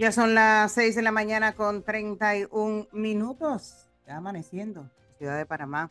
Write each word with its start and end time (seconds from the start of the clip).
Ya 0.00 0.12
son 0.12 0.34
las 0.34 0.72
6 0.72 0.94
de 0.94 1.02
la 1.02 1.12
mañana 1.12 1.54
con 1.54 1.84
31 1.84 2.88
minutos. 2.90 3.86
Ya 4.06 4.16
amaneciendo, 4.16 4.90
Ciudad 5.18 5.36
de 5.36 5.44
Panamá. 5.44 5.90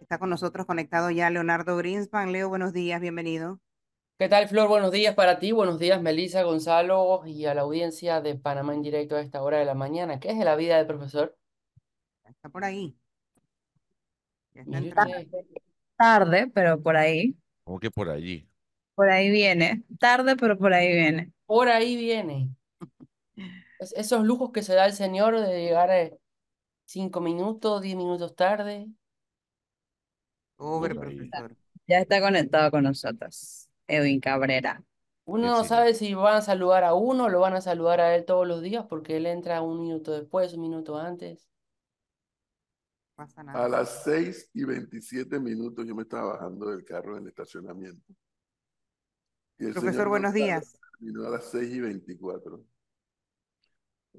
Está 0.00 0.16
con 0.18 0.30
nosotros 0.30 0.64
conectado 0.64 1.10
ya 1.10 1.28
Leonardo 1.28 1.76
Greenspan. 1.76 2.30
Leo, 2.30 2.48
buenos 2.48 2.72
días, 2.72 3.00
bienvenido. 3.00 3.58
¿Qué 4.16 4.28
tal, 4.28 4.46
Flor? 4.46 4.68
Buenos 4.68 4.92
días 4.92 5.16
para 5.16 5.40
ti, 5.40 5.50
buenos 5.50 5.80
días, 5.80 6.00
Melissa, 6.00 6.44
Gonzalo 6.44 7.26
y 7.26 7.46
a 7.46 7.54
la 7.54 7.62
audiencia 7.62 8.20
de 8.20 8.36
Panamá 8.36 8.74
en 8.74 8.82
directo 8.82 9.16
a 9.16 9.22
esta 9.22 9.42
hora 9.42 9.58
de 9.58 9.64
la 9.64 9.74
mañana. 9.74 10.20
¿Qué 10.20 10.30
es 10.30 10.38
de 10.38 10.44
la 10.44 10.54
vida 10.54 10.76
del 10.76 10.86
profesor? 10.86 11.36
Está 12.28 12.50
por 12.50 12.62
ahí. 12.62 12.96
Ya 14.54 14.62
está 14.62 14.78
entrando. 14.78 15.14
Tarde, 15.96 16.46
pero 16.54 16.80
por 16.80 16.96
ahí. 16.96 17.36
¿Cómo 17.64 17.80
que 17.80 17.90
por 17.90 18.08
allí? 18.08 18.48
Por 18.94 19.10
ahí 19.10 19.32
viene. 19.32 19.82
Tarde, 19.98 20.36
pero 20.36 20.56
por 20.56 20.72
ahí 20.72 20.92
viene. 20.92 21.32
Por 21.44 21.68
ahí 21.68 21.96
viene. 21.96 22.54
Es- 23.78 23.92
esos 23.92 24.24
lujos 24.24 24.50
que 24.52 24.62
se 24.62 24.74
da 24.74 24.86
el 24.86 24.92
señor 24.92 25.38
de 25.40 25.62
llegar 25.64 25.90
eh, 25.90 26.18
cinco 26.84 27.20
minutos, 27.20 27.82
diez 27.82 27.96
minutos 27.96 28.34
tarde. 28.34 28.88
Ahí. 30.92 30.94
profesor. 30.94 31.56
Ya 31.86 31.98
está 32.00 32.20
conectado 32.20 32.70
con 32.70 32.84
nosotros. 32.84 33.68
Edwin 33.86 34.20
Cabrera. 34.20 34.82
Uno 35.24 35.48
no 35.48 35.64
sabe 35.64 35.94
si 35.94 36.14
van 36.14 36.36
a 36.36 36.40
saludar 36.42 36.84
a 36.84 36.94
uno 36.94 37.24
o 37.24 37.28
lo 37.28 37.40
van 37.40 37.54
a 37.54 37.60
saludar 37.60 38.00
a 38.00 38.14
él 38.14 38.24
todos 38.24 38.46
los 38.46 38.62
días 38.62 38.86
porque 38.88 39.16
él 39.16 39.26
entra 39.26 39.62
un 39.62 39.80
minuto 39.80 40.12
después, 40.12 40.54
un 40.54 40.62
minuto 40.62 40.96
antes. 40.96 41.46
A 43.48 43.68
las 43.68 44.04
6 44.04 44.48
y 44.54 44.64
27 44.64 45.40
minutos 45.40 45.86
yo 45.86 45.94
me 45.94 46.02
estaba 46.02 46.34
bajando 46.34 46.70
del 46.70 46.84
carro 46.84 47.16
en 47.16 47.24
el 47.24 47.28
estacionamiento. 47.30 48.14
Y 49.58 49.66
el 49.66 49.72
Profesor, 49.72 50.08
buenos 50.08 50.32
días. 50.32 50.78
Terminó 50.98 51.26
a 51.26 51.30
las 51.30 51.44
6 51.50 51.74
y 51.74 51.80
24. 51.80 52.64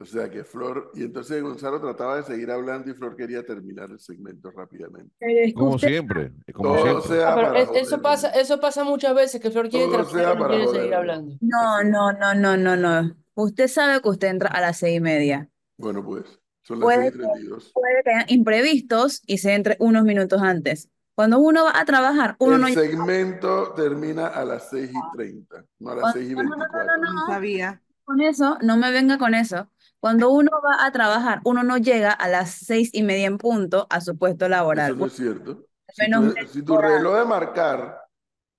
O 0.02 0.06
sea 0.06 0.30
que 0.30 0.44
Flor, 0.46 0.92
y 0.96 1.04
entonces 1.04 1.42
Gonzalo 1.44 1.82
trataba 1.82 2.16
de 2.18 2.24
seguir 2.24 2.50
hablando 2.52 2.90
y 2.90 2.94
Flor 2.94 3.16
quería 3.18 3.46
terminar 3.46 3.90
el 3.92 4.00
segmento 4.00 4.50
rápidamente. 4.52 5.12
Pero 5.20 5.40
es 5.42 5.48
que 5.48 5.54
Como 5.54 5.72
usted- 5.76 5.88
siempre, 5.90 6.32
como 6.54 6.74
Todo 6.76 6.84
siempre. 7.02 7.18
sea 7.18 7.32
Ah, 7.32 7.36
para 7.36 7.60
es- 7.60 7.70
eso 7.76 8.02
pasa, 8.02 8.30
eso 8.30 8.60
pasa 8.62 8.84
muchas 8.86 9.14
veces 9.14 9.42
que 9.42 9.52
Flor 9.52 9.68
quiere 9.70 9.86
y 9.86 9.90
no 9.90 10.06
quiere 10.48 10.68
seguir 10.68 10.94
hablando. 10.94 11.36
No, 11.42 11.84
no, 11.84 12.14
no, 12.14 12.34
no, 12.34 12.56
no, 12.58 12.76
no. 12.78 13.16
Usted 13.36 13.68
sabe 13.68 14.02
que 14.02 14.10
usted 14.10 14.30
entra 14.30 14.50
a 14.50 14.62
las 14.62 14.78
seis 14.78 14.98
y 14.98 15.02
media. 15.02 15.50
Bueno, 15.78 16.04
pues, 16.04 16.24
son 16.62 16.80
las 16.80 16.86
Puede 16.86 17.02
6 17.04 17.16
y 17.16 17.18
que, 17.18 17.24
32. 17.24 17.72
puede 17.74 18.04
que 18.04 18.10
hayan 18.12 18.26
imprevistos 18.30 19.22
y 19.26 19.38
se 19.40 19.54
entre 19.54 19.76
unos 19.80 20.04
minutos 20.04 20.42
antes. 20.42 20.90
Cuando 21.16 21.40
uno 21.40 21.66
va 21.66 21.78
a 21.78 21.84
trabajar, 21.84 22.38
uno 22.40 22.56
El 22.56 22.62
no 22.62 22.68
llega. 22.70 22.82
segmento 22.82 23.74
termina 23.74 24.28
a 24.28 24.46
las 24.46 24.70
6 24.70 24.90
y 24.92 25.18
30, 25.18 25.66
no 25.80 25.90
a 25.92 25.96
las 25.96 26.02
Cuando- 26.04 26.20
6 26.20 26.32
y 26.32 26.36
no, 26.36 26.44
no, 26.44 26.50
no, 26.52 26.56
no, 26.56 26.64
24. 26.64 26.98
no, 27.02 27.14
No 27.14 27.28
sabía. 27.28 27.82
con 28.06 28.22
eso, 28.22 28.58
no 28.62 28.76
me 28.78 28.92
venga 28.92 29.18
con 29.20 29.36
eso. 29.36 29.70
Cuando 30.00 30.30
uno 30.30 30.52
va 30.66 30.86
a 30.86 30.92
trabajar, 30.92 31.42
uno 31.44 31.64
no 31.64 31.78
llega 31.78 32.12
a 32.12 32.28
las 32.30 32.52
seis 32.52 32.90
y 32.94 33.04
media 33.04 33.28
en 33.28 33.38
punto 33.38 33.86
a 33.90 34.00
su 34.00 34.18
puesto 34.18 34.48
laboral. 34.48 34.92
Eso 34.92 35.00
no 35.00 35.06
es 35.08 35.14
cierto. 35.14 35.66
Si 35.90 36.02
menos 36.04 36.20
tu, 36.22 36.34
media 36.34 36.48
si 36.48 36.64
tu 36.64 36.78
reloj 36.78 37.18
de 37.18 37.26
marcar 37.26 38.00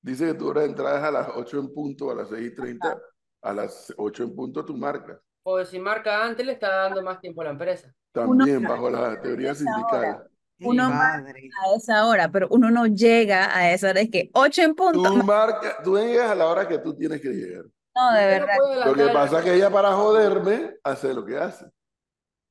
dice 0.03 0.27
que 0.27 0.35
tu 0.35 0.49
hora 0.49 0.63
de 0.63 0.69
entrada 0.69 0.99
es 0.99 1.05
a 1.05 1.11
las 1.11 1.29
8 1.35 1.59
en 1.61 1.73
punto, 1.73 2.11
a 2.11 2.15
las 2.15 2.29
6 2.29 2.53
y 2.53 2.55
30, 2.55 2.99
a 3.43 3.53
las 3.53 3.93
8 3.97 4.25
en 4.25 4.35
punto 4.35 4.65
tú 4.65 4.77
marcas. 4.77 5.19
O 5.43 5.65
si 5.65 5.79
marca 5.79 6.25
antes, 6.25 6.45
le 6.45 6.53
está 6.53 6.69
dando 6.69 7.03
más 7.03 7.21
tiempo 7.21 7.41
a 7.41 7.45
la 7.45 7.51
empresa. 7.51 7.93
También 8.13 8.63
bajo 8.63 8.91
la 8.91 9.21
teoría 9.21 9.55
sindical. 9.55 9.85
hora. 9.99 10.27
Uno 10.63 10.91
padre. 10.91 11.49
a 11.65 11.75
esa 11.75 12.07
hora, 12.07 12.31
pero 12.31 12.47
uno 12.51 12.71
no 12.71 12.87
llega 12.87 13.57
a 13.57 13.73
esa 13.73 13.91
hora. 13.91 14.01
Es 14.01 14.11
que 14.11 14.31
ocho 14.35 14.61
en 14.61 14.75
punto. 14.75 15.03
Tú 15.03 15.25
marcas, 15.25 15.83
tú 15.83 15.97
llegas 15.97 16.31
a 16.31 16.35
la 16.35 16.47
hora 16.47 16.69
que 16.69 16.79
tú 16.79 16.95
tienes 16.95 17.21
que 17.21 17.31
llegar. 17.31 17.65
No, 18.01 18.13
de 18.15 18.27
no 18.27 18.27
verdad. 18.27 18.57
puede 18.59 18.77
Lo 18.87 18.95
que 18.95 19.13
pasa 19.13 19.39
es 19.39 19.45
que 19.45 19.55
ella 19.55 19.71
para 19.71 19.93
joderme 19.95 20.75
hace 20.85 21.15
lo 21.15 21.25
que 21.25 21.37
hace. 21.39 21.67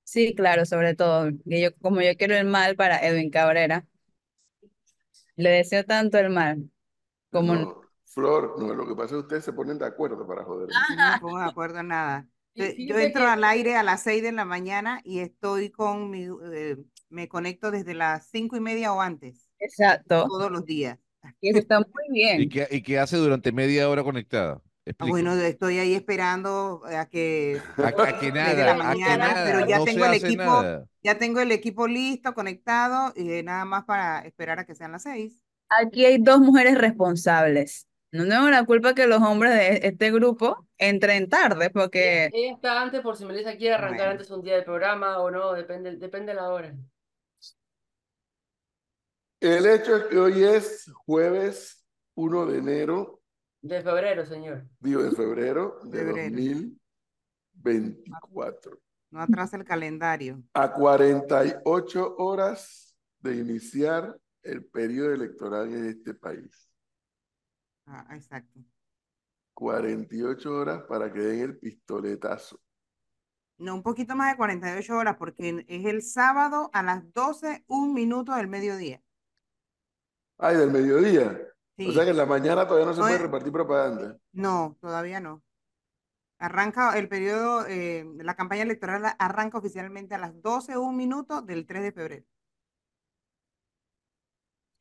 Sí, 0.04 0.34
claro, 0.36 0.66
sobre 0.66 0.96
todo. 0.96 1.30
que 1.48 1.62
yo, 1.62 1.76
como 1.78 2.02
yo 2.02 2.16
quiero 2.18 2.36
el 2.36 2.46
mal 2.48 2.76
para 2.76 2.98
Edwin 3.06 3.30
Cabrera, 3.30 3.86
le 5.36 5.50
deseo 5.50 5.84
tanto 5.86 6.18
el 6.18 6.30
mal 6.30 6.70
como 7.32 7.54
No, 7.54 7.82
Flor, 8.06 8.56
no, 8.60 8.74
lo 8.74 8.88
que 8.88 8.96
pasa 8.96 9.06
es 9.06 9.12
que 9.12 9.18
ustedes 9.20 9.46
se 9.46 9.54
ponen 9.54 9.78
de 9.78 9.86
acuerdo 9.86 10.26
para 10.28 10.44
joderme. 10.44 10.74
Yo 10.90 10.96
no 10.96 11.12
me 11.14 11.20
pongo 11.20 11.40
de 11.40 11.46
acuerdo 11.46 11.80
en 11.80 11.88
nada. 11.90 12.28
Yo- 12.56 12.98
entro 13.00 13.28
al 13.28 13.44
aire 13.44 13.76
a 13.76 13.84
las 13.84 14.04
6 14.04 14.22
de 14.24 14.32
la 14.32 14.46
mañana 14.46 15.00
y 15.04 15.20
estoy 15.20 15.70
con 15.72 16.10
mi, 16.10 16.26
eh, 16.54 16.78
me 17.10 17.28
conecto 17.30 17.72
desde 17.72 17.94
las 17.94 18.28
cinco 18.28 18.58
y 18.58 18.60
media 18.60 18.94
o 18.94 19.00
antes, 19.02 19.48
exacto. 19.60 20.28
todos 20.28 20.52
los 20.52 20.66
días. 20.66 21.00
Y 21.42 21.50
eso 21.50 21.60
está 21.60 21.80
muy 21.80 22.10
bien. 22.12 22.42
¿Y 22.42 22.50
qué, 22.50 22.68
y 22.72 22.82
qué 22.82 23.00
hace 23.00 23.18
durante 23.18 23.52
media 23.52 23.90
hora 23.90 24.04
conectada? 24.04 24.62
Ah, 24.98 25.06
Explique. 25.06 25.10
Bueno, 25.10 25.34
estoy 25.34 25.80
ahí 25.80 25.94
esperando 25.94 26.82
a 26.86 27.08
que 27.08 27.62
a, 27.78 27.94
a 28.04 28.20
que 28.20 28.32
de 28.54 28.64
la 28.64 28.74
nada, 28.74 28.92
a 28.92 28.98
que 28.98 29.06
mañana, 29.06 29.18
nada, 29.18 29.46
pero 29.46 29.62
ya 29.68 29.80
no 29.80 29.86
tengo 29.86 30.06
el 30.06 30.14
equipo, 30.14 30.44
nada. 30.44 30.86
ya 31.04 31.18
tengo 31.18 31.40
el 31.42 31.52
equipo 31.52 31.88
listo, 31.88 32.34
conectado 32.34 33.14
y 33.16 33.44
nada 33.44 33.66
más 33.66 33.86
para 33.86 34.20
esperar 34.22 34.60
a 34.60 34.66
que 34.66 34.76
sean 34.76 34.92
las 34.92 35.04
seis. 35.04 35.42
Aquí 35.70 36.06
hay 36.06 36.18
dos 36.18 36.40
mujeres 36.40 36.78
responsables. 36.78 37.88
No 38.12 38.28
tengo 38.28 38.50
la 38.50 38.66
culpa 38.66 38.96
que 38.96 39.06
los 39.06 39.22
hombres 39.22 39.54
de 39.54 39.88
este 39.88 40.12
grupo 40.12 40.68
entren 40.80 41.30
tarde, 41.30 41.70
porque 41.70 42.30
Ella 42.34 42.54
está 42.54 42.82
antes 42.82 43.02
por 43.02 43.16
si 43.16 43.26
Melissa 43.26 43.56
quiere 43.56 43.76
arrancar 43.76 43.98
Bueno. 44.00 44.12
antes 44.14 44.32
un 44.32 44.42
día 44.42 44.56
del 44.56 44.64
programa 44.66 45.20
o 45.20 45.30
no, 45.30 45.54
depende, 45.54 45.96
depende 45.98 46.32
de 46.34 46.36
la 46.36 46.50
hora. 46.50 46.74
El 49.40 49.66
hecho 49.66 49.96
es 49.96 50.04
que 50.06 50.18
hoy 50.18 50.44
es 50.44 50.92
jueves 51.06 51.86
1 52.16 52.46
de 52.46 52.58
enero, 52.58 53.19
De 53.62 53.82
febrero, 53.82 54.26
señor. 54.26 54.64
digo 54.80 55.04
de 55.04 55.12
febrero 55.12 55.80
de 55.84 56.00
Febrero. 56.00 56.34
2024. 57.54 58.80
No 59.12 59.22
atrasa 59.22 59.58
el 59.58 59.66
calendario. 59.66 60.42
A 60.54 60.72
48 60.72 62.16
horas 62.18 62.96
de 63.20 63.36
iniciar 63.36 64.18
el 64.44 64.64
periodo 64.66 65.14
electoral 65.14 65.74
en 65.74 65.86
este 65.86 66.14
país. 66.14 66.72
Ah, 67.86 68.08
exacto. 68.12 68.60
48 69.56 70.54
horas 70.54 70.84
para 70.84 71.12
que 71.12 71.20
den 71.20 71.42
el 71.42 71.58
pistoletazo. 71.60 72.62
No, 73.58 73.76
un 73.76 73.84
poquito 73.84 74.16
más 74.16 74.32
de 74.32 74.38
48 74.38 74.96
horas 74.96 75.18
porque 75.18 75.66
es 75.68 75.86
el 75.86 76.02
sábado 76.02 76.70
a 76.72 76.82
las 76.82 77.12
12, 77.14 77.66
un 77.68 77.94
minuto 77.94 78.34
del 78.36 78.48
mediodía. 78.48 79.04
Ay, 80.38 80.56
del 80.56 80.72
mediodía. 80.72 81.38
Sí. 81.80 81.88
O 81.88 81.94
sea 81.94 82.04
que 82.04 82.10
en 82.10 82.18
la 82.18 82.26
mañana 82.26 82.68
todavía 82.68 82.88
no 82.88 82.94
se 82.94 83.00
puede 83.00 83.18
repartir 83.18 83.54
propaganda. 83.54 84.18
No, 84.34 84.78
todavía 84.82 85.22
no. 85.22 85.42
Arranca 86.38 86.98
el 86.98 87.08
periodo, 87.08 87.66
eh, 87.68 88.06
la 88.18 88.36
campaña 88.36 88.64
electoral 88.64 89.16
arranca 89.18 89.58
oficialmente 89.58 90.14
a 90.14 90.18
las 90.18 90.42
12, 90.42 90.78
un 90.78 90.98
minuto 90.98 91.42
del 91.42 91.66
3 91.66 91.84
de 91.84 91.92
febrero. 91.94 92.26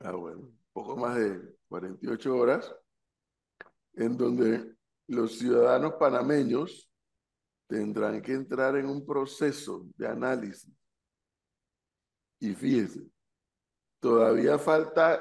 Ah, 0.01 0.11
bueno, 0.11 0.51
poco 0.73 0.97
más 0.97 1.15
de 1.15 1.57
48 1.69 2.37
horas, 2.37 2.75
en 3.95 4.17
donde 4.17 4.75
los 5.07 5.39
ciudadanos 5.39 5.95
panameños 6.01 6.91
tendrán 7.69 8.21
que 8.23 8.33
entrar 8.33 8.75
en 8.75 8.87
un 8.87 9.07
proceso 9.07 9.87
de 9.97 10.09
análisis. 10.09 10.73
Y 12.41 12.55
fíjese, 12.55 13.07
todavía 14.01 14.59
falta 14.59 15.21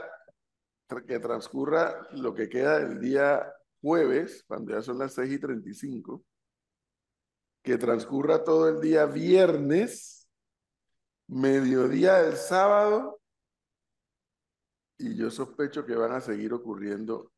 que 1.06 1.20
transcurra 1.20 2.08
lo 2.14 2.34
que 2.34 2.48
queda 2.48 2.80
del 2.80 3.00
día 3.00 3.53
jueves, 3.81 4.44
cuando 4.48 4.72
ya 4.72 4.81
son 4.81 5.00
las 5.00 5.14
6 5.14 5.34
y 5.34 5.40
35, 5.40 6.24
que 7.62 7.78
transcurra 7.78 8.44
todo 8.44 8.70
el 8.70 8.80
día 8.80 9.06
viernes, 9.06 10.30
mediodía 11.28 12.22
del 12.22 12.38
sábado, 12.38 13.20
y 14.97 15.16
yo 15.16 15.30
sospecho 15.30 15.86
que 15.86 15.96
van 15.96 16.14
a 16.14 16.22
seguir 16.22 16.53
ocurriendo 16.53 17.31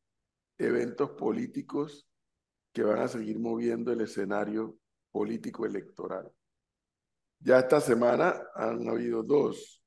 eventos 0.56 1.10
políticos 1.10 2.06
que 2.72 2.84
van 2.84 3.00
a 3.00 3.08
seguir 3.08 3.38
moviendo 3.38 3.92
el 3.92 4.00
escenario 4.02 4.78
político 5.10 5.66
electoral. 5.66 6.32
Ya 7.40 7.58
esta 7.58 7.80
semana 7.80 8.40
han 8.54 8.88
habido 8.88 9.22
dos. 9.22 9.82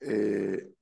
Eh, 0.00 0.73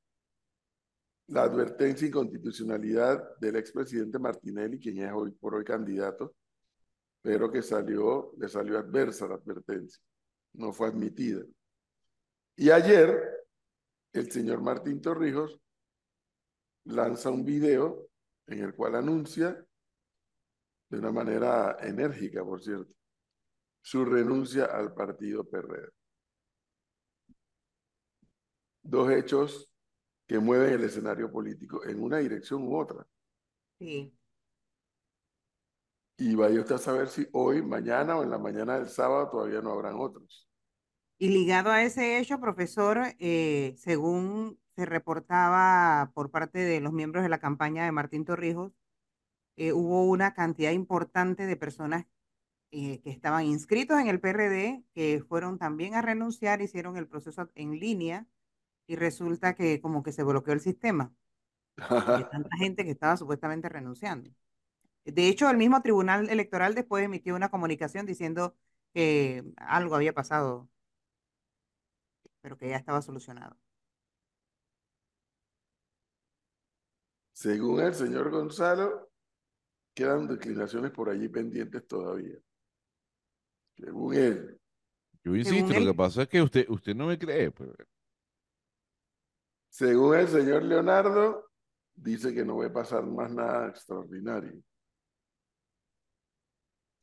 la 1.33 1.45
advertencia 1.45 2.03
de 2.03 2.09
inconstitucionalidad 2.09 3.39
del 3.39 3.57
expresidente 3.57 4.19
Martinelli, 4.19 4.79
quien 4.79 4.99
es 4.99 5.11
hoy 5.15 5.31
por 5.31 5.55
hoy 5.55 5.65
candidato, 5.65 6.35
pero 7.23 7.51
que 7.51 7.63
salió, 7.63 8.35
le 8.37 8.51
salió 8.51 8.79
adversa 8.79 9.27
la 9.27 9.37
advertencia, 9.37 10.03
no 10.53 10.75
fue 10.75 10.89
admitida. 10.89 11.43
Y 12.55 12.69
ayer, 12.69 13.47
el 14.13 14.31
señor 14.31 14.61
Martín 14.61 15.01
Torrijos 15.01 15.59
lanza 16.85 17.31
un 17.31 17.47
video 17.47 18.11
en 18.47 18.59
el 18.59 18.75
cual 18.75 18.97
anuncia, 18.97 19.65
de 20.91 20.99
una 20.99 21.13
manera 21.13 21.79
enérgica, 21.81 22.45
por 22.45 22.63
cierto, 22.63 22.93
su 23.81 24.05
renuncia 24.05 24.67
al 24.67 24.93
partido 24.93 25.45
PRD. 25.45 25.89
Dos 28.83 29.11
hechos 29.11 29.72
que 30.27 30.39
mueven 30.39 30.75
el 30.75 30.85
escenario 30.85 31.31
político 31.31 31.85
en 31.85 32.03
una 32.03 32.19
dirección 32.19 32.63
u 32.63 32.77
otra. 32.77 33.07
Sí. 33.79 34.13
Y 36.19 36.35
vaya 36.35 36.61
usted 36.61 36.77
a 36.77 36.79
saber 36.79 37.09
si 37.09 37.27
hoy, 37.33 37.63
mañana 37.63 38.17
o 38.17 38.23
en 38.23 38.31
la 38.31 38.39
mañana 38.39 38.79
del 38.79 38.89
sábado 38.89 39.29
todavía 39.31 39.61
no 39.61 39.73
habrán 39.73 39.97
otros. 39.99 40.49
Y 41.19 41.29
ligado 41.29 41.71
a 41.71 41.83
ese 41.83 42.19
hecho, 42.19 42.41
profesor, 42.41 43.01
eh, 43.19 43.75
según 43.77 44.59
se 44.75 44.87
reportaba 44.87 46.11
por 46.15 46.31
parte 46.31 46.59
de 46.59 46.81
los 46.81 46.93
miembros 46.93 47.23
de 47.23 47.29
la 47.29 47.39
campaña 47.39 47.85
de 47.85 47.93
Martín 47.93 48.25
Torrijos, 48.25 48.73
eh, 49.57 49.73
hubo 49.73 50.05
una 50.05 50.35
cantidad 50.35 50.73
importante 50.73 51.47
de 51.47 51.57
personas 51.57 52.07
eh, 52.71 53.01
que 53.03 53.11
estaban 53.11 53.45
inscritos 53.45 54.01
en 54.01 54.09
el 54.09 54.21
PRD, 54.21 54.83
que 54.95 55.23
fueron 55.29 55.59
también 55.59 55.95
a 55.95 56.03
renunciar, 56.03 56.63
hicieron 56.63 56.97
el 56.97 57.07
proceso 57.07 57.51
en 57.55 57.79
línea 57.79 58.27
y 58.93 58.97
resulta 58.97 59.55
que 59.55 59.81
como 59.81 60.03
que 60.03 60.13
se 60.13 60.25
bloqueó 60.25 60.55
el 60.55 60.61
sistema 60.61 61.13
de 62.15 62.25
tanta 62.25 62.49
gente 62.59 62.85
que 62.85 62.91
estaba 62.93 63.17
supuestamente 63.17 63.69
renunciando. 63.69 64.31
De 65.05 65.29
hecho, 65.29 65.51
el 65.51 65.59
mismo 65.59 65.83
Tribunal 65.83 66.31
Electoral 66.31 66.75
después 66.77 67.05
emitió 67.05 67.37
una 67.37 67.51
comunicación 67.51 68.07
diciendo 68.07 68.57
que 68.95 69.45
algo 69.59 69.97
había 69.97 70.15
pasado, 70.15 70.69
pero 72.41 72.57
que 72.59 72.69
ya 72.69 72.77
estaba 72.77 73.03
solucionado. 73.03 73.57
Según 77.35 77.81
el 77.81 77.95
señor 77.95 78.31
Gonzalo, 78.31 79.11
quedan 79.95 80.29
declinaciones 80.29 80.93
por 80.93 81.11
allí 81.11 81.29
pendientes 81.29 81.87
todavía. 81.89 82.39
Según 83.77 84.15
él. 84.15 84.59
Yo 85.25 85.35
insisto, 85.37 85.75
lo 85.75 85.81
él- 85.81 85.87
que 85.87 85.95
pasa 85.95 86.23
es 86.23 86.29
que 86.29 86.43
usted, 86.43 86.67
usted 86.69 86.95
no 86.95 87.07
me 87.07 87.19
cree. 87.19 87.51
pues. 87.51 87.71
Según 89.73 90.15
el 90.17 90.29
señor 90.29 90.63
Leonardo, 90.63 91.51
dice 91.95 92.33
que 92.33 92.45
no 92.45 92.59
va 92.59 92.67
a 92.67 92.73
pasar 92.73 93.05
más 93.05 93.33
nada 93.33 93.69
extraordinario. 93.71 94.63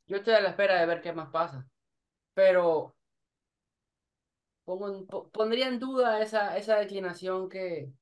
Yo 0.06 0.16
estoy 0.18 0.34
a 0.34 0.40
la 0.42 0.50
espera 0.50 0.78
de 0.80 0.84
ver 0.86 1.00
qué 1.00 1.12
más 1.14 1.30
pasa. 1.30 1.66
Pero 2.34 2.96
pongo 4.64 4.88
en- 4.94 5.06
po- 5.06 5.28
pondría 5.30 5.68
en 5.68 5.78
duda 5.78 6.22
esa, 6.22 6.56
esa 6.56 6.76
declinación 6.78 7.48
que, 7.48 7.92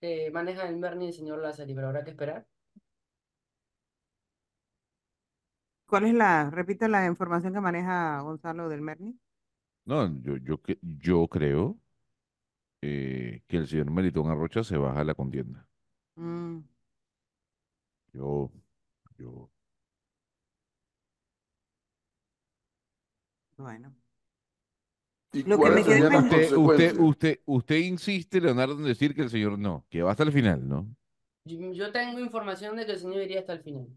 que 0.00 0.30
maneja 0.32 0.68
el 0.68 0.76
Merni 0.78 1.06
y 1.06 1.08
el 1.10 1.14
señor 1.14 1.40
Lázaro, 1.40 1.72
pero 1.74 1.88
habrá 1.88 2.04
que 2.04 2.10
esperar. 2.12 2.46
¿Cuál 5.86 6.06
es 6.06 6.14
la, 6.14 6.50
repite 6.50 6.88
la 6.88 7.06
información 7.06 7.52
que 7.54 7.60
maneja 7.60 8.20
Gonzalo 8.22 8.68
del 8.68 8.80
Merni? 8.80 9.16
No, 9.84 10.06
yo, 10.22 10.36
yo, 10.38 10.60
yo 10.82 11.28
creo 11.28 11.78
eh, 12.82 13.42
que 13.46 13.56
el 13.56 13.66
señor 13.66 13.90
Melitón 13.90 14.30
Arrocha 14.30 14.62
se 14.64 14.76
baja 14.76 14.98
de 14.98 15.04
la 15.06 15.14
contienda. 15.14 15.66
Mm, 16.16 16.58
Yo, 18.12 18.50
yo, 19.16 19.50
bueno. 23.56 23.94
¿Y 25.32 25.44
Lo 25.44 25.58
que 25.58 25.70
me 25.70 25.82
quedé 25.82 26.18
usted, 26.18 26.52
usted, 26.56 26.98
usted, 26.98 27.40
usted 27.46 27.76
insiste, 27.76 28.40
Leonardo, 28.40 28.74
en 28.74 28.84
decir 28.84 29.14
que 29.14 29.22
el 29.22 29.30
señor 29.30 29.58
no, 29.58 29.86
que 29.88 30.02
va 30.02 30.10
hasta 30.10 30.24
el 30.24 30.32
final, 30.32 30.68
¿no? 30.68 30.94
Yo, 31.44 31.90
tengo 31.90 32.20
información 32.20 32.76
de 32.76 32.84
que 32.84 32.92
el 32.92 32.98
señor 32.98 33.22
iría 33.22 33.40
hasta 33.40 33.54
el 33.54 33.62
final. 33.62 33.88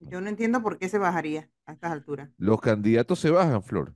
Yo 0.00 0.20
no 0.20 0.28
entiendo 0.28 0.62
por 0.62 0.78
qué 0.78 0.88
se 0.88 0.98
bajaría 0.98 1.50
a 1.66 1.72
estas 1.72 1.90
alturas. 1.90 2.30
Los 2.36 2.60
candidatos 2.60 3.18
se 3.18 3.30
bajan, 3.30 3.62
Flor. 3.62 3.94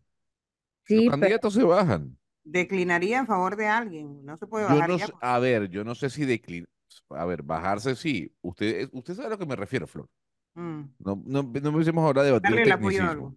Sí, 0.85 0.95
Los 0.95 1.05
pero 1.05 1.11
candidatos 1.11 1.55
se 1.55 1.63
bajan. 1.63 2.19
Declinaría 2.45 3.19
en 3.19 3.27
favor 3.27 3.57
de 3.57 3.67
alguien, 3.67 4.25
no 4.25 4.37
se 4.37 4.47
puede 4.47 4.65
bajar 4.65 4.89
no 4.89 4.97
a 5.21 5.39
ver, 5.39 5.69
yo 5.69 5.85
no 5.85 5.95
sé 5.95 6.11
si 6.11 6.25
declinar. 6.25 6.69
A 7.11 7.25
ver, 7.25 7.43
bajarse 7.43 7.95
sí. 7.95 8.35
Usted, 8.43 8.89
usted 8.93 9.15
sabe 9.15 9.29
a 9.29 9.31
lo 9.31 9.39
que 9.39 9.47
me 9.47 9.57
refiero, 9.57 9.87
Flor. 9.87 10.09
Mm, 10.55 10.83
No, 10.99 11.23
no, 11.25 11.43
no 11.43 11.69
empecemos 11.69 12.05
ahora 12.05 12.23
a 12.23 12.25
debatir 12.25 12.51
darle 12.51 12.63
el 12.63 12.73
apoyo 12.73 13.03
a, 13.03 13.09
algo, 13.09 13.35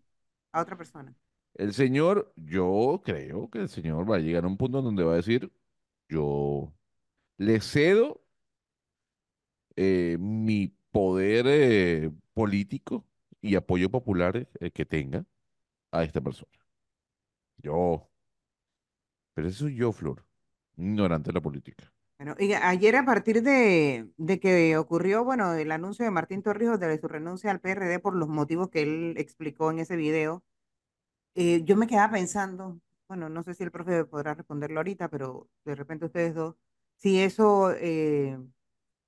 a 0.51 0.61
otra 0.61 0.77
persona. 0.77 1.13
El 1.53 1.73
señor, 1.73 2.33
yo 2.35 3.01
creo 3.05 3.49
que 3.49 3.59
el 3.59 3.69
señor 3.69 4.09
va 4.09 4.17
a 4.17 4.19
llegar 4.19 4.43
a 4.43 4.47
un 4.47 4.57
punto 4.57 4.81
donde 4.81 5.03
va 5.03 5.13
a 5.13 5.17
decir, 5.17 5.51
yo 6.09 6.73
le 7.37 7.59
cedo 7.61 8.21
eh, 9.75 10.17
mi 10.19 10.73
poder 10.91 11.45
eh, 11.47 12.11
político 12.33 13.05
y 13.41 13.55
apoyo 13.55 13.89
popular 13.89 14.47
eh, 14.59 14.71
que 14.71 14.85
tenga 14.85 15.25
a 15.91 16.03
esta 16.03 16.21
persona. 16.21 16.51
Yo. 17.57 18.07
Pero 19.35 19.47
eso 19.49 19.59
soy 19.65 19.75
yo, 19.75 19.91
Flor, 19.91 20.25
ignorante 20.77 21.29
de 21.29 21.33
la 21.33 21.41
política. 21.41 21.93
Bueno, 22.17 22.35
oiga, 22.39 22.69
ayer 22.69 22.95
a 22.95 23.03
partir 23.05 23.43
de, 23.43 24.09
de 24.17 24.39
que 24.39 24.77
ocurrió, 24.77 25.25
bueno, 25.25 25.53
el 25.53 25.71
anuncio 25.71 26.05
de 26.05 26.11
Martín 26.11 26.41
Torrijos 26.41 26.79
de 26.79 26.97
su 26.97 27.07
renuncia 27.09 27.51
al 27.51 27.59
PRD 27.59 27.99
por 27.99 28.15
los 28.15 28.29
motivos 28.29 28.69
que 28.69 28.83
él 28.83 29.15
explicó 29.17 29.69
en 29.69 29.79
ese 29.79 29.97
video, 29.97 30.41
eh, 31.35 31.63
yo 31.65 31.77
me 31.77 31.87
quedaba 31.87 32.13
pensando, 32.13 32.79
bueno, 33.07 33.29
no 33.29 33.43
sé 33.43 33.53
si 33.55 33.63
el 33.63 33.71
profe 33.71 34.05
podrá 34.05 34.33
responderlo 34.35 34.79
ahorita, 34.79 35.09
pero 35.09 35.49
de 35.65 35.75
repente 35.75 36.05
ustedes 36.05 36.35
dos, 36.35 36.55
si 36.97 37.21
eso 37.21 37.71
eh, 37.73 38.37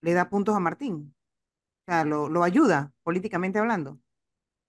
le 0.02 0.14
da 0.14 0.30
puntos 0.30 0.56
a 0.56 0.60
Martín, 0.60 1.16
o 1.88 1.92
sea, 1.92 2.06
lo, 2.06 2.30
lo 2.30 2.44
ayuda 2.44 2.94
políticamente 3.04 3.60
hablando, 3.60 4.00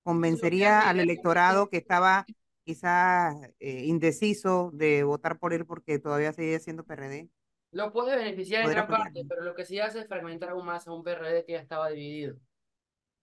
convencería 0.05 0.89
al 0.89 1.01
electorado 1.01 1.69
que 1.71 1.79
estaba 1.79 2.29
quizás 2.69 3.35
eh, 3.61 3.85
indeciso 3.87 4.70
de 4.75 5.03
votar 5.03 5.38
por 5.38 5.55
él 5.55 5.65
porque 5.65 5.99
todavía 5.99 6.35
seguía 6.35 6.59
siendo 6.59 6.85
PRD. 6.85 7.31
Lo 7.70 7.91
puede 7.94 8.15
beneficiar 8.15 8.65
en 8.65 8.73
gran 8.73 8.87
parte, 8.87 9.25
pero 9.26 9.43
lo 9.43 9.55
que 9.55 9.65
sí 9.65 9.81
hace 9.81 10.00
es 10.00 10.06
fragmentar 10.06 10.50
aún 10.50 10.67
más 10.67 10.87
a 10.87 10.93
un 10.93 11.03
PRD 11.03 11.47
que 11.47 11.53
ya 11.53 11.61
estaba 11.61 11.88
dividido. 11.88 12.37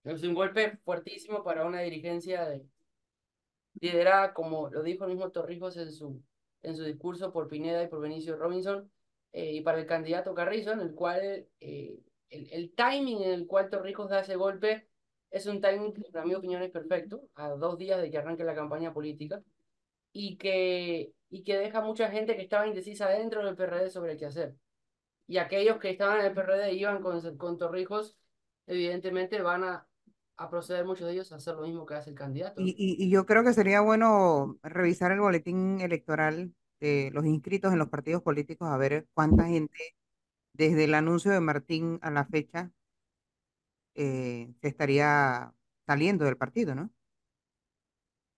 Es 0.04 0.24
un 0.24 0.34
golpe 0.34 0.78
fuertísimo 0.84 1.44
para 1.44 1.64
una 1.64 1.82
dirigencia 1.82 2.46
de, 2.46 2.66
liderada, 3.80 4.34
como 4.34 4.72
lo 4.72 4.82
dijo 4.82 5.04
el 5.04 5.12
mismo 5.12 5.30
Torrijos 5.30 5.78
en 5.78 5.92
su, 5.92 6.24
en 6.64 6.76
su 6.76 6.84
discurso 6.84 7.32
por 7.32 7.48
Pineda 7.48 7.84
y 7.84 7.88
por 7.88 8.02
Benicio 8.02 8.38
Robinson, 8.38 8.92
eh, 9.32 9.54
y 9.54 9.62
para 9.62 9.78
el 9.78 9.86
candidato 9.86 10.34
Carrizo, 10.34 10.72
en 10.72 10.80
el 10.80 10.96
cual 10.96 11.48
eh, 11.60 12.00
el, 12.32 12.52
el 12.52 12.74
timing 12.74 13.22
en 13.22 13.32
el 13.32 13.46
cual 13.46 13.70
Torrijos 13.70 14.10
da 14.10 14.22
ese 14.22 14.38
golpe 14.38 14.88
es 15.36 15.46
un 15.48 15.62
timing 15.62 15.94
que, 15.94 16.04
para 16.12 16.26
mi 16.26 16.36
opinión, 16.36 16.64
es 16.64 16.72
perfecto, 16.72 17.22
a 17.36 17.50
dos 17.50 17.78
días 17.78 18.02
de 18.02 18.12
que 18.12 18.18
arranque 18.18 18.44
la 18.44 18.56
campaña 18.56 18.94
política, 18.94 19.42
y 20.14 20.38
que, 20.38 21.14
y 21.30 21.44
que 21.44 21.58
deja 21.58 21.82
mucha 21.82 22.10
gente 22.12 22.36
que 22.36 22.44
estaba 22.44 22.68
indecisa 22.68 23.10
dentro 23.10 23.46
del 23.46 23.56
PRD 23.56 23.90
sobre 23.90 24.18
qué 24.18 24.26
hacer. 24.28 24.56
Y 25.28 25.38
aquellos 25.38 25.80
que 25.80 25.90
estaban 25.92 26.20
en 26.20 26.28
el 26.28 26.34
PRD 26.34 26.74
iban 26.74 27.02
con, 27.02 27.38
con 27.38 27.58
Torrijos, 27.58 28.18
evidentemente 28.68 29.42
van 29.42 29.64
a, 29.64 29.88
a 30.38 30.50
proceder 30.50 30.86
muchos 30.86 31.08
de 31.08 31.14
ellos 31.14 31.32
a 31.32 31.36
hacer 31.38 31.56
lo 31.56 31.64
mismo 31.64 31.86
que 31.86 31.96
hace 31.96 32.12
el 32.12 32.16
candidato. 32.16 32.62
Y, 32.62 32.72
y- 32.78 33.04
y 33.06 33.10
yo 33.10 33.26
creo 33.26 33.44
que 33.44 33.54
sería 33.54 33.82
bueno 33.82 34.58
revisar 34.64 35.12
el 35.12 35.20
boletín 35.20 35.82
electoral 35.82 36.54
de 36.80 37.10
los 37.14 37.26
inscritos 37.26 37.74
en 37.74 37.80
los 37.80 37.90
partidos 37.90 38.22
políticos 38.22 38.70
a 38.70 38.78
ver 38.78 39.08
cuánta 39.14 39.46
gente 39.46 39.76
desde 40.54 40.86
el 40.86 40.94
anuncio 40.96 41.32
de 41.32 41.40
Martín 41.42 42.00
a 42.02 42.12
la 42.12 42.26
fecha 42.26 42.72
eh, 43.96 44.54
se 44.62 44.68
estaría 44.68 45.54
saliendo 45.88 46.26
del 46.26 46.38
partido, 46.38 46.76
¿no? 46.76 46.92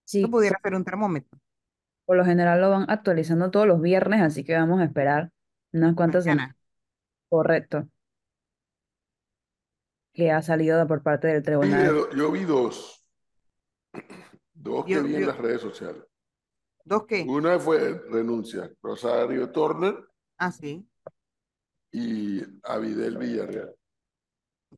sí, 0.05 0.19
Eso 0.19 0.31
pudiera 0.31 0.59
ser 0.63 0.73
un 0.75 0.83
termómetro. 0.85 1.39
por 2.05 2.15
lo 2.17 2.23
general 2.25 2.61
lo 2.61 2.69
van 2.69 2.89
actualizando 2.89 3.51
todos 3.51 3.67
los 3.67 3.81
viernes, 3.81 4.21
así 4.21 4.43
que 4.43 4.53
vamos 4.55 4.79
a 4.79 4.85
esperar 4.85 5.31
unas 5.73 5.95
cuantas 5.95 6.23
semanas. 6.23 6.55
Correcto. 7.29 7.87
Que 10.13 10.31
ha 10.31 10.41
salido 10.41 10.87
por 10.87 11.03
parte 11.03 11.27
del 11.27 11.43
tribunal. 11.43 12.09
yo 12.15 12.31
vi 12.31 12.43
dos. 12.45 13.03
Dos 14.53 14.85
que 14.85 14.93
Yo- 14.93 15.03
vi 15.03 15.15
en 15.15 15.27
las 15.27 15.37
redes 15.37 15.61
sociales. 15.61 16.03
¿Dos 16.83 17.05
qué? 17.05 17.23
Una 17.27 17.59
fue 17.59 18.01
renuncia, 18.09 18.71
Rosario 18.81 19.51
Turner 19.51 19.95
Ah, 20.37 20.51
sí. 20.51 20.87
y 21.91 22.41
Abidel 22.63 23.17
Villarreal. 23.17 23.75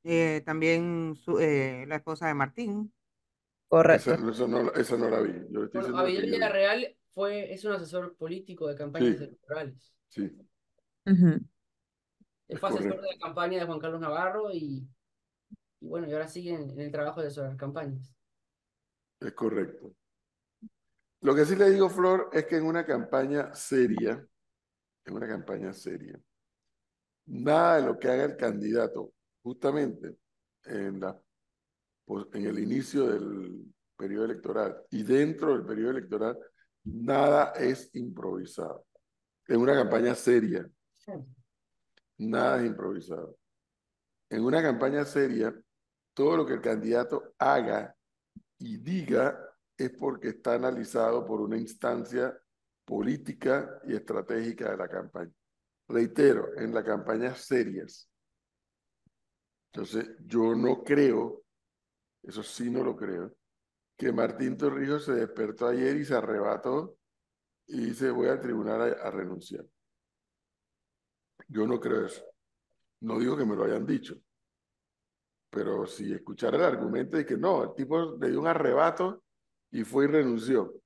Eh, 0.03 0.41
también 0.46 1.15
su- 1.15 1.39
eh, 1.39 1.86
la 1.88 1.98
esposa 1.98 2.27
de 2.27 2.34
Martín. 2.34 2.94
Correcto. 3.68 4.12
Esa, 4.12 4.29
esa 4.29 4.48
no, 4.48 4.72
esa 4.74 4.98
no 4.98 5.10
la 5.10 5.20
vi. 5.22 5.34
Yo 5.51 5.60
le 5.60 5.65
estoy 5.65 5.82
Bueno, 5.82 5.94
diciendo 5.94 6.01
la 6.03 6.08
Abidel 6.08 6.22
que 6.22 6.27
yo 6.27 6.36
vi. 6.38 6.38
Villarreal 6.38 6.98
fue, 7.12 7.53
es 7.53 7.65
un 7.65 7.72
asesor 7.74 8.15
político 8.18 8.68
de 8.68 8.75
campañas 8.75 9.20
Sí. 9.20 9.22
electorales. 9.22 9.94
Sí, 10.10 10.32
Ujú. 11.06 11.39
Él 12.50 12.58
Es 12.58 12.60
fue 12.60 12.70
asesor 12.70 12.84
correcto. 12.84 13.01
de 13.01 13.08
la 13.13 13.18
campaña 13.20 13.60
de 13.60 13.65
Juan 13.65 13.79
Carlos 13.79 14.01
Navarro 14.01 14.51
y, 14.51 14.88
y 15.82 15.88
bueno, 15.88 16.08
y 16.08 16.13
ahora 16.13 16.27
sigue 16.29 16.53
en, 16.56 16.70
en 16.72 16.79
el 16.82 16.91
trabajo 16.91 17.22
de 17.22 17.32
las 17.36 17.58
campañas. 17.58 18.15
es 19.22 19.32
correcto. 19.34 19.96
Lo 21.22 21.34
que 21.36 21.46
sí 21.46 21.56
le 21.56 21.70
digo, 21.70 21.89
Flor, 21.89 22.29
es 22.34 22.46
que 22.46 22.58
en 22.58 22.65
una 22.65 22.86
campaña 22.86 23.53
seria, 23.56 24.25
en 25.06 25.13
una 25.15 25.27
campaña 25.27 25.74
seria, 25.74 26.20
nada 27.27 27.77
de 27.77 27.84
lo 27.88 27.98
que 28.00 28.10
haga 28.10 28.25
el 28.25 28.36
candidato, 28.36 29.13
justamente 29.50 30.15
en, 30.65 31.00
la, 31.00 31.20
pues, 32.06 32.27
en 32.34 32.46
el 32.46 32.60
inicio 32.60 33.08
del 33.08 33.65
periodo 33.98 34.25
electoral 34.25 34.84
y 34.91 35.01
dentro 35.01 35.53
del 35.53 35.65
periodo 35.65 35.89
electoral, 35.89 36.38
nada 36.84 37.53
es 37.53 37.89
improvisado. 37.96 38.86
En 39.48 39.60
una 39.60 39.74
campaña 39.74 40.13
seria, 40.13 40.70
nada 42.20 42.60
es 42.60 42.68
improvisado. 42.68 43.39
En 44.29 44.46
una 44.46 44.62
campaña 44.62 45.03
seria, 45.03 45.51
todo 46.13 46.38
lo 46.38 46.46
que 46.46 46.53
el 46.53 46.62
candidato 46.62 47.34
haga 47.39 47.96
y 48.60 48.77
diga 48.77 49.36
es 49.75 49.89
porque 49.98 50.29
está 50.29 50.53
analizado 50.53 51.25
por 51.25 51.41
una 51.41 51.58
instancia 51.58 52.39
política 52.86 53.82
y 53.88 53.96
estratégica 53.96 54.70
de 54.70 54.77
la 54.77 54.88
campaña. 54.88 55.32
Reitero, 55.88 56.56
en 56.56 56.72
la 56.72 56.84
campaña 56.84 57.34
serias. 57.34 58.10
Entonces, 59.72 60.10
yo 60.26 60.56
no 60.56 60.84
creo, 60.84 61.44
eso 62.24 62.44
sí 62.44 62.70
no 62.70 62.84
lo 62.84 62.96
creo, 62.96 63.34
que 63.96 64.12
Martín 64.12 64.58
Torrijos 64.58 65.06
se 65.06 65.14
despertó 65.14 65.68
ayer 65.68 65.98
y 65.98 66.06
se 66.06 66.16
arrebató 66.16 66.98
y 67.68 67.86
dice 67.88 68.10
voy 68.10 68.30
al 68.30 68.40
tribunal 68.40 68.98
a, 69.00 69.12
renunciar. 69.12 69.66
Yo 71.48 71.68
no 71.68 71.80
creo 71.80 72.06
eso. 72.06 72.24
No 73.02 73.20
digo 73.20 73.38
que 73.38 73.46
me 73.46 73.56
lo 73.56 73.66
hayan 73.66 73.86
dicho, 73.86 74.16
pero 75.50 75.86
si 75.86 76.14
escuchar 76.14 76.56
el 76.56 76.64
argumento 76.64 77.18
de 77.18 77.26
que 77.26 77.38
no, 77.38 77.64
el 77.64 77.74
tipo 77.76 78.18
le 78.18 78.30
dio 78.30 78.40
un 78.40 78.48
arrebato 78.48 79.24
y 79.72 79.84
fue 79.84 80.06
y 80.06 80.08
renunció. 80.08 80.79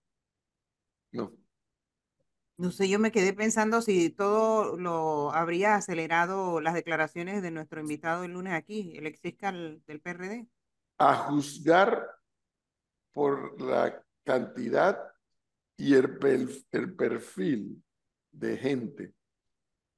No. 2.57 2.71
Sé, 2.71 2.87
yo 2.87 2.99
me 2.99 3.11
quedé 3.11 3.33
pensando 3.33 3.81
si 3.81 4.09
todo 4.09 4.77
lo 4.77 5.31
habría 5.33 5.75
acelerado 5.75 6.61
las 6.61 6.73
declaraciones 6.73 7.41
de 7.41 7.51
nuestro 7.51 7.81
invitado 7.81 8.23
el 8.23 8.33
lunes 8.33 8.53
aquí, 8.53 8.93
el 8.95 9.07
ex 9.07 9.19
fiscal 9.19 9.81
del 9.87 10.01
PRD. 10.01 10.47
A 10.99 11.15
juzgar 11.15 12.09
por 13.11 13.59
la 13.59 14.03
cantidad 14.23 14.99
y 15.77 15.95
el, 15.95 16.19
el 16.71 16.95
perfil 16.95 17.83
de 18.31 18.57
gente 18.57 19.13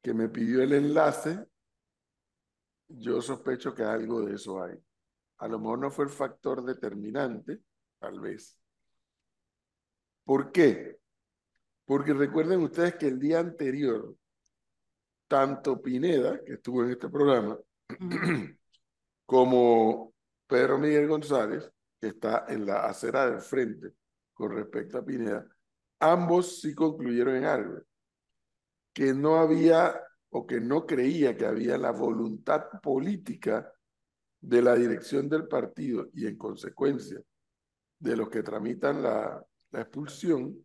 que 0.01 0.13
me 0.13 0.29
pidió 0.29 0.61
el 0.61 0.73
enlace, 0.73 1.45
yo 2.87 3.21
sospecho 3.21 3.73
que 3.73 3.83
algo 3.83 4.21
de 4.21 4.35
eso 4.35 4.63
hay. 4.63 4.77
A 5.39 5.47
lo 5.47 5.59
mejor 5.59 5.79
no 5.79 5.91
fue 5.91 6.05
el 6.05 6.11
factor 6.11 6.63
determinante, 6.63 7.61
tal 7.99 8.19
vez. 8.19 8.57
¿Por 10.23 10.51
qué? 10.51 10.99
Porque 11.85 12.13
recuerden 12.13 12.61
ustedes 12.61 12.95
que 12.95 13.07
el 13.07 13.19
día 13.19 13.39
anterior, 13.39 14.15
tanto 15.27 15.81
Pineda, 15.81 16.43
que 16.43 16.53
estuvo 16.53 16.83
en 16.83 16.91
este 16.91 17.09
programa, 17.09 17.57
como 19.25 20.13
Pedro 20.47 20.79
Miguel 20.79 21.07
González, 21.07 21.71
que 21.99 22.07
está 22.07 22.45
en 22.47 22.65
la 22.65 22.85
acera 22.85 23.29
del 23.29 23.41
frente 23.41 23.93
con 24.33 24.51
respecto 24.51 24.97
a 24.97 25.05
Pineda, 25.05 25.47
ambos 25.99 26.59
sí 26.59 26.73
concluyeron 26.73 27.35
en 27.35 27.45
algo, 27.45 27.81
que 28.93 29.13
no 29.13 29.37
había 29.37 30.01
o 30.29 30.45
que 30.45 30.59
no 30.59 30.85
creía 30.85 31.37
que 31.37 31.45
había 31.45 31.77
la 31.77 31.91
voluntad 31.91 32.63
política 32.81 33.71
de 34.41 34.61
la 34.61 34.75
dirección 34.75 35.29
del 35.29 35.47
partido 35.47 36.09
y 36.13 36.27
en 36.27 36.37
consecuencia 36.37 37.21
de 37.99 38.17
los 38.17 38.29
que 38.29 38.43
tramitan 38.43 39.01
la, 39.01 39.43
la 39.71 39.81
expulsión 39.81 40.64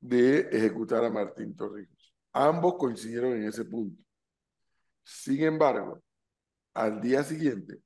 de 0.00 0.40
ejecutar 0.50 1.04
a 1.04 1.10
Martín 1.10 1.54
Torrijos. 1.54 2.14
Ambos 2.32 2.74
coincidieron 2.78 3.32
en 3.32 3.44
ese 3.44 3.64
punto. 3.64 4.02
Sin 5.02 5.42
embargo, 5.42 6.02
al 6.74 7.00
día 7.00 7.24
siguiente, 7.24 7.80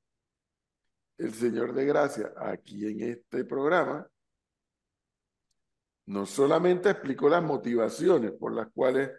el 1.17 1.33
señor 1.33 1.73
de 1.73 1.85
Gracia, 1.85 2.33
aquí 2.37 2.85
en 2.85 3.01
este 3.01 3.45
programa, 3.45 4.07
no 6.05 6.25
solamente 6.25 6.89
explicó 6.89 7.29
las 7.29 7.43
motivaciones 7.43 8.33
por 8.33 8.53
las 8.53 8.69
cuales 8.71 9.09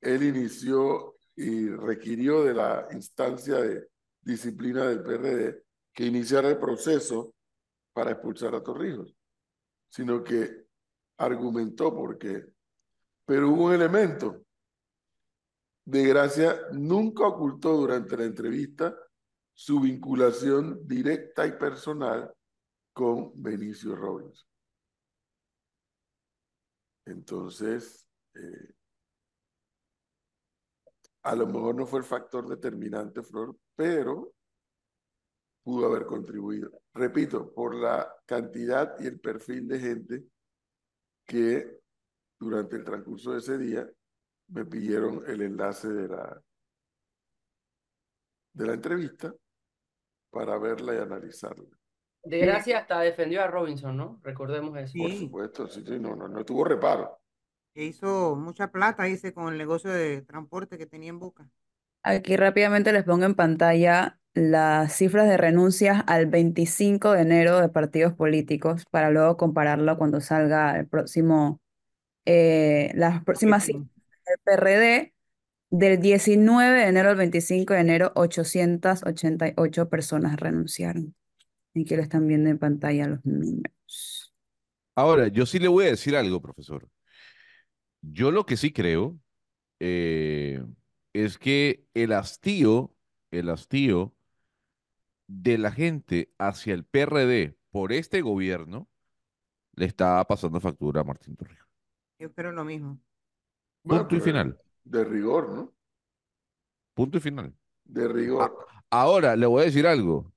él 0.00 0.22
inició 0.22 1.16
y 1.36 1.68
requirió 1.68 2.42
de 2.42 2.54
la 2.54 2.88
instancia 2.92 3.56
de 3.56 3.88
disciplina 4.20 4.86
del 4.86 5.02
PRD 5.02 5.62
que 5.92 6.06
iniciara 6.06 6.48
el 6.48 6.58
proceso 6.58 7.34
para 7.92 8.12
expulsar 8.12 8.54
a 8.54 8.62
Torrijos, 8.62 9.14
sino 9.88 10.24
que 10.24 10.61
argumentó 11.24 11.94
porque, 11.94 12.44
pero 13.24 13.50
hubo 13.50 13.66
un 13.66 13.74
elemento. 13.74 14.44
De 15.84 16.04
Gracia 16.04 16.68
nunca 16.72 17.26
ocultó 17.26 17.76
durante 17.76 18.16
la 18.16 18.24
entrevista 18.24 18.96
su 19.54 19.80
vinculación 19.80 20.86
directa 20.86 21.46
y 21.46 21.52
personal 21.52 22.32
con 22.92 23.32
Benicio 23.40 23.94
Robinson. 23.94 24.48
Entonces, 27.04 28.06
eh, 28.34 28.74
a 31.22 31.34
lo 31.34 31.46
mejor 31.46 31.74
no 31.74 31.86
fue 31.86 32.00
el 32.00 32.04
factor 32.04 32.48
determinante, 32.48 33.22
Flor, 33.22 33.56
pero 33.74 34.34
pudo 35.62 35.86
haber 35.86 36.06
contribuido. 36.06 36.70
Repito, 36.94 37.52
por 37.52 37.74
la 37.74 38.12
cantidad 38.26 38.98
y 39.00 39.06
el 39.06 39.20
perfil 39.20 39.68
de 39.68 39.78
gente 39.78 40.24
que 41.26 41.80
durante 42.38 42.76
el 42.76 42.84
transcurso 42.84 43.32
de 43.32 43.38
ese 43.38 43.58
día 43.58 43.88
me 44.48 44.64
pidieron 44.64 45.24
el 45.26 45.42
enlace 45.42 45.88
de 45.88 46.08
la, 46.08 46.42
de 48.54 48.66
la 48.66 48.74
entrevista 48.74 49.34
para 50.30 50.58
verla 50.58 50.94
y 50.94 50.98
analizarla. 50.98 51.68
De 52.24 52.38
gracia 52.38 52.78
hasta 52.78 53.00
defendió 53.00 53.42
a 53.42 53.48
Robinson, 53.48 53.96
¿no? 53.96 54.20
Recordemos 54.22 54.76
eso. 54.78 54.96
Por 54.98 55.10
Sí. 55.10 55.18
supuesto, 55.18 55.66
sí, 55.66 55.82
sí, 55.86 55.98
no, 55.98 56.14
no, 56.14 56.28
no 56.28 56.44
tuvo 56.44 56.64
reparo. 56.64 57.18
Que 57.74 57.84
hizo 57.84 58.36
mucha 58.36 58.70
plata, 58.70 59.04
dice, 59.04 59.32
con 59.32 59.50
el 59.52 59.58
negocio 59.58 59.90
de 59.90 60.22
transporte 60.22 60.76
que 60.78 60.86
tenía 60.86 61.10
en 61.10 61.18
Boca. 61.18 61.48
Aquí 62.02 62.36
rápidamente 62.36 62.92
les 62.92 63.04
pongo 63.04 63.24
en 63.24 63.34
pantalla 63.34 64.20
las 64.34 64.96
cifras 64.96 65.28
de 65.28 65.36
renuncias 65.36 66.02
al 66.06 66.26
25 66.26 67.12
de 67.12 67.22
enero 67.22 67.60
de 67.60 67.68
partidos 67.68 68.14
políticos 68.14 68.84
para 68.90 69.10
luego 69.10 69.36
compararlo 69.36 69.98
cuando 69.98 70.20
salga 70.20 70.78
el 70.78 70.86
próximo, 70.86 71.60
eh, 72.24 72.90
las 72.94 73.22
próximas 73.24 73.64
cifras 73.64 73.88
del 74.26 74.38
PRD. 74.44 75.14
Del 75.74 76.00
19 76.02 76.80
de 76.80 76.86
enero 76.86 77.08
al 77.08 77.16
25 77.16 77.72
de 77.72 77.80
enero, 77.80 78.12
888 78.14 79.88
personas 79.88 80.38
renunciaron. 80.38 81.14
Aquí 81.74 81.96
lo 81.96 82.02
están 82.02 82.26
viendo 82.26 82.50
en 82.50 82.58
pantalla 82.58 83.08
los 83.08 83.24
números. 83.24 84.34
Ahora, 84.94 85.28
yo 85.28 85.46
sí 85.46 85.58
le 85.58 85.68
voy 85.68 85.86
a 85.86 85.90
decir 85.90 86.14
algo, 86.14 86.42
profesor. 86.42 86.86
Yo 88.02 88.30
lo 88.30 88.44
que 88.44 88.58
sí 88.58 88.70
creo 88.70 89.18
eh, 89.80 90.62
es 91.14 91.38
que 91.38 91.86
el 91.94 92.12
hastío, 92.12 92.94
el 93.30 93.48
hastío 93.48 94.14
de 95.26 95.58
la 95.58 95.70
gente 95.70 96.32
hacia 96.38 96.74
el 96.74 96.84
PRD 96.84 97.56
por 97.70 97.92
este 97.92 98.20
gobierno 98.20 98.88
le 99.74 99.86
está 99.86 100.22
pasando 100.26 100.60
factura 100.60 101.00
a 101.00 101.04
Martín 101.04 101.36
Torrijos. 101.36 101.68
Yo 102.18 102.32
creo 102.32 102.52
lo 102.52 102.64
mismo. 102.64 103.00
Bueno, 103.82 104.02
Punto 104.02 104.16
y 104.16 104.20
final. 104.20 104.58
De 104.84 105.04
rigor, 105.04 105.48
¿no? 105.48 105.74
Punto 106.94 107.18
y 107.18 107.20
final. 107.20 107.54
De 107.84 108.06
rigor. 108.08 108.66
Ahora, 108.90 109.34
le 109.36 109.46
voy 109.46 109.62
a 109.62 109.64
decir 109.64 109.86
algo. 109.86 110.32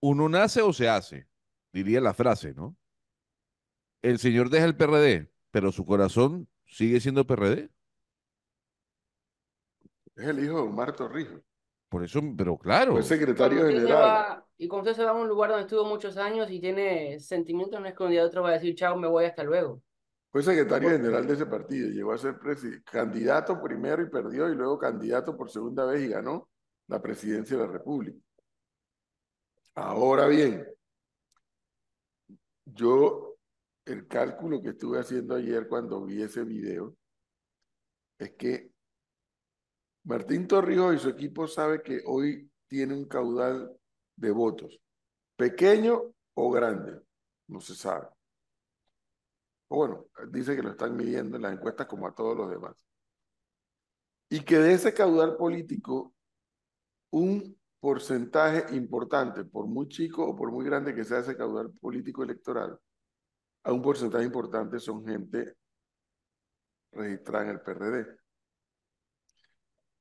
Uno 0.00 0.28
nace 0.28 0.62
o 0.62 0.72
se 0.72 0.88
hace, 0.88 1.28
diría 1.72 2.00
la 2.00 2.14
frase, 2.14 2.54
¿no? 2.54 2.76
El 4.02 4.18
señor 4.18 4.50
deja 4.50 4.66
el 4.66 4.76
PRD, 4.76 5.32
pero 5.50 5.72
su 5.72 5.84
corazón 5.84 6.48
sigue 6.66 7.00
siendo 7.00 7.26
PRD. 7.26 7.70
Es 10.14 10.26
el 10.26 10.44
hijo 10.44 10.56
de 10.56 10.62
Omar 10.62 10.94
Torrijos. 10.94 11.42
Por 11.94 12.02
eso, 12.02 12.20
pero 12.36 12.58
claro. 12.58 12.90
Fue 12.90 13.04
secretario 13.04 13.58
Cuando 13.60 13.76
general. 13.80 14.02
va- 14.02 14.46
y 14.58 14.66
cuando 14.66 14.90
usted 14.90 15.00
se 15.00 15.06
va 15.06 15.12
a 15.12 15.14
un 15.22 15.28
lugar 15.28 15.50
donde 15.50 15.62
estuvo 15.62 15.84
muchos 15.84 16.16
años 16.16 16.50
y 16.50 16.58
tiene 16.58 17.20
sentimientos 17.20 17.80
no 17.80 17.86
escondidos, 17.86 18.26
otro 18.26 18.42
va 18.42 18.48
a 18.48 18.52
decir, 18.54 18.74
chao, 18.74 18.96
me 18.96 19.06
voy 19.06 19.26
hasta 19.26 19.44
luego. 19.44 19.80
Fue 20.32 20.42
secretario 20.42 20.90
general 20.90 21.24
de 21.24 21.34
ese 21.34 21.46
partido. 21.46 21.88
Llegó 21.90 22.12
a 22.12 22.18
ser 22.18 22.34
candidato 22.84 23.62
primero 23.62 24.02
y 24.02 24.10
perdió, 24.10 24.48
y 24.50 24.56
luego 24.56 24.76
candidato 24.76 25.36
por 25.36 25.48
segunda 25.52 25.84
vez 25.84 26.02
y 26.02 26.08
ganó 26.08 26.48
la 26.88 27.00
presidencia 27.00 27.56
de 27.56 27.64
la 27.64 27.72
República. 27.72 28.18
Ahora 29.76 30.26
bien, 30.26 30.66
yo 32.64 33.36
el 33.84 34.08
cálculo 34.08 34.60
que 34.60 34.70
estuve 34.70 34.98
haciendo 34.98 35.36
ayer 35.36 35.68
cuando 35.68 36.04
vi 36.04 36.22
ese 36.22 36.42
video 36.42 36.96
es 38.18 38.32
que 38.32 38.73
Martín 40.04 40.46
Torrijos 40.46 40.94
y 40.94 40.98
su 40.98 41.08
equipo 41.08 41.46
sabe 41.48 41.82
que 41.82 42.02
hoy 42.06 42.50
tiene 42.68 42.94
un 42.94 43.06
caudal 43.06 43.74
de 44.16 44.30
votos, 44.30 44.80
pequeño 45.36 46.14
o 46.34 46.50
grande, 46.50 47.00
no 47.48 47.60
se 47.60 47.74
sabe. 47.74 48.08
O 49.68 49.76
bueno, 49.76 50.06
dice 50.30 50.54
que 50.54 50.62
lo 50.62 50.70
están 50.70 50.94
midiendo 50.94 51.36
en 51.36 51.42
las 51.42 51.54
encuestas 51.54 51.86
como 51.86 52.06
a 52.06 52.14
todos 52.14 52.36
los 52.36 52.50
demás. 52.50 52.76
Y 54.28 54.40
que 54.40 54.58
de 54.58 54.74
ese 54.74 54.92
caudal 54.92 55.36
político, 55.36 56.14
un 57.10 57.58
porcentaje 57.80 58.74
importante, 58.76 59.44
por 59.44 59.66
muy 59.66 59.88
chico 59.88 60.24
o 60.24 60.36
por 60.36 60.50
muy 60.50 60.64
grande 60.64 60.94
que 60.94 61.04
sea 61.04 61.20
ese 61.20 61.36
caudal 61.36 61.72
político 61.80 62.22
electoral, 62.22 62.78
a 63.62 63.72
un 63.72 63.80
porcentaje 63.80 64.24
importante 64.24 64.78
son 64.78 65.04
gente 65.06 65.56
registrada 66.92 67.44
en 67.44 67.50
el 67.50 67.60
PRD. 67.60 68.23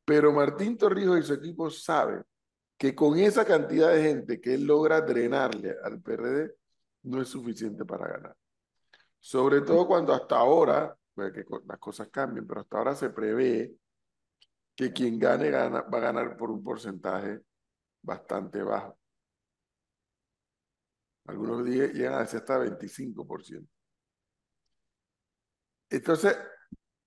Pero 0.06 0.34
Martín 0.34 0.78
Torrijos 0.78 1.20
y 1.20 1.24
su 1.24 1.34
equipo 1.34 1.70
saben 1.70 2.24
que 2.78 2.94
con 2.94 3.18
esa 3.18 3.46
cantidad 3.46 3.94
de 3.94 4.04
gente 4.04 4.42
que 4.42 4.56
él 4.56 4.66
logra 4.66 5.02
drenarle 5.02 5.76
al 5.84 6.02
PRD, 6.02 6.56
no 7.04 7.22
es 7.22 7.30
suficiente 7.30 7.86
para 7.86 8.08
ganar. 8.08 8.36
Sobre 9.20 9.62
todo 9.62 9.88
cuando 9.88 10.14
hasta 10.14 10.38
ahora, 10.38 10.98
que 11.16 11.46
las 11.66 11.80
cosas 11.80 12.10
cambien, 12.10 12.46
pero 12.46 12.62
hasta 12.62 12.78
ahora 12.78 12.96
se 12.96 13.10
prevé 13.10 13.76
que 14.76 14.92
quien 14.92 15.20
gane 15.20 15.52
va 15.52 15.80
a 15.80 16.00
ganar 16.00 16.36
por 16.36 16.52
un 16.52 16.64
porcentaje 16.64 17.42
bastante 18.02 18.64
bajo. 18.64 18.98
Algunos 21.26 21.66
llegan 21.66 22.16
a 22.16 22.20
decir 22.20 22.40
hasta 22.40 22.60
25%. 22.60 23.66
Entonces, 25.90 26.38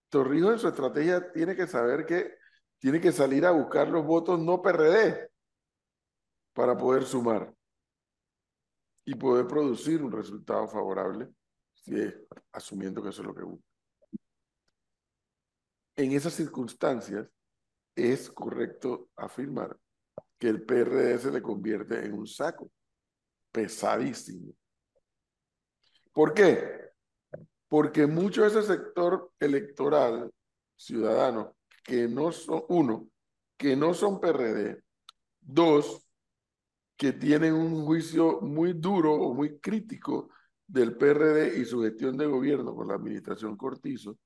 Torrijos 0.08 0.52
en 0.52 0.58
su 0.58 0.68
estrategia 0.68 1.32
tiene 1.32 1.54
que 1.54 1.66
saber 1.66 2.06
que 2.06 2.38
tiene 2.78 3.00
que 3.00 3.12
salir 3.12 3.44
a 3.46 3.50
buscar 3.50 3.88
los 3.88 4.04
votos 4.04 4.38
no 4.38 4.62
PRD 4.62 5.30
para 6.52 6.76
poder 6.76 7.04
sumar 7.04 7.54
y 9.04 9.14
poder 9.14 9.46
producir 9.46 10.02
un 10.02 10.12
resultado 10.12 10.66
favorable, 10.68 11.28
asumiendo 12.52 13.02
que 13.02 13.10
eso 13.10 13.22
es 13.22 13.28
lo 13.28 13.34
que 13.34 13.44
busca. 13.44 13.66
En 15.96 16.12
esas 16.12 16.34
circunstancias, 16.34 17.28
es 17.96 18.30
correcto 18.30 19.08
afirmar 19.16 19.76
que 20.38 20.48
el 20.48 20.62
PRD 20.62 21.18
se 21.18 21.30
le 21.30 21.40
convierte 21.40 22.04
en 22.04 22.12
un 22.12 22.26
saco 22.26 22.70
pesadísimo. 23.50 24.52
¿Por 26.12 26.34
qué? 26.34 26.90
Porque 27.68 28.06
mucho 28.06 28.42
de 28.42 28.48
ese 28.48 28.62
sector 28.62 29.32
electoral 29.40 30.30
ciudadano, 30.76 31.55
que 31.86 32.08
no 32.08 32.32
son, 32.32 32.64
uno, 32.68 33.08
que 33.56 33.76
no 33.76 33.94
son 33.94 34.20
PRD, 34.20 34.82
dos, 35.40 36.04
que 36.96 37.12
tienen 37.12 37.54
un 37.54 37.84
juicio 37.84 38.40
muy 38.40 38.72
duro 38.72 39.14
o 39.14 39.34
muy 39.34 39.60
crítico 39.60 40.30
del 40.66 40.96
PRD 40.96 41.58
y 41.58 41.64
su 41.64 41.82
gestión 41.82 42.16
de 42.16 42.26
gobierno 42.26 42.74
con 42.74 42.88
la 42.88 42.94
administración 42.94 43.56
Cortizo, 43.56 44.18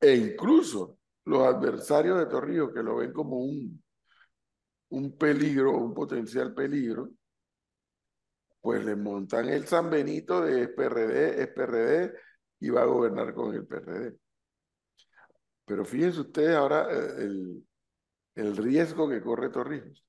e 0.00 0.16
incluso 0.16 0.98
los 1.26 1.42
adversarios 1.46 2.18
de 2.18 2.26
Torrijos 2.26 2.72
que 2.72 2.82
lo 2.82 2.96
ven 2.96 3.12
como 3.12 3.38
un, 3.38 3.82
un 4.88 5.18
peligro, 5.18 5.76
un 5.76 5.92
potencial 5.92 6.54
peligro, 6.54 7.10
pues 8.62 8.82
le 8.84 8.96
montan 8.96 9.48
el 9.50 9.66
San 9.66 9.90
Benito 9.90 10.40
de 10.40 10.68
PRD, 10.68 11.42
es 11.42 11.48
PRD 11.48 12.14
y 12.60 12.70
va 12.70 12.82
a 12.82 12.86
gobernar 12.86 13.34
con 13.34 13.54
el 13.54 13.66
PRD. 13.66 14.21
Pero 15.72 15.86
fíjense 15.86 16.20
ustedes 16.20 16.54
ahora 16.54 16.86
eh, 16.90 17.24
el, 17.24 17.66
el 18.34 18.56
riesgo 18.58 19.08
que 19.08 19.22
corre 19.22 19.48
Torrijos. 19.48 20.04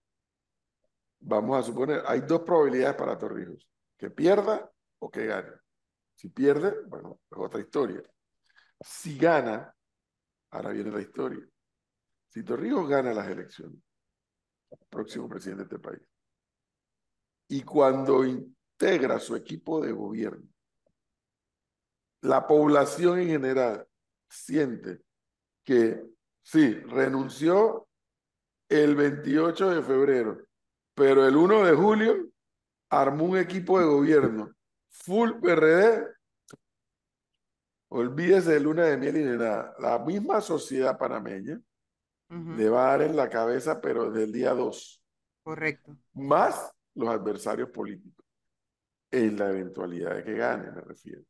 Vamos 1.22 1.58
a 1.58 1.64
suponer, 1.64 2.04
hay 2.06 2.20
dos 2.20 2.42
probabilidades 2.42 2.98
para 2.98 3.18
Torrijos, 3.18 3.66
que 3.98 4.10
pierda 4.10 4.70
o 5.00 5.10
que 5.10 5.26
gane. 5.26 5.54
Si 6.16 6.28
pierde, 6.28 6.84
bueno, 6.88 7.22
es 7.32 7.38
otra 7.38 7.62
historia. 7.62 8.04
Si 8.82 9.18
gana, 9.18 9.74
ahora 10.50 10.72
viene 10.72 10.92
la 10.92 11.00
historia. 11.00 11.48
Si 12.28 12.44
Torrijos 12.44 12.90
gana 12.90 13.14
las 13.14 13.30
elecciones, 13.30 13.80
próximo 14.90 15.30
presidente 15.30 15.64
de 15.64 15.76
este 15.76 15.80
país, 15.80 16.06
y 17.48 17.64
cuando 17.64 18.26
integra 18.26 19.18
su 19.18 19.34
equipo 19.34 19.80
de 19.80 19.94
gobierno, 19.94 20.46
la 22.20 22.46
población 22.46 23.20
en 23.20 23.28
general 23.30 23.88
siente 24.28 25.04
que 25.64 26.04
sí, 26.42 26.74
renunció 26.74 27.88
el 28.70 28.96
28 28.96 29.70
de 29.70 29.82
febrero, 29.82 30.38
pero 30.94 31.28
el 31.28 31.36
1 31.36 31.66
de 31.66 31.74
julio 31.74 32.30
armó 32.90 33.26
un 33.26 33.38
equipo 33.38 33.80
de 33.80 33.86
gobierno 33.86 34.54
full 34.94 35.32
PRD. 35.42 36.08
Olvídese 37.90 38.54
de 38.54 38.60
luna 38.60 38.86
de 38.86 38.98
miel 38.98 39.18
y 39.18 39.24
de 39.24 39.38
nada. 39.38 39.76
La 39.80 40.00
misma 40.00 40.42
sociedad 40.42 40.98
panameña 40.98 41.60
le 42.30 42.68
va 42.68 42.88
a 42.88 42.98
dar 42.98 43.02
en 43.04 43.16
la 43.16 43.30
cabeza, 43.30 43.80
pero 43.80 44.10
del 44.10 44.32
día 44.32 44.54
2. 44.54 45.04
Correcto. 45.44 45.96
Más 46.14 46.74
los 46.96 47.10
adversarios 47.10 47.70
políticos. 47.70 48.26
En 49.12 49.38
la 49.38 49.50
eventualidad 49.50 50.16
de 50.16 50.24
que 50.24 50.34
gane, 50.34 50.72
me 50.72 50.82
refiero. 50.82 51.22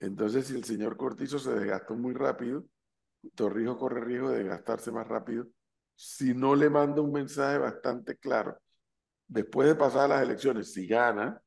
Entonces, 0.00 0.46
si 0.46 0.54
el 0.54 0.64
señor 0.64 0.96
Cortizo 0.96 1.38
se 1.38 1.54
desgastó 1.54 1.94
muy 1.94 2.14
rápido, 2.14 2.64
Torrijos 3.34 3.76
corre 3.76 4.04
riesgo 4.04 4.30
de 4.30 4.38
desgastarse 4.38 4.92
más 4.92 5.06
rápido 5.06 5.46
si 5.96 6.34
no 6.34 6.54
le 6.54 6.68
manda 6.68 7.00
un 7.00 7.12
mensaje 7.12 7.58
bastante 7.58 8.16
claro. 8.16 8.58
Después 9.26 9.66
de 9.66 9.74
pasar 9.74 10.10
las 10.10 10.22
elecciones, 10.22 10.72
si 10.72 10.86
gana, 10.86 11.40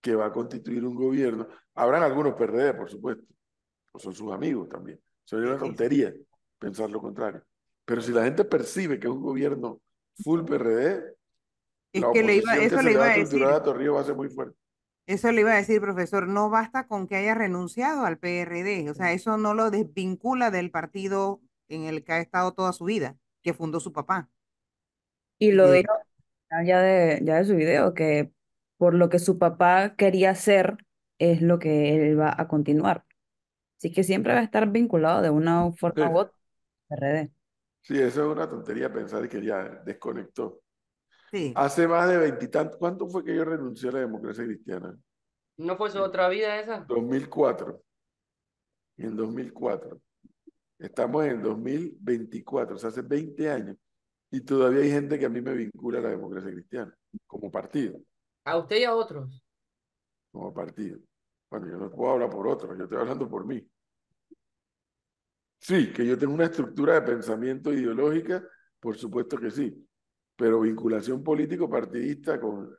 que 0.00 0.14
va 0.14 0.26
a 0.26 0.32
constituir 0.32 0.84
un 0.84 0.94
gobierno. 0.94 1.48
Habrán 1.74 2.02
algunos 2.04 2.34
PRD, 2.34 2.74
por 2.74 2.88
supuesto, 2.88 3.24
o 3.92 3.98
son 3.98 4.14
sus 4.14 4.32
amigos 4.32 4.68
también. 4.68 5.00
Sería 5.24 5.48
una 5.50 5.58
tontería 5.58 6.14
pensar 6.58 6.88
lo 6.90 7.00
contrario. 7.00 7.42
Pero 7.84 8.00
si 8.00 8.12
la 8.12 8.24
gente 8.24 8.44
percibe 8.44 8.98
que 8.98 9.08
es 9.08 9.12
un 9.12 9.22
gobierno 9.22 9.80
full 10.22 10.44
PRD, 10.44 11.16
es 11.92 12.04
que 12.12 12.22
le 12.22 12.36
iba, 12.36 12.56
eso 12.56 12.82
le 12.82 12.92
iba 12.92 13.06
a 13.06 13.16
decir. 13.16 13.42
va 13.42 14.00
a 14.00 14.04
ser 14.04 14.14
muy 14.14 14.28
fuerte. 14.28 14.56
Eso 15.08 15.32
le 15.32 15.40
iba 15.40 15.52
a 15.52 15.56
decir, 15.56 15.80
profesor, 15.80 16.28
no 16.28 16.50
basta 16.50 16.86
con 16.86 17.08
que 17.08 17.16
haya 17.16 17.34
renunciado 17.34 18.04
al 18.04 18.18
PRD, 18.18 18.90
o 18.90 18.94
sea, 18.94 19.12
eso 19.12 19.38
no 19.38 19.54
lo 19.54 19.70
desvincula 19.70 20.50
del 20.50 20.70
partido 20.70 21.40
en 21.68 21.84
el 21.84 22.04
que 22.04 22.12
ha 22.12 22.20
estado 22.20 22.52
toda 22.52 22.74
su 22.74 22.84
vida, 22.84 23.16
que 23.42 23.54
fundó 23.54 23.80
su 23.80 23.94
papá. 23.94 24.28
Y 25.38 25.52
lo 25.52 25.70
dijo 25.72 25.90
ya 26.66 26.82
de, 26.82 27.20
ya 27.24 27.36
de 27.36 27.44
su 27.46 27.56
video, 27.56 27.94
que 27.94 28.30
por 28.76 28.92
lo 28.92 29.08
que 29.08 29.18
su 29.18 29.38
papá 29.38 29.96
quería 29.96 30.30
hacer 30.30 30.76
es 31.18 31.40
lo 31.40 31.58
que 31.58 31.96
él 32.10 32.20
va 32.20 32.34
a 32.36 32.46
continuar. 32.46 33.06
Así 33.78 33.90
que 33.90 34.04
siempre 34.04 34.34
va 34.34 34.40
a 34.40 34.44
estar 34.44 34.68
vinculado 34.70 35.22
de 35.22 35.30
una 35.30 35.72
forma 35.72 36.10
u 36.10 36.18
otra 36.18 36.34
PRD. 36.88 37.30
Sí, 37.80 37.94
eso 37.98 38.22
es 38.22 38.36
una 38.36 38.46
tontería 38.46 38.92
pensar 38.92 39.26
que 39.26 39.42
ya 39.42 39.62
desconectó. 39.86 40.60
Hace 41.54 41.86
más 41.86 42.08
de 42.08 42.16
veintitantos. 42.16 42.76
¿Cuánto 42.78 43.06
fue 43.08 43.24
que 43.24 43.34
yo 43.34 43.44
renuncié 43.44 43.90
a 43.90 43.92
la 43.92 44.00
democracia 44.00 44.44
cristiana? 44.44 44.96
¿No 45.58 45.76
fue 45.76 45.90
su 45.90 45.98
otra 45.98 46.28
vida 46.28 46.58
esa? 46.58 46.84
2004. 46.88 47.82
En 48.96 49.16
2004. 49.16 50.00
Estamos 50.78 51.26
en 51.26 51.42
2024, 51.42 52.76
o 52.76 52.78
sea, 52.78 52.90
hace 52.90 53.02
20 53.02 53.50
años. 53.50 53.76
Y 54.30 54.40
todavía 54.42 54.82
hay 54.82 54.90
gente 54.90 55.18
que 55.18 55.26
a 55.26 55.28
mí 55.28 55.40
me 55.40 55.54
vincula 55.54 55.98
a 55.98 56.02
la 56.02 56.10
democracia 56.10 56.50
cristiana, 56.50 56.94
como 57.26 57.50
partido. 57.50 57.98
¿A 58.44 58.56
usted 58.56 58.76
y 58.76 58.84
a 58.84 58.94
otros? 58.94 59.42
Como 60.30 60.52
partido. 60.54 60.98
Bueno, 61.50 61.66
yo 61.68 61.78
no 61.78 61.90
puedo 61.90 62.12
hablar 62.12 62.30
por 62.30 62.46
otros, 62.46 62.76
yo 62.76 62.84
estoy 62.84 62.98
hablando 62.98 63.28
por 63.28 63.46
mí. 63.46 63.66
Sí, 65.60 65.92
que 65.92 66.06
yo 66.06 66.16
tengo 66.16 66.34
una 66.34 66.44
estructura 66.44 66.94
de 66.94 67.02
pensamiento 67.02 67.72
ideológica, 67.72 68.46
por 68.78 68.96
supuesto 68.96 69.38
que 69.38 69.50
sí 69.50 69.87
pero 70.38 70.60
vinculación 70.60 71.24
político-partidista 71.24 72.40
con 72.40 72.72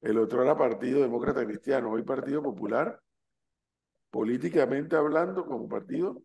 el 0.00 0.16
otro 0.16 0.42
era 0.42 0.56
Partido 0.56 1.00
Demócrata 1.00 1.44
Cristiano, 1.44 1.90
hoy 1.90 2.04
Partido 2.04 2.40
Popular, 2.40 3.00
políticamente 4.10 4.94
hablando 4.94 5.44
como 5.44 5.68
partido, 5.68 6.22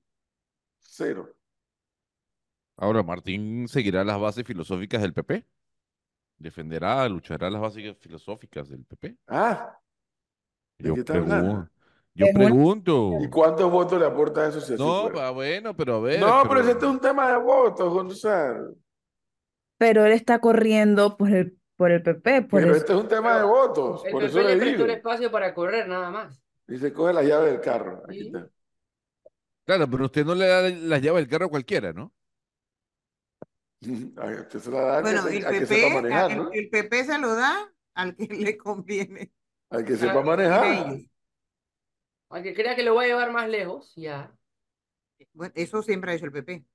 cero. 0.77 1.33
Ahora, 2.77 3.01
Martín 3.01 3.67
seguirá 3.67 4.03
las 4.03 4.19
bases 4.19 4.45
filosóficas 4.45 5.01
del 5.01 5.13
PP. 5.13 5.43
Defenderá, 6.37 7.09
luchará 7.09 7.49
las 7.49 7.61
bases 7.61 7.97
filosóficas 7.97 8.69
del 8.69 8.85
PP. 8.85 9.17
Ah, 9.27 9.75
yo, 10.77 10.95
yo 10.95 12.27
pregunto. 12.31 13.17
¿Y 13.21 13.27
cuántos 13.27 13.71
votos 13.71 13.99
le 13.99 14.05
aporta 14.05 14.47
eso? 14.47 14.61
Si 14.61 14.75
no, 14.75 15.09
bueno, 15.33 15.75
pero 15.75 15.95
a 15.95 15.99
ver. 15.99 16.19
No, 16.19 16.43
pero, 16.47 16.61
ese 16.61 16.71
es 16.73 16.83
un 16.83 16.99
tema 16.99 17.31
de 17.31 17.37
votos, 17.37 17.91
Gonzalo 17.91 18.75
pero 19.79 20.05
él 20.05 20.11
está 20.11 20.39
corriendo 20.39 21.15
por 21.17 21.31
el, 21.31 21.57
por 21.77 21.89
el 21.89 22.03
PP. 22.03 22.43
Por 22.43 22.61
pero 22.61 22.75
este 22.75 22.91
es 22.91 22.99
un 22.99 23.07
tema 23.07 23.37
de 23.37 23.45
votos. 23.45 24.03
El 24.05 24.11
por 24.11 24.21
PP 24.21 24.29
eso 24.29 24.47
le, 24.47 24.55
le 24.57 24.83
un 24.83 24.89
espacio 24.89 25.31
para 25.31 25.53
correr, 25.53 25.87
nada 25.87 26.11
más. 26.11 26.43
Y 26.67 26.77
se 26.77 26.91
coge 26.93 27.13
la 27.13 27.23
llave 27.23 27.53
del 27.53 27.61
carro. 27.61 28.03
Aquí 28.07 28.27
está. 28.27 28.47
Claro, 29.65 29.89
pero 29.89 30.05
usted 30.05 30.25
no 30.25 30.35
le 30.35 30.47
da 30.47 30.69
la 30.69 30.97
llave 30.99 31.21
del 31.21 31.29
carro 31.29 31.45
a 31.45 31.49
cualquiera, 31.49 31.93
¿no? 31.93 32.13
Usted 33.81 34.59
se 34.59 34.69
la 34.69 34.81
da 34.81 35.01
bueno, 35.01 35.25
el, 35.27 35.41
PP, 35.41 35.93
manejar, 35.93 36.35
¿no? 36.35 36.51
el, 36.51 36.69
PP 36.69 37.03
se 37.05 37.17
lo 37.17 37.33
da 37.33 37.73
al 37.93 38.15
que 38.17 38.25
le 38.35 38.57
conviene. 38.57 39.31
Al 39.69 39.85
que 39.85 39.95
sepa 39.95 40.21
manejar. 40.21 40.97
Al 42.29 42.43
que 42.43 42.53
crea 42.53 42.75
que 42.75 42.83
lo 42.83 42.95
va 42.95 43.03
a 43.03 43.07
llevar 43.07 43.31
más 43.31 43.47
lejos, 43.47 43.93
ya. 43.95 44.35
Bueno, 45.31 45.53
eso 45.55 45.81
siempre 45.81 46.11
ha 46.11 46.15
hecho 46.15 46.25
el 46.25 46.33
PP. 46.33 46.65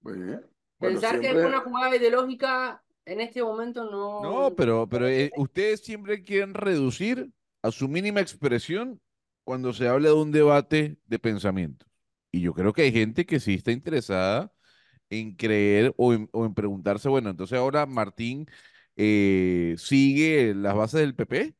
Muy 0.00 0.18
bien. 0.18 0.51
Pensar 0.82 1.20
que 1.20 1.30
es 1.30 1.36
una 1.36 1.60
jugada 1.60 1.96
ideológica 1.96 2.82
en 3.04 3.20
este 3.20 3.42
momento 3.42 3.90
no. 3.90 4.22
No, 4.22 4.54
pero, 4.54 4.88
pero 4.88 5.08
eh, 5.08 5.30
ustedes 5.36 5.80
siempre 5.80 6.22
quieren 6.22 6.54
reducir 6.54 7.30
a 7.62 7.70
su 7.70 7.88
mínima 7.88 8.20
expresión 8.20 9.00
cuando 9.44 9.72
se 9.72 9.88
habla 9.88 10.08
de 10.08 10.14
un 10.14 10.30
debate 10.30 10.98
de 11.06 11.18
pensamiento. 11.18 11.86
Y 12.30 12.40
yo 12.40 12.54
creo 12.54 12.72
que 12.72 12.82
hay 12.82 12.92
gente 12.92 13.26
que 13.26 13.40
sí 13.40 13.54
está 13.54 13.72
interesada 13.72 14.52
en 15.10 15.34
creer 15.34 15.92
o 15.96 16.14
en, 16.14 16.28
o 16.32 16.46
en 16.46 16.54
preguntarse, 16.54 17.08
bueno, 17.08 17.30
entonces 17.30 17.58
ahora 17.58 17.86
Martín 17.86 18.46
eh, 18.96 19.74
sigue 19.78 20.54
las 20.54 20.74
bases 20.74 21.00
del 21.00 21.14
PP 21.14 21.54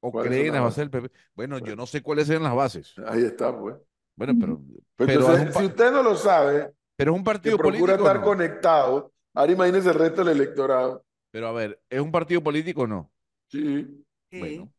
o 0.00 0.12
¿Cuáles 0.12 0.30
cree 0.30 0.46
en 0.46 0.54
las 0.54 0.62
bases 0.62 0.76
del 0.78 0.90
PP. 0.90 1.10
Bueno, 1.34 1.58
yo 1.58 1.74
no 1.76 1.86
sé 1.86 2.02
cuáles 2.02 2.28
eran 2.28 2.44
las 2.44 2.54
bases. 2.54 2.94
Ahí 3.06 3.24
está, 3.24 3.58
pues. 3.58 3.76
Bueno, 4.16 4.34
pero, 4.38 4.60
Pues 4.96 5.08
pero, 5.08 5.12
es 5.12 5.40
entonces, 5.40 5.56
un, 5.56 5.62
si 5.62 5.66
usted 5.68 5.92
no 5.92 6.02
lo 6.02 6.14
sabe, 6.16 6.72
pero 6.98 7.12
es 7.12 7.16
un 7.16 7.22
que 7.22 7.26
partido 7.26 7.56
procura 7.56 7.96
político. 7.96 8.04
o 8.04 8.06
estar 8.06 8.20
no? 8.20 8.24
conectado, 8.26 9.12
ahora 9.34 9.52
imagínese 9.52 9.88
el 9.90 9.94
resto 9.94 10.24
del 10.24 10.36
electorado. 10.36 11.04
Pero 11.30 11.48
a 11.48 11.52
ver, 11.52 11.80
¿es 11.88 12.00
un 12.00 12.10
partido 12.12 12.42
político 12.42 12.82
o 12.82 12.86
no? 12.86 13.10
Sí, 13.50 14.04
Sí. 14.30 14.38
Bueno, 14.40 14.72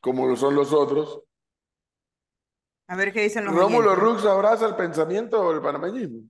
como 0.00 0.26
lo 0.26 0.36
son 0.36 0.54
los 0.54 0.72
otros. 0.72 1.22
A 2.88 2.96
ver 2.96 3.12
qué 3.12 3.22
dicen 3.22 3.44
los 3.44 3.54
Rómulo. 3.54 3.94
Rux 3.94 4.24
abraza 4.24 4.66
el 4.66 4.76
pensamiento 4.76 5.52
del 5.52 5.60
panameñismo. 5.62 6.28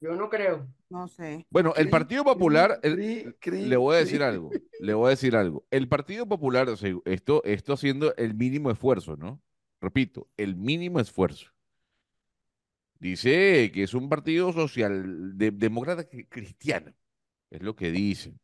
Yo 0.00 0.14
no 0.14 0.28
creo. 0.28 0.66
No 0.90 1.08
sé. 1.08 1.46
bueno, 1.50 1.72
el 1.76 1.90
Partido 1.90 2.22
Popular, 2.24 2.78
el- 2.82 2.94
cri, 2.96 3.34
cri, 3.40 3.66
le 3.66 3.76
voy 3.76 3.96
a 3.96 3.98
decir 3.98 4.18
cri. 4.18 4.24
algo, 4.26 4.50
le 4.78 4.94
voy 4.94 5.06
a 5.06 5.10
decir 5.10 5.34
algo. 5.34 5.64
El 5.70 5.88
Partido 5.88 6.26
Popular, 6.26 6.68
o 6.68 6.76
sea, 6.76 6.94
esto, 7.06 7.42
esto 7.44 7.72
haciendo 7.72 8.14
el 8.16 8.34
mínimo 8.34 8.70
esfuerzo, 8.70 9.16
¿no? 9.16 9.40
Repito, 9.80 10.28
el 10.36 10.54
mínimo 10.56 11.00
esfuerzo. 11.00 11.50
Dice 12.98 13.70
que 13.72 13.82
es 13.82 13.94
un 13.94 14.08
partido 14.08 14.52
social, 14.52 15.36
de- 15.36 15.50
demócrata 15.50 16.08
cri- 16.08 16.26
cristiano. 16.28 16.92
Es 17.50 17.62
lo 17.62 17.76
que 17.76 17.90
dice. 17.90 18.34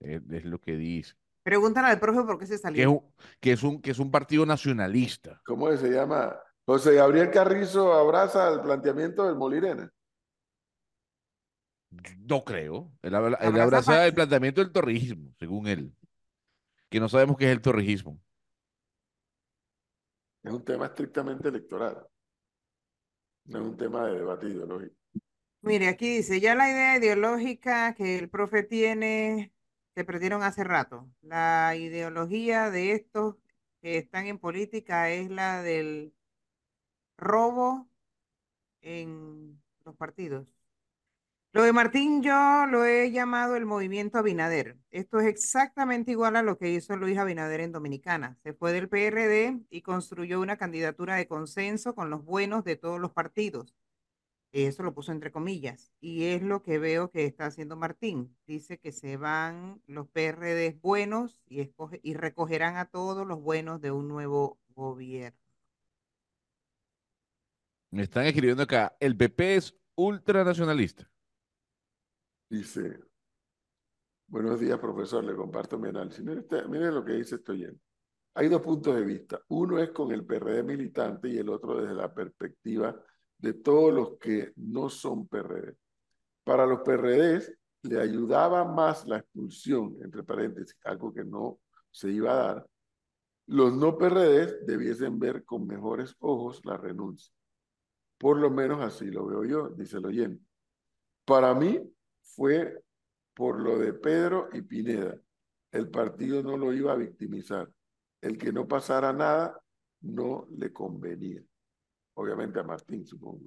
Es, 0.00 0.20
es 0.30 0.44
lo 0.44 0.60
que 0.60 0.76
dice. 0.76 1.14
Pregúntale 1.42 1.88
al 1.88 1.98
profe 1.98 2.22
por 2.24 2.38
qué 2.38 2.46
se 2.46 2.50
Que 2.52 2.54
es 2.56 2.60
salió. 2.60 2.90
un, 2.92 3.14
que 3.40 3.52
es 3.52 3.62
un, 3.62 3.80
que 3.80 3.90
es 3.92 3.98
un 3.98 4.10
partido 4.10 4.44
nacionalista. 4.44 5.40
¿Cómo 5.46 5.74
se 5.76 5.88
llama? 5.90 6.38
José 6.66 6.94
Gabriel 6.94 7.30
Carrizo 7.30 7.94
abraza 7.94 8.52
el 8.52 8.60
planteamiento 8.60 9.24
del 9.24 9.36
Molirena. 9.36 9.90
No 12.18 12.44
creo. 12.44 12.92
Él, 13.00 13.14
él 13.14 13.60
Abraza 13.60 14.06
el 14.06 14.12
planteamiento 14.12 14.60
del 14.60 14.70
torrijismo, 14.72 15.32
según 15.38 15.66
él. 15.66 15.94
Que 16.90 17.00
no 17.00 17.08
sabemos 17.08 17.38
qué 17.38 17.46
es 17.46 17.52
el 17.52 17.62
torrijismo. 17.62 18.20
Es 20.42 20.52
un 20.52 20.64
tema 20.64 20.86
estrictamente 20.86 21.48
electoral. 21.48 22.06
No 23.48 23.58
es 23.60 23.64
un 23.64 23.76
tema 23.76 24.06
de 24.06 24.18
debate 24.18 24.46
ideológico. 24.46 24.94
Mire, 25.62 25.88
aquí 25.88 26.16
dice, 26.16 26.40
ya 26.40 26.54
la 26.54 26.70
idea 26.70 26.96
ideológica 26.96 27.94
que 27.94 28.18
el 28.18 28.28
profe 28.30 28.62
tiene 28.62 29.52
se 29.94 30.04
perdieron 30.04 30.42
hace 30.42 30.64
rato. 30.64 31.10
La 31.22 31.74
ideología 31.76 32.70
de 32.70 32.92
estos 32.92 33.36
que 33.82 33.98
están 33.98 34.26
en 34.26 34.38
política 34.38 35.10
es 35.10 35.30
la 35.30 35.62
del 35.62 36.14
robo 37.16 37.88
en 38.82 39.62
los 39.84 39.96
partidos. 39.96 40.46
Lo 41.58 41.64
de 41.64 41.72
Martín 41.72 42.22
yo 42.22 42.66
lo 42.66 42.84
he 42.84 43.10
llamado 43.10 43.56
el 43.56 43.66
movimiento 43.66 44.16
Abinader. 44.16 44.76
Esto 44.92 45.18
es 45.18 45.26
exactamente 45.26 46.12
igual 46.12 46.36
a 46.36 46.42
lo 46.42 46.56
que 46.56 46.70
hizo 46.70 46.94
Luis 46.96 47.18
Abinader 47.18 47.58
en 47.58 47.72
Dominicana. 47.72 48.38
Se 48.44 48.52
fue 48.52 48.72
del 48.72 48.88
PRD 48.88 49.58
y 49.68 49.82
construyó 49.82 50.40
una 50.40 50.56
candidatura 50.56 51.16
de 51.16 51.26
consenso 51.26 51.96
con 51.96 52.10
los 52.10 52.24
buenos 52.24 52.62
de 52.62 52.76
todos 52.76 53.00
los 53.00 53.10
partidos. 53.10 53.74
Eso 54.52 54.84
lo 54.84 54.94
puso 54.94 55.10
entre 55.10 55.32
comillas. 55.32 55.90
Y 56.00 56.26
es 56.26 56.42
lo 56.42 56.62
que 56.62 56.78
veo 56.78 57.10
que 57.10 57.24
está 57.24 57.46
haciendo 57.46 57.74
Martín. 57.74 58.36
Dice 58.46 58.78
que 58.78 58.92
se 58.92 59.16
van 59.16 59.82
los 59.88 60.06
PRD 60.06 60.78
buenos 60.80 61.42
y, 61.44 61.72
y 62.04 62.14
recogerán 62.14 62.76
a 62.76 62.84
todos 62.84 63.26
los 63.26 63.42
buenos 63.42 63.80
de 63.80 63.90
un 63.90 64.06
nuevo 64.06 64.60
gobierno. 64.76 65.40
Me 67.90 68.04
están 68.04 68.26
escribiendo 68.26 68.62
acá, 68.62 68.96
el 69.00 69.16
PP 69.16 69.56
es 69.56 69.74
ultranacionalista. 69.96 71.10
Dice, 72.50 72.98
buenos 74.26 74.58
días, 74.58 74.78
profesor, 74.78 75.22
le 75.22 75.34
comparto 75.34 75.78
mi 75.78 75.88
análisis. 75.88 76.24
Mire, 76.24 76.40
este- 76.40 76.66
mire 76.66 76.90
lo 76.90 77.04
que 77.04 77.12
dice 77.12 77.36
esto 77.36 77.52
oyente. 77.52 77.80
Hay 78.34 78.48
dos 78.48 78.62
puntos 78.62 78.94
de 78.94 79.04
vista. 79.04 79.40
Uno 79.48 79.78
es 79.78 79.90
con 79.90 80.12
el 80.12 80.24
PRD 80.24 80.62
militante 80.62 81.28
y 81.28 81.36
el 81.36 81.48
otro 81.50 81.80
desde 81.80 81.94
la 81.94 82.12
perspectiva 82.12 82.96
de 83.36 83.52
todos 83.54 83.92
los 83.92 84.18
que 84.18 84.52
no 84.56 84.88
son 84.88 85.26
PRD. 85.28 85.76
Para 86.44 86.64
los 86.64 86.80
PRDs 86.80 87.52
le 87.82 88.00
ayudaba 88.00 88.64
más 88.64 89.06
la 89.06 89.18
expulsión, 89.18 89.98
entre 90.02 90.22
paréntesis, 90.22 90.76
algo 90.84 91.12
que 91.12 91.24
no 91.24 91.58
se 91.90 92.10
iba 92.10 92.32
a 92.32 92.54
dar. 92.54 92.66
Los 93.46 93.74
no 93.74 93.98
PRDs 93.98 94.64
debiesen 94.66 95.18
ver 95.18 95.44
con 95.44 95.66
mejores 95.66 96.14
ojos 96.20 96.64
la 96.64 96.76
renuncia. 96.78 97.32
Por 98.16 98.38
lo 98.38 98.50
menos 98.50 98.80
así 98.80 99.10
lo 99.10 99.26
veo 99.26 99.44
yo, 99.44 99.68
dice 99.70 99.98
el 99.98 100.06
oyente. 100.06 100.44
Para 101.24 101.54
mí 101.54 101.78
fue 102.38 102.84
por 103.34 103.60
lo 103.60 103.78
de 103.78 103.92
Pedro 103.94 104.48
y 104.52 104.62
Pineda. 104.62 105.18
El 105.72 105.90
partido 105.90 106.40
no 106.40 106.56
lo 106.56 106.72
iba 106.72 106.92
a 106.92 106.96
victimizar. 106.96 107.68
El 108.20 108.38
que 108.38 108.52
no 108.52 108.68
pasara 108.68 109.12
nada 109.12 109.60
no 110.02 110.46
le 110.56 110.72
convenía. 110.72 111.42
Obviamente 112.14 112.60
a 112.60 112.62
Martín, 112.62 113.04
supongo. 113.04 113.44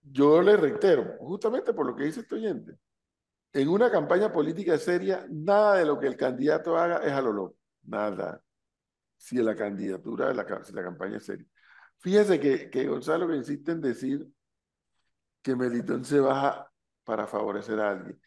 Yo 0.00 0.40
le 0.40 0.56
reitero, 0.56 1.18
justamente 1.18 1.74
por 1.74 1.84
lo 1.84 1.94
que 1.94 2.04
dice 2.04 2.20
este 2.20 2.36
oyente, 2.36 2.78
en 3.52 3.68
una 3.68 3.90
campaña 3.90 4.32
política 4.32 4.78
seria, 4.78 5.26
nada 5.28 5.76
de 5.76 5.84
lo 5.84 5.98
que 5.98 6.06
el 6.06 6.16
candidato 6.16 6.78
haga 6.78 7.04
es 7.04 7.12
a 7.12 7.20
lo 7.20 7.34
loco. 7.34 7.58
Nada. 7.82 8.42
Si 9.18 9.36
la 9.36 9.54
candidatura, 9.54 10.32
si 10.64 10.72
la 10.72 10.82
campaña 10.82 11.18
es 11.18 11.26
seria. 11.26 11.46
Fíjese 12.00 12.38
que, 12.38 12.70
que 12.70 12.86
Gonzalo 12.86 13.34
insiste 13.34 13.72
en 13.72 13.80
decir 13.80 14.26
que 15.42 15.56
Melitón 15.56 16.04
se 16.04 16.20
baja 16.20 16.70
para 17.04 17.26
favorecer 17.26 17.80
a 17.80 17.90
alguien. 17.90 18.20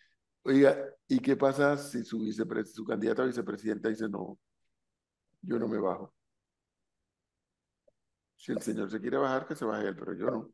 Oiga, 0.43 0.77
¿y 1.07 1.19
qué 1.19 1.35
pasa 1.35 1.77
si 1.77 2.03
su, 2.03 2.25
su 2.65 2.85
candidato 2.85 3.21
a 3.21 3.25
vicepresidenta 3.25 3.89
dice 3.89 4.09
no, 4.09 4.37
yo 5.41 5.59
no 5.59 5.67
me 5.67 5.77
bajo? 5.77 6.13
Si 8.35 8.51
el 8.51 8.61
señor 8.61 8.89
se 8.89 8.99
quiere 8.99 9.17
bajar, 9.17 9.45
que 9.45 9.55
se 9.55 9.65
baje 9.65 9.87
él, 9.87 9.95
pero 9.95 10.13
yo 10.13 10.25
no. 10.25 10.49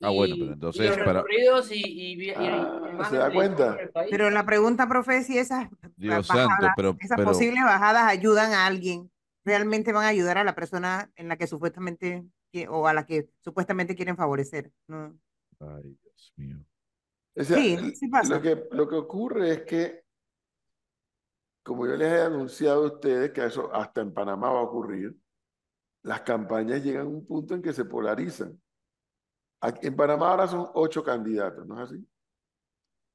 Ah, 0.00 0.10
bueno, 0.10 0.36
pero 0.38 0.50
y 0.50 0.52
entonces 0.54 0.86
los 0.86 0.98
para- 0.98 1.22
recorridos 1.22 1.68
y, 1.72 2.30
Ah, 2.34 3.06
¿se 3.10 3.16
da 3.16 3.30
cuenta? 3.32 3.78
Pero 4.10 4.30
la 4.30 4.46
pregunta, 4.46 4.88
profe, 4.88 5.18
es 5.18 5.26
si 5.26 5.38
esas 5.38 5.68
Dios 5.96 6.26
bajadas, 6.26 6.48
santo, 6.58 6.72
pero, 6.76 6.96
esas 7.00 7.16
pero 7.16 7.30
posibles 7.30 7.64
bajadas 7.64 8.04
ayudan 8.04 8.52
a 8.52 8.64
alguien, 8.66 9.10
realmente 9.44 9.92
van 9.92 10.04
a 10.04 10.08
ayudar 10.08 10.38
a 10.38 10.44
la 10.44 10.54
persona 10.54 11.10
en 11.16 11.28
la 11.28 11.36
que 11.36 11.46
supuestamente 11.46 12.24
o 12.68 12.86
a 12.86 12.92
la 12.94 13.06
que 13.06 13.30
supuestamente 13.40 13.94
quieren 13.94 14.16
favorecer. 14.16 14.72
¿no? 14.86 15.18
Ay, 15.60 15.96
Dios 16.02 16.32
mío. 16.36 16.58
O 17.36 17.44
sea, 17.44 17.56
Sí, 17.56 17.94
sí 17.94 18.08
pasa. 18.08 18.34
Lo 18.34 18.42
que, 18.42 18.68
lo 18.72 18.88
que 18.88 18.96
ocurre 18.96 19.50
es 19.52 19.62
que, 19.62 20.04
como 21.62 21.86
yo 21.86 21.96
les 21.96 22.12
he 22.12 22.22
anunciado 22.22 22.84
a 22.84 22.86
ustedes, 22.86 23.30
que 23.32 23.44
eso 23.44 23.72
hasta 23.74 24.00
en 24.00 24.12
Panamá 24.12 24.50
va 24.50 24.60
a 24.60 24.64
ocurrir, 24.64 25.14
las 26.02 26.22
campañas 26.22 26.82
llegan 26.82 27.06
a 27.06 27.10
un 27.10 27.26
punto 27.26 27.54
en 27.54 27.62
que 27.62 27.72
se 27.72 27.84
polarizan. 27.84 28.60
Aquí- 29.60 29.86
en 29.86 29.96
Panamá 29.96 30.30
ahora 30.30 30.46
son 30.48 30.68
ocho 30.74 31.02
candidatos, 31.02 31.66
¿no 31.66 31.82
es 31.82 31.90
así? 31.90 32.08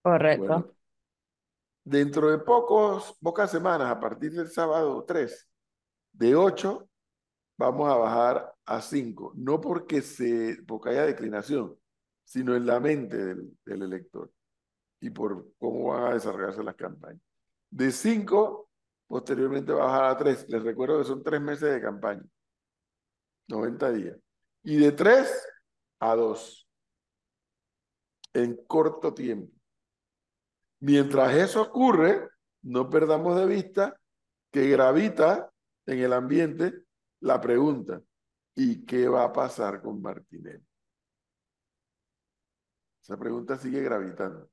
Correcto. 0.02 0.46
Bueno, 0.46 0.72
dentro 1.84 2.30
de 2.30 2.38
pocos, 2.40 3.18
pocas 3.22 3.50
semanas, 3.50 3.90
a 3.90 4.00
partir 4.00 4.32
del 4.34 4.50
sábado 4.50 5.04
3, 5.06 5.50
de 6.12 6.36
8 6.36 6.90
vamos 7.64 7.90
a 7.90 7.96
bajar 7.96 8.54
a 8.66 8.82
5. 8.82 9.34
No 9.36 9.60
porque, 9.62 10.02
se, 10.02 10.58
porque 10.68 10.90
haya 10.90 11.06
declinación, 11.06 11.78
sino 12.24 12.56
en 12.56 12.66
la 12.66 12.80
mente 12.80 13.18
del, 13.18 13.58
del 13.66 13.82
elector 13.84 14.32
y 15.00 15.10
por 15.10 15.54
cómo 15.58 15.90
van 15.90 16.12
a 16.12 16.14
desarrollarse 16.14 16.64
las 16.64 16.76
campañas. 16.76 17.22
De 17.70 17.92
5, 17.92 18.70
posteriormente 19.08 19.74
va 19.74 19.84
a 19.84 19.88
bajar 19.88 20.04
a 20.06 20.18
3. 20.18 20.50
Les 20.50 20.64
recuerdo 20.64 21.00
que 21.00 21.06
son 21.06 21.24
3 21.24 21.42
meses 21.42 21.74
de 21.74 21.82
campaña, 21.82 22.24
90 23.48 23.92
días. 23.92 24.18
Y 24.64 24.78
de 24.78 24.92
3 24.92 25.48
a 26.00 26.16
2, 26.16 26.70
en 28.34 28.56
corto 28.66 29.14
tiempo. 29.14 29.54
Mientras 30.80 31.36
eso 31.36 31.62
ocurre, 31.62 32.30
no 32.62 32.90
perdamos 32.90 33.38
de 33.38 33.46
vista 33.46 34.00
que 34.52 34.70
gravita 34.70 35.52
en 35.86 36.00
el 36.00 36.14
ambiente 36.14 36.74
la 37.24 37.42
pregunta, 37.42 38.02
¿y 38.56 38.86
qué 38.86 39.08
va 39.10 39.26
a 39.26 39.34
pasar 39.34 39.82
con 39.82 40.02
Martinelli? 40.02 40.64
Esa 43.04 43.18
pregunta 43.20 43.56
sigue 43.56 43.82
gravitando. 43.84 44.50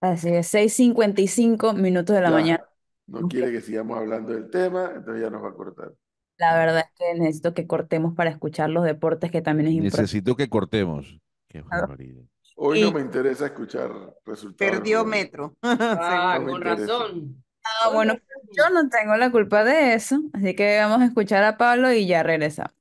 Así 0.00 0.28
es, 0.28 0.46
6:55 0.48 1.72
minutos 1.72 2.14
de 2.14 2.22
la 2.22 2.30
Ya, 2.30 2.34
mañana. 2.36 2.64
No 3.06 3.28
quiere 3.28 3.52
que 3.52 3.60
sigamos 3.60 3.98
hablando 3.98 4.32
del 4.32 4.50
tema, 4.50 4.92
entonces 4.94 5.22
ya 5.22 5.30
nos 5.30 5.42
va 5.42 5.48
a 5.50 5.54
cortar. 5.54 5.92
La 6.36 6.56
verdad 6.58 6.80
es 6.80 6.86
que 6.96 7.14
necesito 7.18 7.54
que 7.54 7.66
cortemos 7.66 8.14
para 8.14 8.30
escuchar 8.30 8.70
los 8.70 8.84
deportes, 8.84 9.30
que 9.30 9.42
también 9.42 9.68
es 9.68 9.74
importante. 9.74 10.02
Necesito 10.02 10.36
que 10.36 10.48
cortemos. 10.48 11.18
Qué 11.48 11.60
barbaridad. 11.62 12.24
Hoy 12.56 12.78
Y- 12.80 12.82
no 12.82 12.92
me 12.92 13.00
interesa 13.00 13.46
escuchar 13.46 13.90
resultados. 14.24 14.72
Perdió 14.72 15.04
metro. 15.04 15.56
Ah, 15.62 16.38
No 16.38 16.44
me 16.46 16.52
con 16.52 16.60
interesa. 16.60 16.98
razón. 16.98 17.44
Ah, 17.64 17.88
bueno, 17.90 18.14
yo 18.52 18.70
no 18.70 18.88
tengo 18.88 19.16
la 19.16 19.30
culpa 19.30 19.64
de 19.64 19.94
eso, 19.94 20.20
así 20.32 20.54
que 20.54 20.78
vamos 20.78 21.00
a 21.00 21.06
escuchar 21.06 21.44
a 21.44 21.56
Pablo 21.56 21.92
y 21.92 22.06
ya 22.06 22.22
regresamos. 22.22 22.72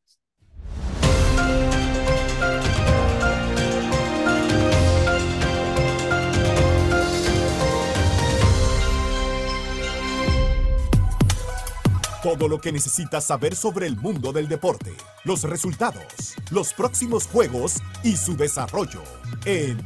Todo 12.22 12.48
lo 12.48 12.62
que 12.62 12.72
necesitas 12.72 13.26
saber 13.26 13.54
sobre 13.54 13.86
el 13.86 13.98
mundo 13.98 14.32
del 14.32 14.48
deporte, 14.48 14.93
los 15.26 15.43
resultados, 15.43 16.36
los 16.52 16.74
próximos 16.74 17.28
juegos 17.28 17.82
y 18.02 18.15
su 18.15 18.38
desarrollo 18.38 19.04
en 19.46 19.78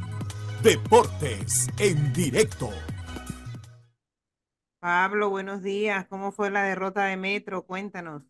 Deportes 0.61 1.67
en 1.77 2.11
directo. 2.13 2.71
Pablo, 4.79 5.29
buenos 5.29 5.63
días. 5.63 6.05
¿Cómo 6.07 6.31
fue 6.31 6.51
la 6.51 6.63
derrota 6.63 7.05
de 7.05 7.17
Metro? 7.17 7.65
Cuéntanos. 7.65 8.23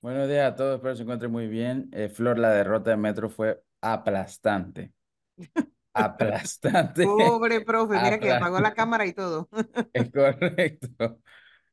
Buenos 0.00 0.28
días 0.28 0.52
a 0.52 0.56
todos, 0.56 0.76
espero 0.76 0.96
se 0.96 1.02
encuentren 1.02 1.30
muy 1.30 1.46
bien. 1.48 1.90
Eh, 1.92 2.08
Flor, 2.08 2.38
la 2.38 2.50
derrota 2.50 2.90
de 2.90 2.96
Metro 2.96 3.28
fue 3.28 3.62
aplastante. 3.80 4.92
Aplastante. 5.92 7.04
Pobre 7.04 7.60
profe, 7.62 8.00
mira 8.00 8.20
que 8.20 8.30
apagó 8.30 8.60
la 8.60 8.72
cámara 8.72 9.04
y 9.04 9.12
todo. 9.12 9.48
Es 9.92 10.10
correcto. 10.12 11.20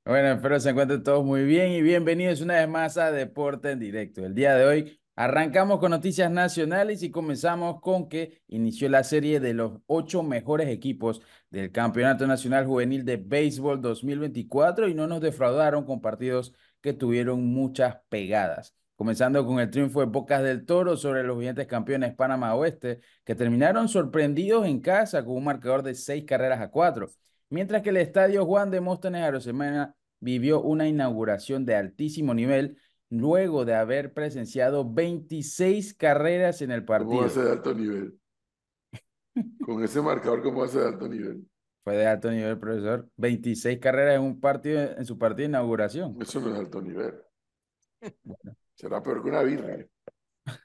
Bueno, 0.04 0.32
espero 0.32 0.60
se 0.60 0.72
encuentren 0.72 1.04
todos 1.04 1.24
muy 1.24 1.44
bien 1.44 1.72
y 1.72 1.84
bienvenidos 1.84 2.42
una 2.42 2.56
vez 2.56 2.68
más 2.68 2.98
a 2.98 3.12
Deporte 3.12 3.72
en 3.72 3.80
Directo. 3.80 4.26
El 4.26 4.34
día 4.34 4.56
de 4.56 4.66
hoy 4.66 5.00
arrancamos 5.16 5.80
con 5.80 5.92
noticias 5.92 6.30
nacionales 6.30 7.02
y 7.04 7.12
comenzamos 7.12 7.80
con 7.82 8.10
que 8.10 8.42
inició 8.48 8.90
la 8.90 9.04
serie 9.04 9.40
de 9.40 9.54
los 9.54 9.80
ocho 9.88 10.24
mejores 10.24 10.68
equipos 10.70 11.22
del 11.50 11.72
Campeonato 11.72 12.28
Nacional 12.28 12.66
Juvenil 12.66 13.06
de 13.06 13.18
Béisbol 13.18 13.82
2024 13.82 14.88
y 14.90 14.94
no 14.94 15.08
nos 15.08 15.22
defraudaron 15.22 15.86
con 15.86 16.02
partidos 16.02 16.54
que 16.82 16.94
tuvieron 16.94 17.46
muchas 17.46 17.98
pegadas. 18.10 18.76
Comenzando 18.96 19.46
con 19.46 19.60
el 19.60 19.70
triunfo 19.70 20.00
de 20.00 20.06
Bocas 20.06 20.42
del 20.42 20.66
Toro 20.66 20.96
sobre 20.96 21.24
los 21.24 21.38
vigentes 21.38 21.68
campeones 21.68 22.14
Panamá 22.14 22.56
Oeste, 22.56 23.02
que 23.26 23.36
terminaron 23.36 23.90
sorprendidos 23.90 24.66
en 24.66 24.80
casa 24.80 25.26
con 25.26 25.36
un 25.36 25.44
marcador 25.44 25.84
de 25.84 25.96
seis 25.96 26.24
carreras 26.26 26.62
a 26.62 26.70
cuatro. 26.70 27.10
Mientras 27.50 27.82
que 27.82 27.90
el 27.90 27.98
estadio 27.98 28.46
Juan 28.46 28.72
de 28.72 28.82
Móstoles 28.82 29.22
Arosemena 29.22 29.96
vivió 30.20 30.62
una 30.62 30.88
inauguración 30.88 31.66
de 31.66 31.76
altísimo 31.76 32.34
nivel 32.34 32.78
luego 33.10 33.66
de 33.66 33.76
haber 33.76 34.14
presenciado 34.14 34.90
26 34.92 35.94
carreras 35.94 36.62
en 36.62 36.72
el 36.72 36.86
¿Cómo 36.86 37.00
partido. 37.00 37.30
ser 37.30 37.44
de 37.46 37.52
alto 37.52 37.74
nivel? 37.74 38.20
Con 39.66 39.84
ese 39.84 40.02
marcador, 40.02 40.42
¿cómo 40.42 40.66
ser 40.68 40.82
de 40.82 40.88
alto 40.88 41.08
nivel? 41.08 41.46
Fue 41.84 41.98
de 41.98 42.08
alto 42.08 42.32
nivel, 42.32 42.58
profesor. 42.58 43.10
26 43.18 43.80
carreras 43.80 44.16
en 44.16 44.22
un 44.22 44.40
partido, 44.40 44.82
en 44.82 45.06
su 45.06 45.18
partido 45.18 45.44
de 45.44 45.50
inauguración. 45.50 46.18
Eso 46.20 46.40
no 46.40 46.54
es 46.54 46.60
alto 46.60 46.82
nivel. 46.82 47.14
Bueno, 48.24 48.56
Será 48.74 49.02
peor 49.02 49.24
que 49.24 49.30
una 49.30 49.42
birria. 49.44 49.88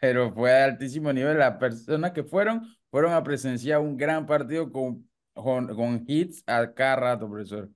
pero 0.00 0.32
fue 0.32 0.50
de 0.50 0.62
altísimo 0.62 1.12
nivel. 1.12 1.38
Las 1.38 1.56
personas 1.56 2.12
que 2.12 2.24
fueron, 2.24 2.62
fueron 2.90 3.12
a 3.12 3.22
presenciar 3.22 3.80
un 3.80 3.96
gran 3.96 4.26
partido 4.26 4.70
con, 4.70 5.08
con, 5.32 5.74
con 5.74 6.04
hits 6.06 6.42
a 6.46 6.72
cada 6.74 6.96
rato, 6.96 7.28
profesor. 7.28 7.70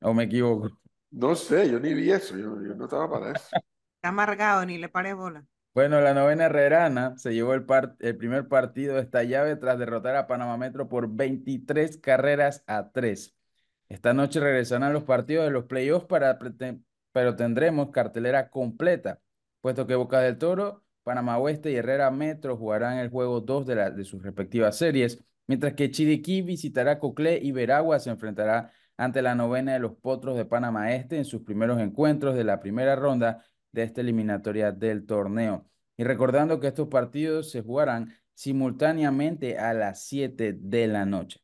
¿O 0.00 0.14
me 0.14 0.24
equivoco? 0.24 0.70
No 1.22 1.34
sé, 1.34 1.70
yo 1.70 1.80
ni 1.80 1.94
vi 1.94 2.10
eso, 2.12 2.36
yo, 2.36 2.60
yo 2.62 2.74
no 2.74 2.84
estaba 2.84 3.08
para 3.10 3.32
eso. 3.32 3.56
Está 3.96 4.10
amargado, 4.10 4.64
ni 4.66 4.78
le 4.78 4.88
pares 4.88 5.16
bola. 5.16 5.44
Bueno, 5.72 6.00
la 6.00 6.14
novena 6.14 6.44
herrerana 6.46 7.14
se 7.18 7.34
llevó 7.34 7.54
el, 7.54 7.64
par- 7.64 7.96
el 7.98 8.16
primer 8.16 8.46
partido 8.46 8.94
de 8.94 9.00
esta 9.00 9.24
llave 9.24 9.56
tras 9.56 9.76
derrotar 9.78 10.14
a 10.14 10.26
Panamá 10.28 10.56
Metro 10.56 10.88
por 10.88 11.08
23 11.12 11.98
carreras 11.98 12.62
a 12.68 12.90
3. 12.92 13.34
Esta 13.88 14.14
noche 14.14 14.38
regresarán 14.38 14.92
los 14.92 15.02
partidos 15.04 15.44
de 15.46 15.50
los 15.50 15.64
playoffs, 15.64 16.06
para, 16.06 16.38
pero 17.12 17.34
tendremos 17.36 17.90
cartelera 17.90 18.50
completa, 18.50 19.20
puesto 19.60 19.86
que 19.86 19.96
Boca 19.96 20.20
del 20.20 20.38
Toro, 20.38 20.84
Panamá 21.02 21.38
Oeste 21.38 21.72
y 21.72 21.76
Herrera 21.76 22.10
Metro 22.12 22.56
jugarán 22.56 22.98
el 22.98 23.10
juego 23.10 23.40
2 23.40 23.66
de, 23.66 23.74
la- 23.74 23.90
de 23.90 24.04
sus 24.04 24.22
respectivas 24.22 24.76
series, 24.78 25.24
mientras 25.48 25.74
que 25.74 25.90
Chiriquí 25.90 26.42
visitará 26.42 27.00
Coclé 27.00 27.38
y 27.42 27.50
Veragua 27.52 27.98
se 27.98 28.10
enfrentará 28.10 28.70
ante 28.96 29.22
la 29.22 29.34
novena 29.34 29.72
de 29.72 29.78
los 29.78 29.96
Potros 29.96 30.36
de 30.36 30.44
Panamá 30.44 30.94
Este 30.94 31.16
en 31.18 31.24
sus 31.24 31.42
primeros 31.42 31.80
encuentros 31.80 32.34
de 32.34 32.44
la 32.44 32.60
primera 32.60 32.96
ronda 32.96 33.44
de 33.72 33.82
esta 33.82 34.00
eliminatoria 34.00 34.72
del 34.72 35.06
torneo. 35.06 35.68
Y 35.96 36.04
recordando 36.04 36.60
que 36.60 36.68
estos 36.68 36.88
partidos 36.88 37.50
se 37.50 37.62
jugarán 37.62 38.12
simultáneamente 38.34 39.58
a 39.58 39.74
las 39.74 40.04
7 40.06 40.56
de 40.58 40.86
la 40.86 41.04
noche. 41.04 41.40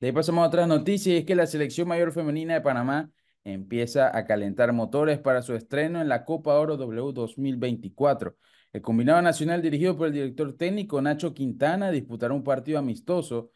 De 0.00 0.08
ahí 0.08 0.12
pasamos 0.12 0.44
a 0.44 0.48
otras 0.48 0.68
noticias 0.68 1.14
y 1.14 1.18
es 1.18 1.24
que 1.24 1.34
la 1.34 1.46
selección 1.46 1.88
mayor 1.88 2.12
femenina 2.12 2.54
de 2.54 2.60
Panamá 2.60 3.10
empieza 3.44 4.16
a 4.16 4.24
calentar 4.26 4.72
motores 4.72 5.18
para 5.18 5.42
su 5.42 5.54
estreno 5.54 6.00
en 6.00 6.08
la 6.08 6.24
Copa 6.24 6.54
Oro 6.54 6.76
W 6.76 7.12
2024. 7.12 8.36
El 8.72 8.82
combinado 8.82 9.22
nacional 9.22 9.62
dirigido 9.62 9.96
por 9.96 10.08
el 10.08 10.12
director 10.12 10.56
técnico 10.56 11.00
Nacho 11.00 11.32
Quintana 11.32 11.90
disputará 11.90 12.34
un 12.34 12.44
partido 12.44 12.78
amistoso 12.78 13.52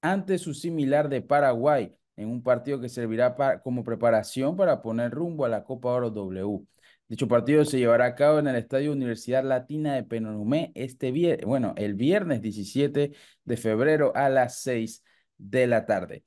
ante 0.00 0.38
su 0.38 0.54
similar 0.54 1.08
de 1.08 1.22
Paraguay, 1.22 1.94
en 2.16 2.28
un 2.28 2.42
partido 2.42 2.80
que 2.80 2.88
servirá 2.88 3.34
como 3.62 3.84
preparación 3.84 4.56
para 4.56 4.82
poner 4.82 5.12
rumbo 5.12 5.44
a 5.44 5.48
la 5.48 5.64
Copa 5.64 5.90
Oro 5.90 6.10
W. 6.10 6.66
Dicho 7.08 7.28
partido 7.28 7.64
se 7.64 7.78
llevará 7.78 8.06
a 8.06 8.14
cabo 8.14 8.38
en 8.40 8.48
el 8.48 8.56
Estadio 8.56 8.92
Universidad 8.92 9.44
Latina 9.44 9.94
de 9.94 10.02
Penolomé 10.02 10.72
este 10.74 11.12
viernes, 11.12 11.46
bueno, 11.46 11.72
el 11.76 11.94
viernes 11.94 12.42
17 12.42 13.12
de 13.44 13.56
febrero 13.56 14.12
a 14.16 14.28
las 14.28 14.60
6 14.62 15.04
de 15.38 15.66
la 15.68 15.86
tarde. 15.86 16.24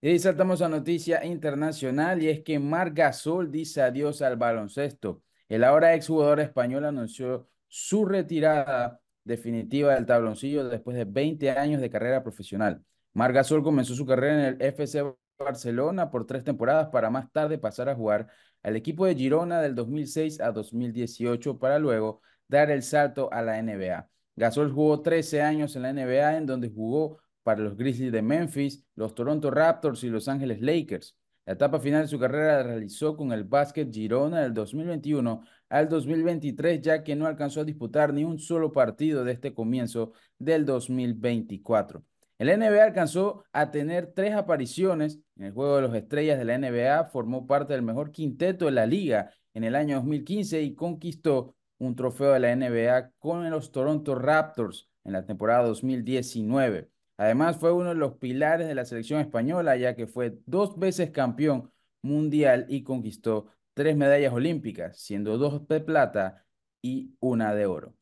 Y 0.00 0.18
saltamos 0.18 0.62
a 0.62 0.68
noticia 0.68 1.24
internacional 1.24 2.22
y 2.22 2.28
es 2.28 2.42
que 2.42 2.58
Marc 2.58 2.96
Gasol 2.96 3.50
dice 3.50 3.82
adiós 3.82 4.22
al 4.22 4.36
baloncesto. 4.36 5.22
El 5.48 5.64
ahora 5.64 5.94
exjugador 5.94 6.40
español 6.40 6.84
anunció 6.84 7.48
su 7.68 8.04
retirada 8.04 9.00
definitiva 9.24 9.94
del 9.94 10.06
tabloncillo 10.06 10.68
después 10.68 10.96
de 10.96 11.04
20 11.04 11.50
años 11.52 11.80
de 11.80 11.90
carrera 11.90 12.22
profesional. 12.22 12.82
Marc 13.14 13.34
Gasol 13.34 13.62
comenzó 13.62 13.94
su 13.94 14.06
carrera 14.06 14.34
en 14.34 14.54
el 14.54 14.62
FC 14.62 15.02
Barcelona 15.38 16.10
por 16.10 16.26
tres 16.26 16.44
temporadas 16.44 16.88
para 16.88 17.10
más 17.10 17.30
tarde 17.32 17.58
pasar 17.58 17.88
a 17.88 17.94
jugar 17.94 18.28
al 18.62 18.76
equipo 18.76 19.06
de 19.06 19.14
Girona 19.14 19.60
del 19.60 19.74
2006 19.74 20.40
a 20.40 20.52
2018 20.52 21.58
para 21.58 21.78
luego 21.78 22.22
dar 22.48 22.70
el 22.70 22.82
salto 22.82 23.32
a 23.32 23.42
la 23.42 23.62
NBA. 23.62 24.08
Gasol 24.36 24.72
jugó 24.72 25.02
13 25.02 25.42
años 25.42 25.76
en 25.76 25.82
la 25.82 25.92
NBA 25.92 26.36
en 26.38 26.46
donde 26.46 26.70
jugó 26.70 27.18
para 27.42 27.60
los 27.60 27.76
Grizzlies 27.76 28.12
de 28.12 28.22
Memphis, 28.22 28.84
los 28.96 29.14
Toronto 29.14 29.50
Raptors 29.50 30.02
y 30.04 30.10
Los 30.10 30.28
Ángeles 30.28 30.60
Lakers. 30.60 31.16
La 31.44 31.52
etapa 31.52 31.78
final 31.78 32.02
de 32.02 32.08
su 32.08 32.18
carrera 32.18 32.56
la 32.56 32.62
realizó 32.64 33.16
con 33.16 33.32
el 33.32 33.44
Basket 33.44 33.88
Girona 33.90 34.40
del 34.42 34.52
2021 34.52 35.44
al 35.68 35.88
2023, 35.88 36.80
ya 36.80 37.04
que 37.04 37.14
no 37.14 37.26
alcanzó 37.26 37.60
a 37.60 37.64
disputar 37.64 38.12
ni 38.12 38.24
un 38.24 38.38
solo 38.38 38.72
partido 38.72 39.24
de 39.24 39.32
este 39.32 39.54
comienzo 39.54 40.12
del 40.38 40.66
2024. 40.66 42.02
El 42.38 42.48
NBA 42.48 42.84
alcanzó 42.84 43.44
a 43.52 43.70
tener 43.70 44.12
tres 44.14 44.34
apariciones 44.34 45.20
en 45.36 45.46
el 45.46 45.52
Juego 45.52 45.76
de 45.76 45.82
los 45.82 45.94
Estrellas 45.94 46.38
de 46.38 46.44
la 46.44 46.58
NBA, 46.58 47.04
formó 47.04 47.46
parte 47.46 47.72
del 47.72 47.82
mejor 47.82 48.12
quinteto 48.12 48.66
de 48.66 48.72
la 48.72 48.86
liga 48.86 49.30
en 49.54 49.64
el 49.64 49.74
año 49.74 49.96
2015 49.96 50.60
y 50.62 50.74
conquistó 50.74 51.54
un 51.78 51.96
trofeo 51.96 52.32
de 52.32 52.40
la 52.40 52.54
NBA 52.54 53.12
con 53.18 53.48
los 53.48 53.72
Toronto 53.72 54.14
Raptors 54.14 54.90
en 55.04 55.12
la 55.12 55.24
temporada 55.24 55.64
2019. 55.64 56.90
Además, 57.16 57.56
fue 57.56 57.72
uno 57.72 57.90
de 57.90 57.94
los 57.94 58.14
pilares 58.18 58.68
de 58.68 58.74
la 58.74 58.84
selección 58.84 59.20
española, 59.20 59.76
ya 59.76 59.94
que 59.96 60.06
fue 60.06 60.38
dos 60.44 60.78
veces 60.78 61.10
campeón 61.10 61.72
mundial 62.02 62.66
y 62.68 62.82
conquistó 62.82 63.46
tres 63.74 63.96
medallas 63.96 64.32
olímpicas, 64.32 64.98
siendo 64.98 65.38
dos 65.38 65.66
de 65.68 65.80
plata 65.80 66.44
y 66.82 67.14
una 67.20 67.54
de 67.54 67.66
oro. 67.66 67.94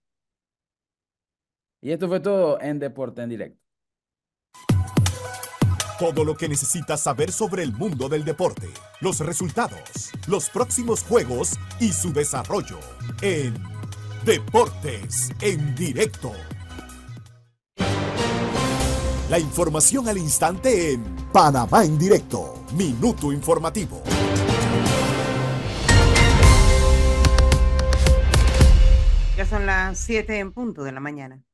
Y 1.80 1.92
esto 1.92 2.08
fue 2.08 2.20
todo 2.20 2.60
en 2.60 2.78
Deporte 2.80 3.22
en 3.22 3.28
Directo. 3.28 3.63
Todo 5.98 6.24
lo 6.24 6.36
que 6.36 6.48
necesitas 6.48 7.02
saber 7.02 7.30
sobre 7.30 7.62
el 7.62 7.72
mundo 7.72 8.08
del 8.08 8.24
deporte, 8.24 8.68
los 9.00 9.20
resultados, 9.20 10.10
los 10.26 10.50
próximos 10.50 11.04
juegos 11.04 11.52
y 11.78 11.92
su 11.92 12.12
desarrollo 12.12 12.80
en 13.22 13.54
Deportes 14.24 15.30
en 15.40 15.74
directo. 15.76 16.32
La 19.30 19.38
información 19.38 20.08
al 20.08 20.18
instante 20.18 20.94
en 20.94 21.04
Panamá 21.32 21.84
en 21.84 21.96
directo, 21.96 22.64
minuto 22.72 23.30
informativo. 23.30 24.02
Ya 29.36 29.46
son 29.46 29.66
las 29.66 29.98
7 29.98 30.38
en 30.38 30.52
punto 30.52 30.82
de 30.82 30.90
la 30.90 31.00
mañana. 31.00 31.44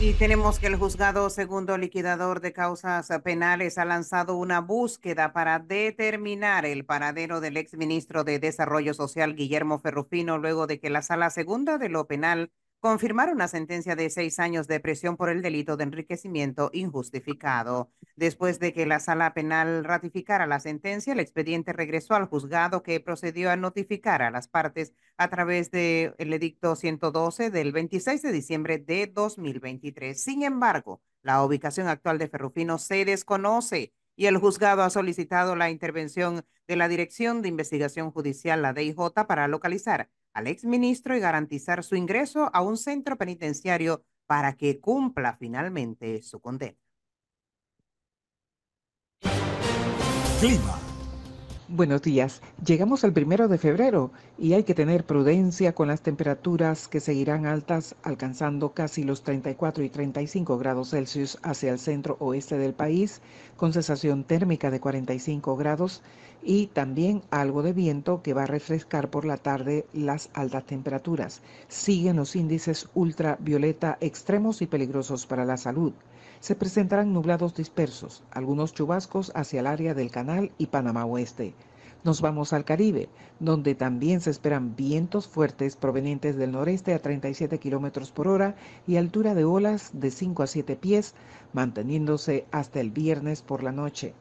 Y 0.00 0.12
tenemos 0.14 0.58
que 0.58 0.66
el 0.66 0.76
juzgado 0.76 1.30
segundo 1.30 1.78
liquidador 1.78 2.40
de 2.40 2.52
causas 2.52 3.08
penales 3.22 3.78
ha 3.78 3.84
lanzado 3.84 4.36
una 4.36 4.60
búsqueda 4.60 5.32
para 5.32 5.60
determinar 5.60 6.66
el 6.66 6.84
paradero 6.84 7.40
del 7.40 7.56
exministro 7.56 8.24
de 8.24 8.40
Desarrollo 8.40 8.92
Social 8.92 9.36
Guillermo 9.36 9.78
Ferrufino 9.78 10.36
luego 10.36 10.66
de 10.66 10.80
que 10.80 10.90
la 10.90 11.00
sala 11.00 11.30
segunda 11.30 11.78
de 11.78 11.88
lo 11.88 12.06
penal 12.06 12.50
confirmar 12.84 13.32
una 13.32 13.48
sentencia 13.48 13.96
de 13.96 14.10
seis 14.10 14.38
años 14.38 14.68
de 14.68 14.78
prisión 14.78 15.16
por 15.16 15.30
el 15.30 15.40
delito 15.40 15.78
de 15.78 15.84
enriquecimiento 15.84 16.68
injustificado. 16.74 17.90
Después 18.14 18.58
de 18.58 18.74
que 18.74 18.84
la 18.84 19.00
sala 19.00 19.32
penal 19.32 19.84
ratificara 19.84 20.46
la 20.46 20.60
sentencia, 20.60 21.14
el 21.14 21.20
expediente 21.20 21.72
regresó 21.72 22.12
al 22.12 22.26
juzgado 22.26 22.82
que 22.82 23.00
procedió 23.00 23.50
a 23.50 23.56
notificar 23.56 24.20
a 24.20 24.30
las 24.30 24.48
partes 24.48 24.92
a 25.16 25.28
través 25.28 25.70
del 25.70 26.12
edicto 26.18 26.76
112 26.76 27.48
del 27.48 27.72
26 27.72 28.20
de 28.20 28.32
diciembre 28.32 28.76
de 28.76 29.06
2023. 29.06 30.22
Sin 30.22 30.42
embargo, 30.42 31.00
la 31.22 31.42
ubicación 31.42 31.88
actual 31.88 32.18
de 32.18 32.28
Ferrufino 32.28 32.76
se 32.76 33.06
desconoce 33.06 33.94
y 34.14 34.26
el 34.26 34.36
juzgado 34.36 34.82
ha 34.82 34.90
solicitado 34.90 35.56
la 35.56 35.70
intervención 35.70 36.44
de 36.68 36.76
la 36.76 36.88
Dirección 36.88 37.40
de 37.40 37.48
Investigación 37.48 38.10
Judicial, 38.10 38.60
la 38.60 38.74
DIJ, 38.74 39.24
para 39.26 39.48
localizar 39.48 40.10
al 40.34 40.48
exministro 40.48 41.16
y 41.16 41.20
garantizar 41.20 41.82
su 41.82 41.96
ingreso 41.96 42.50
a 42.52 42.60
un 42.60 42.76
centro 42.76 43.16
penitenciario 43.16 44.04
para 44.26 44.54
que 44.54 44.80
cumpla 44.80 45.36
finalmente 45.36 46.22
su 46.22 46.40
condena. 46.40 46.76
Buenos 51.76 52.02
días. 52.02 52.40
Llegamos 52.64 53.02
al 53.02 53.12
primero 53.12 53.48
de 53.48 53.58
febrero 53.58 54.12
y 54.38 54.52
hay 54.52 54.62
que 54.62 54.74
tener 54.74 55.02
prudencia 55.02 55.74
con 55.74 55.88
las 55.88 56.02
temperaturas 56.02 56.86
que 56.86 57.00
seguirán 57.00 57.46
altas, 57.46 57.96
alcanzando 58.04 58.74
casi 58.74 59.02
los 59.02 59.24
34 59.24 59.82
y 59.82 59.88
35 59.88 60.56
grados 60.56 60.90
Celsius 60.90 61.36
hacia 61.42 61.72
el 61.72 61.80
centro 61.80 62.16
oeste 62.20 62.58
del 62.58 62.74
país, 62.74 63.22
con 63.56 63.72
sensación 63.72 64.22
térmica 64.22 64.70
de 64.70 64.78
45 64.78 65.56
grados 65.56 66.00
y 66.44 66.68
también 66.68 67.22
algo 67.32 67.64
de 67.64 67.72
viento 67.72 68.22
que 68.22 68.34
va 68.34 68.44
a 68.44 68.46
refrescar 68.46 69.10
por 69.10 69.24
la 69.24 69.36
tarde 69.36 69.84
las 69.92 70.30
altas 70.32 70.66
temperaturas. 70.66 71.42
Siguen 71.66 72.14
los 72.14 72.36
índices 72.36 72.88
ultravioleta 72.94 73.98
extremos 74.00 74.62
y 74.62 74.68
peligrosos 74.68 75.26
para 75.26 75.44
la 75.44 75.56
salud. 75.56 75.92
Se 76.44 76.54
presentarán 76.54 77.14
nublados 77.14 77.54
dispersos, 77.54 78.22
algunos 78.30 78.74
chubascos 78.74 79.32
hacia 79.34 79.60
el 79.60 79.66
área 79.66 79.94
del 79.94 80.10
canal 80.10 80.52
y 80.58 80.66
Panamá 80.66 81.06
Oeste. 81.06 81.54
Nos 82.04 82.20
vamos 82.20 82.52
al 82.52 82.66
Caribe, 82.66 83.08
donde 83.40 83.74
también 83.74 84.20
se 84.20 84.28
esperan 84.28 84.76
vientos 84.76 85.26
fuertes 85.26 85.74
provenientes 85.76 86.36
del 86.36 86.52
noreste 86.52 86.92
a 86.92 86.98
37 86.98 87.58
kilómetros 87.58 88.12
por 88.12 88.28
hora 88.28 88.56
y 88.86 88.96
altura 88.96 89.34
de 89.34 89.44
olas 89.44 89.88
de 89.94 90.10
5 90.10 90.42
a 90.42 90.46
7 90.46 90.76
pies, 90.76 91.14
manteniéndose 91.54 92.44
hasta 92.52 92.78
el 92.78 92.90
viernes 92.90 93.40
por 93.40 93.62
la 93.62 93.72
noche. 93.72 94.12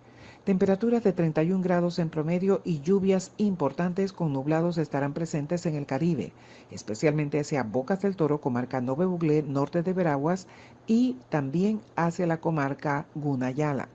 Temperaturas 0.44 1.02
de 1.04 1.14
31 1.14 1.64
grados 1.64 2.00
en 2.00 2.10
promedio 2.10 2.62
y 2.66 2.82
lluvias 2.82 3.32
importantes 3.38 4.12
con 4.12 4.34
nublados 4.34 4.78
estarán 4.78 5.14
presentes 5.14 5.66
en 5.66 5.76
el 5.76 5.86
Caribe, 5.86 6.34
especialmente 6.70 7.40
hacia 7.40 7.64
Bocas 7.64 8.02
del 8.02 8.18
Toro, 8.18 8.42
comarca 8.42 8.82
Nove 8.82 9.06
Buglé, 9.06 9.42
norte 9.42 9.84
de 9.84 9.94
Veraguas, 9.94 10.48
y 10.86 11.16
también 11.30 11.80
hacia 11.96 12.28
la 12.28 12.42
comarca 12.42 13.06
Gunayala. 13.16 13.88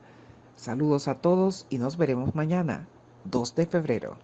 Saludos 0.56 1.06
a 1.06 1.16
todos 1.16 1.66
y 1.68 1.76
nos 1.76 1.98
veremos 1.98 2.34
mañana, 2.34 2.88
2 3.24 3.54
de 3.54 3.66
febrero. 3.66 4.16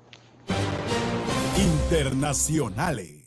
Internacionales. 1.58 3.23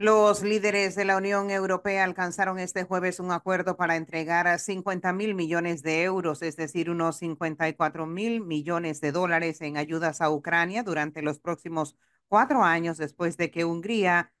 Los 0.00 0.44
líderes 0.44 0.94
de 0.94 1.04
la 1.04 1.16
Unión 1.16 1.50
Europea 1.50 2.04
alcanzaron 2.04 2.60
este 2.60 2.84
jueves 2.84 3.18
un 3.18 3.32
acuerdo 3.32 3.76
para 3.76 3.96
entregar 3.96 4.56
50 4.56 5.12
mil 5.12 5.34
millones 5.34 5.82
de 5.82 6.04
euros, 6.04 6.40
es 6.42 6.54
decir, 6.54 6.88
unos 6.88 7.16
54 7.16 8.06
mil 8.06 8.40
millones 8.40 9.00
de 9.00 9.10
dólares 9.10 9.60
en 9.60 9.76
ayudas 9.76 10.20
a 10.20 10.30
Ucrania 10.30 10.84
durante 10.84 11.20
los 11.20 11.40
próximos 11.40 11.96
cuatro 12.28 12.62
años 12.62 12.96
después 12.96 13.36
de 13.36 13.50
que 13.50 13.64
Hungría 13.64 14.32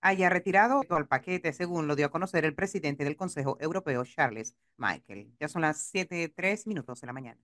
haya 0.00 0.30
retirado 0.30 0.82
el 0.82 1.06
paquete, 1.06 1.52
según 1.52 1.86
lo 1.86 1.94
dio 1.94 2.06
a 2.06 2.10
conocer 2.10 2.44
el 2.44 2.56
presidente 2.56 3.04
del 3.04 3.16
Consejo 3.16 3.56
Europeo, 3.60 4.04
Charles 4.04 4.56
Michael. 4.78 5.32
Ya 5.38 5.46
son 5.46 5.62
las 5.62 5.78
7:3 5.94 6.66
minutos 6.66 7.00
de 7.00 7.06
la 7.06 7.12
mañana. 7.12 7.40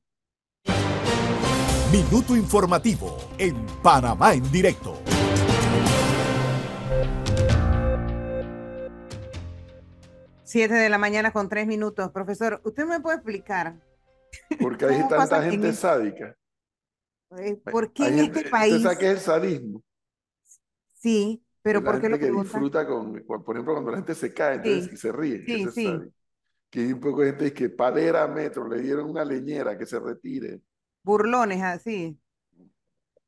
Minuto 1.92 2.34
informativo 2.34 3.16
en 3.38 3.64
Panamá 3.80 4.34
en 4.34 4.50
directo. 4.50 5.00
Siete 10.44 10.74
de 10.74 10.88
la 10.90 10.98
mañana 10.98 11.32
con 11.32 11.48
tres 11.48 11.66
minutos. 11.66 12.10
Profesor, 12.10 12.60
¿usted 12.64 12.84
me 12.84 13.00
puede 13.00 13.16
explicar? 13.16 13.80
Porque 14.60 14.84
hay 14.86 14.96
¿Cómo 14.96 15.08
tanta 15.08 15.40
que 15.42 15.50
gente 15.50 15.68
en- 15.68 15.74
sádica. 15.74 16.36
eh, 17.38 17.56
¿Por 17.56 17.92
qué 17.92 18.04
Hay 18.04 18.12
en 18.12 18.18
gente- 18.24 18.38
este 18.40 18.50
país? 18.50 18.74
¿Usted 18.74 18.84
sabe 18.84 18.98
qué 18.98 19.06
es 19.06 19.12
el 19.12 19.20
sadismo? 19.20 19.82
Sí, 20.94 21.42
pero 21.62 21.80
la 21.80 21.84
¿por 21.86 21.94
qué 21.96 22.00
gente 22.02 22.10
lo 22.10 22.18
que 22.18 22.24
pregunta? 22.26 22.42
disfruta 22.44 22.86
con, 22.86 23.24
por 23.24 23.56
ejemplo, 23.56 23.72
cuando 23.74 23.90
la 23.90 23.96
gente 23.98 24.14
se 24.14 24.32
cae, 24.34 24.56
entonces 24.56 24.84
Sí, 24.84 24.90
que 24.90 24.96
se 24.96 25.12
ríe, 25.12 25.44
sí, 25.46 25.66
sí. 25.72 25.98
Que 26.70 26.80
hay 26.80 26.92
un 26.92 27.00
poco 27.00 27.20
de 27.22 27.30
gente 27.30 27.52
que 27.52 27.68
palera 27.70 28.26
metro, 28.28 28.66
le 28.68 28.80
dieron 28.80 29.08
una 29.10 29.24
leñera, 29.24 29.76
que 29.76 29.84
se 29.86 29.98
retire. 30.00 30.60
Burlones 31.02 31.62
así. 31.62 32.18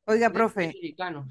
Oiga, 0.07 0.29
profe, 0.29 0.73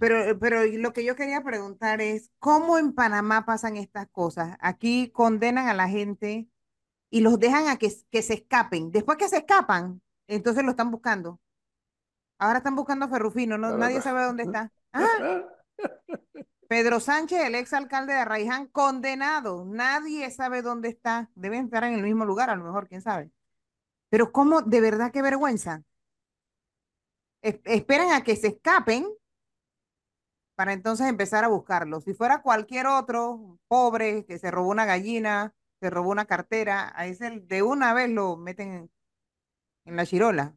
pero, 0.01 0.39
pero 0.39 0.65
lo 0.65 0.93
que 0.93 1.05
yo 1.05 1.15
quería 1.15 1.43
preguntar 1.43 2.01
es, 2.01 2.31
¿cómo 2.41 2.77
en 2.77 2.93
Panamá 2.93 3.47
pasan 3.47 3.77
estas 3.77 4.09
cosas? 4.09 4.57
Aquí 4.61 5.11
condenan 5.13 5.69
a 5.69 5.75
la 5.75 5.89
gente 5.89 6.49
y 7.09 7.21
los 7.21 7.39
dejan 7.39 7.69
a 7.69 7.77
que, 7.77 7.93
que 8.11 8.23
se 8.23 8.35
escapen. 8.35 8.91
Después 8.91 9.17
que 9.17 9.29
se 9.29 9.39
escapan, 9.39 10.03
entonces 10.27 10.65
lo 10.65 10.71
están 10.71 10.91
buscando. 10.91 11.41
Ahora 12.39 12.59
están 12.59 12.75
buscando 12.75 13.05
a 13.07 13.09
Ferrufino, 13.09 13.57
no, 13.57 13.77
nadie 13.79 14.03
sabe 14.03 14.23
dónde 14.25 14.45
está. 14.45 14.71
Ah, 14.97 15.43
Pedro 16.69 17.01
Sánchez, 17.01 17.47
el 17.47 17.57
exalcalde 17.57 18.13
de 18.13 18.21
Arraiján, 18.21 18.69
condenado. 18.69 19.65
Nadie 19.65 20.31
sabe 20.31 20.63
dónde 20.63 20.89
está. 20.89 21.29
Deben 21.35 21.65
estar 21.65 21.83
en 21.83 21.95
el 21.95 22.03
mismo 22.03 22.25
lugar, 22.25 22.49
a 22.49 22.55
lo 22.55 22.63
mejor, 22.63 22.87
quién 22.87 23.03
sabe. 23.03 23.33
Pero 24.09 24.31
cómo, 24.31 24.63
de 24.63 24.81
verdad, 24.81 25.11
qué 25.11 25.21
vergüenza. 25.21 25.83
Es- 27.45 27.61
esperan 27.65 28.11
a 28.13 28.25
que 28.25 28.37
se 28.37 28.47
escapen 28.49 29.07
para 30.57 30.73
entonces 30.73 31.07
empezar 31.09 31.45
a 31.45 31.49
buscarlos. 31.49 32.05
Si 32.05 32.15
fuera 32.15 32.41
cualquier 32.41 32.87
otro 32.87 33.59
pobre 33.69 34.25
que 34.25 34.39
se 34.39 34.51
robó 34.51 34.71
una 34.71 34.87
gallina, 34.87 35.53
se 35.81 35.91
robó 35.91 36.11
una 36.11 36.25
cartera, 36.25 36.91
a 36.97 37.07
ese 37.07 37.41
de 37.41 37.63
una 37.63 37.93
vez 37.93 38.09
lo 38.09 38.37
meten 38.39 38.91
en, 39.85 39.97
la 39.97 40.07
chirola. 40.07 40.57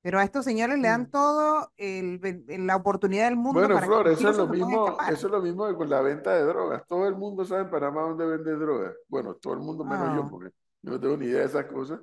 Pero 0.00 0.18
a 0.18 0.24
estos 0.24 0.46
señores 0.46 0.78
le 0.78 0.88
dan 0.88 1.02
Mm. 1.02 1.10
todo 1.10 1.72
el 1.76 2.18
ben- 2.18 2.66
la 2.66 2.76
oportunidad 2.76 3.24
del 3.26 3.36
mundo 3.36 3.60
Bueno, 3.60 3.74
para 3.74 3.80
que 3.86 3.92
Flor, 3.92 4.08
eso 4.08 4.30
es 4.30 4.36
lo 4.38 4.46
mismo, 4.46 4.96
eso 5.10 5.26
es 5.26 5.32
lo 5.32 5.42
mismo 5.42 5.66
que 5.68 5.74
con 5.74 5.90
la 5.90 6.00
venta 6.00 6.32
de 6.34 6.44
drogas. 6.44 6.86
Todo 6.86 7.06
el 7.06 7.16
mundo 7.16 7.44
sabe 7.44 7.62
en 7.62 7.70
Panamá 7.70 8.00
dónde 8.02 8.24
vende 8.24 8.52
drogas. 8.52 8.94
Bueno, 9.08 9.34
todo 9.34 9.52
el 9.52 9.60
mundo 9.60 9.84
menos 9.84 10.16
yo, 10.16 10.22
Ah. 10.22 10.28
porque 10.30 10.50
yo 10.80 10.90
no 10.92 10.98
tengo 11.00 11.18
ni 11.18 11.26
idea 11.26 11.40
de 11.40 11.46
esas 11.46 11.66
cosas. 11.66 12.00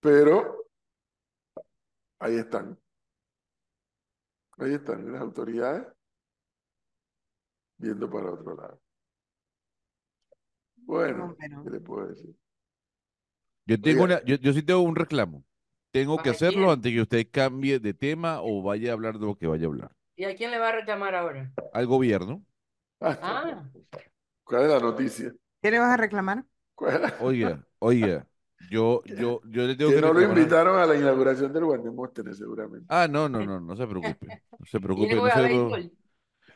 Pero 0.00 0.64
ahí 2.20 2.36
están. 2.38 2.78
Ahí 4.58 4.74
están 4.74 5.10
las 5.12 5.22
autoridades 5.22 5.86
viendo 7.78 8.10
para 8.10 8.32
otro 8.32 8.54
lado. 8.54 8.80
Bueno. 10.86 11.36
¿qué 11.62 11.70
le 11.70 11.80
puedo 11.80 12.06
decir? 12.08 12.34
Yo 13.66 13.80
tengo 13.80 14.02
Oiga. 14.02 14.04
una, 14.04 14.24
yo, 14.24 14.36
yo 14.36 14.52
sí 14.52 14.62
tengo 14.62 14.80
un 14.80 14.96
reclamo. 14.96 15.44
Tengo 15.92 16.20
que 16.22 16.28
¿Para 16.28 16.36
hacerlo 16.36 16.70
quién? 16.70 16.70
antes 16.70 16.92
que 16.92 17.00
usted 17.00 17.26
cambie 17.30 17.78
de 17.80 17.94
tema 17.94 18.40
o 18.42 18.62
vaya 18.62 18.90
a 18.90 18.92
hablar 18.94 19.18
de 19.18 19.26
lo 19.26 19.36
que 19.36 19.46
vaya 19.46 19.64
a 19.64 19.68
hablar. 19.68 19.90
¿Y 20.16 20.24
a 20.24 20.34
quién 20.36 20.50
le 20.50 20.58
va 20.58 20.68
a 20.68 20.72
reclamar 20.72 21.14
ahora? 21.14 21.52
Al 21.72 21.86
gobierno. 21.86 22.44
Ah, 23.20 23.62
¿Cuál 24.44 24.62
es 24.64 24.68
la 24.70 24.80
noticia? 24.80 25.32
¿Qué 25.62 25.70
le 25.70 25.78
vas 25.78 25.92
a 25.92 25.96
reclamar? 25.96 26.44
¿Cuál 26.74 26.94
es 26.96 27.00
la- 27.02 27.14
Oiga, 27.18 27.64
oiga, 27.78 28.26
yo, 28.58 29.02
yo, 29.06 29.40
yo 29.44 29.66
le 29.66 29.76
tengo 29.76 29.90
Que 29.90 29.94
que 29.94 30.00
no 30.00 30.12
lo 30.12 30.20
invitaron 30.22 30.78
a 30.78 30.86
la 30.86 30.96
inauguración 30.96 31.52
del 31.52 31.64
Guardemóstenes, 31.64 32.38
seguramente. 32.38 32.88
Ah, 32.88 33.08
no, 33.08 33.28
no, 33.28 33.42
no, 33.42 33.60
no 33.60 33.76
se 33.76 33.86
preocupe. 33.86 34.34
No 34.58 34.66
se 34.66 34.78
¿y 34.78 34.80
preocupe. 34.80 35.16
No, 35.16 35.30
se- 35.30 35.90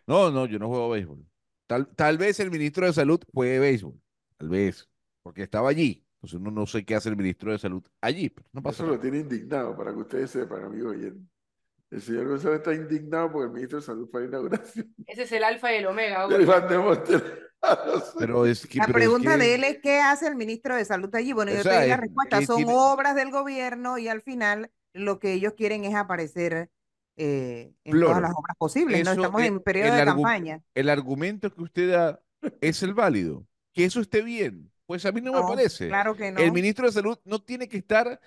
no, 0.06 0.30
no, 0.30 0.46
yo 0.46 0.58
no 0.58 0.68
juego 0.68 0.90
béisbol. 0.90 1.26
Tal, 1.66 1.88
tal 1.94 2.18
vez 2.18 2.40
el 2.40 2.50
ministro 2.50 2.86
de 2.86 2.92
Salud 2.92 3.20
juegue 3.32 3.58
béisbol. 3.58 4.00
Tal 4.36 4.48
vez. 4.48 4.88
Porque 5.22 5.42
estaba 5.42 5.68
allí. 5.70 6.04
Entonces 6.16 6.38
uno 6.40 6.50
no 6.50 6.66
sé 6.66 6.84
qué 6.84 6.94
hace 6.94 7.08
el 7.08 7.16
ministro 7.16 7.52
de 7.52 7.58
Salud 7.58 7.84
allí. 8.00 8.30
Pero 8.30 8.48
no 8.52 8.62
pasa 8.62 8.82
Eso 8.82 8.86
lo 8.86 8.98
tiene 8.98 9.18
indignado, 9.18 9.76
para 9.76 9.92
que 9.92 9.98
ustedes 9.98 10.30
sepan, 10.30 10.64
amigos 10.64 10.92
oyentes. 10.96 11.28
El 11.90 12.00
señor 12.02 12.28
González 12.28 12.58
está 12.58 12.72
indignado 12.74 13.32
porque 13.32 13.46
el 13.46 13.52
ministro 13.52 13.80
de 13.80 13.84
Salud 13.84 14.08
fue 14.10 14.20
a 14.20 14.22
la 14.22 14.28
inauguración 14.28 14.94
Ese 15.06 15.22
es 15.24 15.32
el 15.32 15.42
alfa 15.44 15.72
y 15.72 15.76
el 15.78 15.86
omega. 15.86 16.26
Hugo. 16.28 17.02
Pero 18.18 18.46
es 18.46 18.66
que, 18.66 18.78
La 18.78 18.86
pero 18.86 18.98
es 18.98 19.04
pregunta 19.04 19.32
que- 19.32 19.38
de 19.38 19.54
él 19.54 19.64
es 19.64 19.78
qué 19.82 20.00
hace 20.00 20.26
el 20.28 20.34
ministro 20.36 20.76
de 20.76 20.84
Salud 20.84 21.14
allí. 21.14 21.32
Bueno, 21.32 21.52
yo 21.52 21.60
O 21.60 21.62
te 21.62 21.68
sea, 21.68 21.80
di 21.82 21.88
la 21.88 21.94
es 21.94 22.00
respuesta. 22.00 22.38
que 22.38 22.46
Son 22.46 22.56
tiene- 22.56 22.72
obras 22.74 23.14
del 23.14 23.30
gobierno 23.30 23.98
y 23.98 24.08
al 24.08 24.22
final 24.22 24.70
lo 24.94 25.18
que 25.18 25.32
ellos 25.34 25.52
quieren 25.56 25.84
es 25.84 25.94
aparecer 25.94 26.70
eh, 27.16 27.74
en 27.84 27.92
Flor, 27.92 28.08
todas 28.10 28.22
las 28.22 28.32
obras 28.34 28.56
posibles. 28.56 29.04
No 29.04 29.12
estamos 29.12 29.42
en 29.42 29.60
periodo 29.60 29.92
de 29.94 30.02
argu- 30.02 30.06
campaña. 30.06 30.62
el 30.74 30.88
argumento 30.88 31.52
que 31.54 31.62
usted 31.62 31.90
da 31.92 32.22
es 32.62 32.82
el 32.82 32.94
válido. 32.94 33.46
Que 33.74 33.84
eso 33.84 34.00
esté 34.00 34.22
bien. 34.22 34.72
Pues 34.86 35.04
a 35.06 35.12
mí 35.12 35.20
no, 35.20 35.32
me 35.32 35.42
parece. 35.42 35.88
claro 35.88 36.16
que 36.16 36.32
no. 36.32 36.40
El 36.40 36.50
ministro 36.52 36.86
de 36.86 36.92
Salud 36.92 37.18
no 37.24 37.42
tiene 37.42 37.68
que 37.68 37.76
estar 37.76 38.18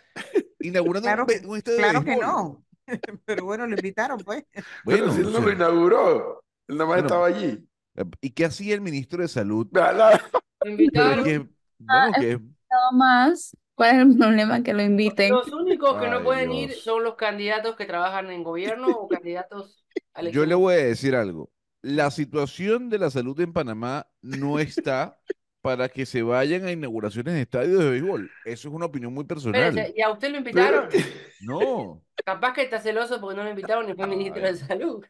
inaugurando 0.59 1.07
Claro 1.07 1.23
un, 1.23 1.27
que- 1.27 1.45
un 1.47 1.57
estadio 1.57 1.77
de 1.77 1.83
Claro 1.83 1.99
que 2.03 2.11
béisbol. 2.11 2.25
no. 2.27 2.62
Pero 3.25 3.45
bueno, 3.45 3.67
lo 3.67 3.75
invitaron, 3.75 4.19
pues. 4.19 4.43
Pero 4.51 4.65
Bueno, 4.85 5.13
si 5.13 5.21
él 5.21 5.27
o 5.27 5.29
no 5.31 5.39
lo 5.39 5.51
inauguró, 5.51 6.43
él 6.67 6.77
nada 6.77 6.89
más 6.89 7.01
Bueno, 7.01 7.07
estaba 7.07 7.27
allí. 7.27 7.67
Eh, 7.95 8.05
¿Y 8.21 8.29
qué 8.31 8.45
hacía 8.45 8.75
el 8.75 8.81
ministro 8.81 9.21
de 9.21 9.27
Salud? 9.27 9.67
Lo 10.63 10.69
invitaron. 10.69 11.25
que, 11.25 11.37
bueno, 11.39 11.53
Ah, 11.89 12.11
que 12.17 12.37
Nada 12.37 12.91
más. 12.93 13.55
¿Cuál 13.75 13.95
es 13.95 14.01
el 14.07 14.17
problema 14.17 14.61
que 14.61 14.73
lo 14.73 14.83
inviten? 14.83 15.31
Los 15.31 15.51
únicos 15.51 15.99
que 15.99 16.07
no 16.07 16.23
pueden 16.23 16.51
ir 16.51 16.73
son 16.73 17.03
los 17.03 17.15
candidatos 17.15 17.75
que 17.75 17.85
trabajan 17.85 18.29
en 18.29 18.43
gobierno 18.43 18.87
o 18.87 19.07
candidatos 19.07 19.83
a 20.13 20.21
yo 20.29 20.45
le 20.45 20.53
voy 20.53 20.75
a 20.75 20.77
decir 20.77 21.15
algo. 21.15 21.51
La 21.81 22.11
situación 22.11 22.89
de 22.89 22.99
la 22.99 23.09
salud 23.09 23.39
en 23.39 23.51
Panamá 23.51 24.07
no 24.21 24.59
está 24.59 25.19
para 25.63 25.87
que 25.87 26.05
se 26.05 26.21
vayan 26.21 26.65
a 26.65 26.73
inauguraciones 26.73 27.33
de 27.35 27.41
estadios 27.41 27.81
de 27.81 27.89
béisbol. 27.91 28.29
Eso 28.43 28.67
es 28.67 28.73
una 28.73 28.85
opinión 28.85 29.13
muy 29.13 29.23
personal. 29.23 29.93
¿y 29.95 30.01
a 30.01 30.11
usted 30.11 30.27
lo 30.29 30.43
pero- 30.43 30.87
invitaron? 30.89 30.89
No. 31.39 32.01
Capaz 32.25 32.53
que 32.53 32.61
está 32.63 32.79
celoso 32.79 33.19
porque 33.19 33.35
no 33.37 33.43
lo 33.43 33.49
invitaron 33.49 33.85
ni 33.87 33.93
fue 33.93 34.07
ministro 34.07 34.41
de. 34.41 34.55
Salud. 34.55 35.03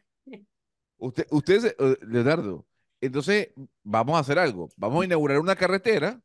Usted, 0.96 1.26
usted, 1.30 1.76
Leonardo, 2.02 2.64
entonces 3.00 3.50
vamos 3.82 4.16
a 4.16 4.20
hacer 4.20 4.38
algo. 4.38 4.68
Vamos 4.76 5.02
a 5.02 5.04
inaugurar 5.06 5.38
una 5.38 5.54
carretera 5.54 6.20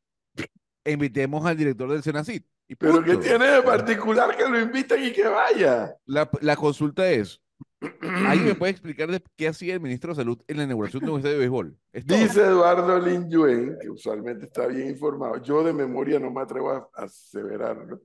e 0.83 0.91
invitemos 0.91 1.45
al 1.45 1.57
director 1.57 1.91
del 1.91 2.01
Senacid. 2.03 2.43
Y 2.67 2.75
Pero 2.75 3.03
¿qué 3.03 3.17
tiene 3.17 3.47
de 3.47 3.61
particular 3.63 4.35
que 4.37 4.47
lo 4.47 4.59
inviten 4.59 5.03
y 5.03 5.11
que 5.11 5.27
vaya? 5.27 5.95
La, 6.05 6.29
la 6.41 6.55
consulta 6.55 7.09
es, 7.11 7.41
¿alguien 7.81 8.47
me 8.49 8.55
puede 8.59 8.71
explicar 8.71 9.09
de 9.09 9.21
qué 9.35 9.47
hacía 9.47 9.73
el 9.73 9.79
ministro 9.81 10.11
de 10.11 10.15
Salud 10.17 10.41
en 10.47 10.57
la 10.57 10.63
inauguración 10.63 11.03
de 11.03 11.09
un 11.11 11.17
estadio 11.17 11.35
de 11.35 11.39
béisbol? 11.39 11.77
Dice 11.93 12.41
Eduardo 12.41 12.99
Lin 12.99 13.29
Yuen, 13.29 13.77
que 13.79 13.89
usualmente 13.89 14.45
está 14.45 14.67
bien 14.67 14.89
informado, 14.89 15.41
yo 15.41 15.63
de 15.63 15.73
memoria 15.73 16.19
no 16.19 16.31
me 16.31 16.41
atrevo 16.41 16.71
a 16.71 16.89
aseverarlo, 16.93 18.01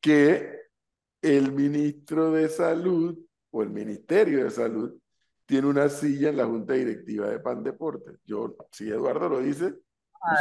que 0.00 0.52
el 1.22 1.52
ministro 1.52 2.30
de 2.32 2.48
Salud 2.48 3.18
o 3.50 3.62
el 3.62 3.70
Ministerio 3.70 4.44
de 4.44 4.50
Salud 4.50 4.94
tiene 5.46 5.66
una 5.66 5.88
silla 5.88 6.28
en 6.28 6.36
la 6.36 6.44
Junta 6.44 6.74
Directiva 6.74 7.28
de 7.28 7.40
Pan 7.40 7.62
Deportes. 7.64 8.18
Yo, 8.26 8.54
si 8.70 8.88
Eduardo 8.90 9.28
lo 9.30 9.40
dice, 9.40 9.74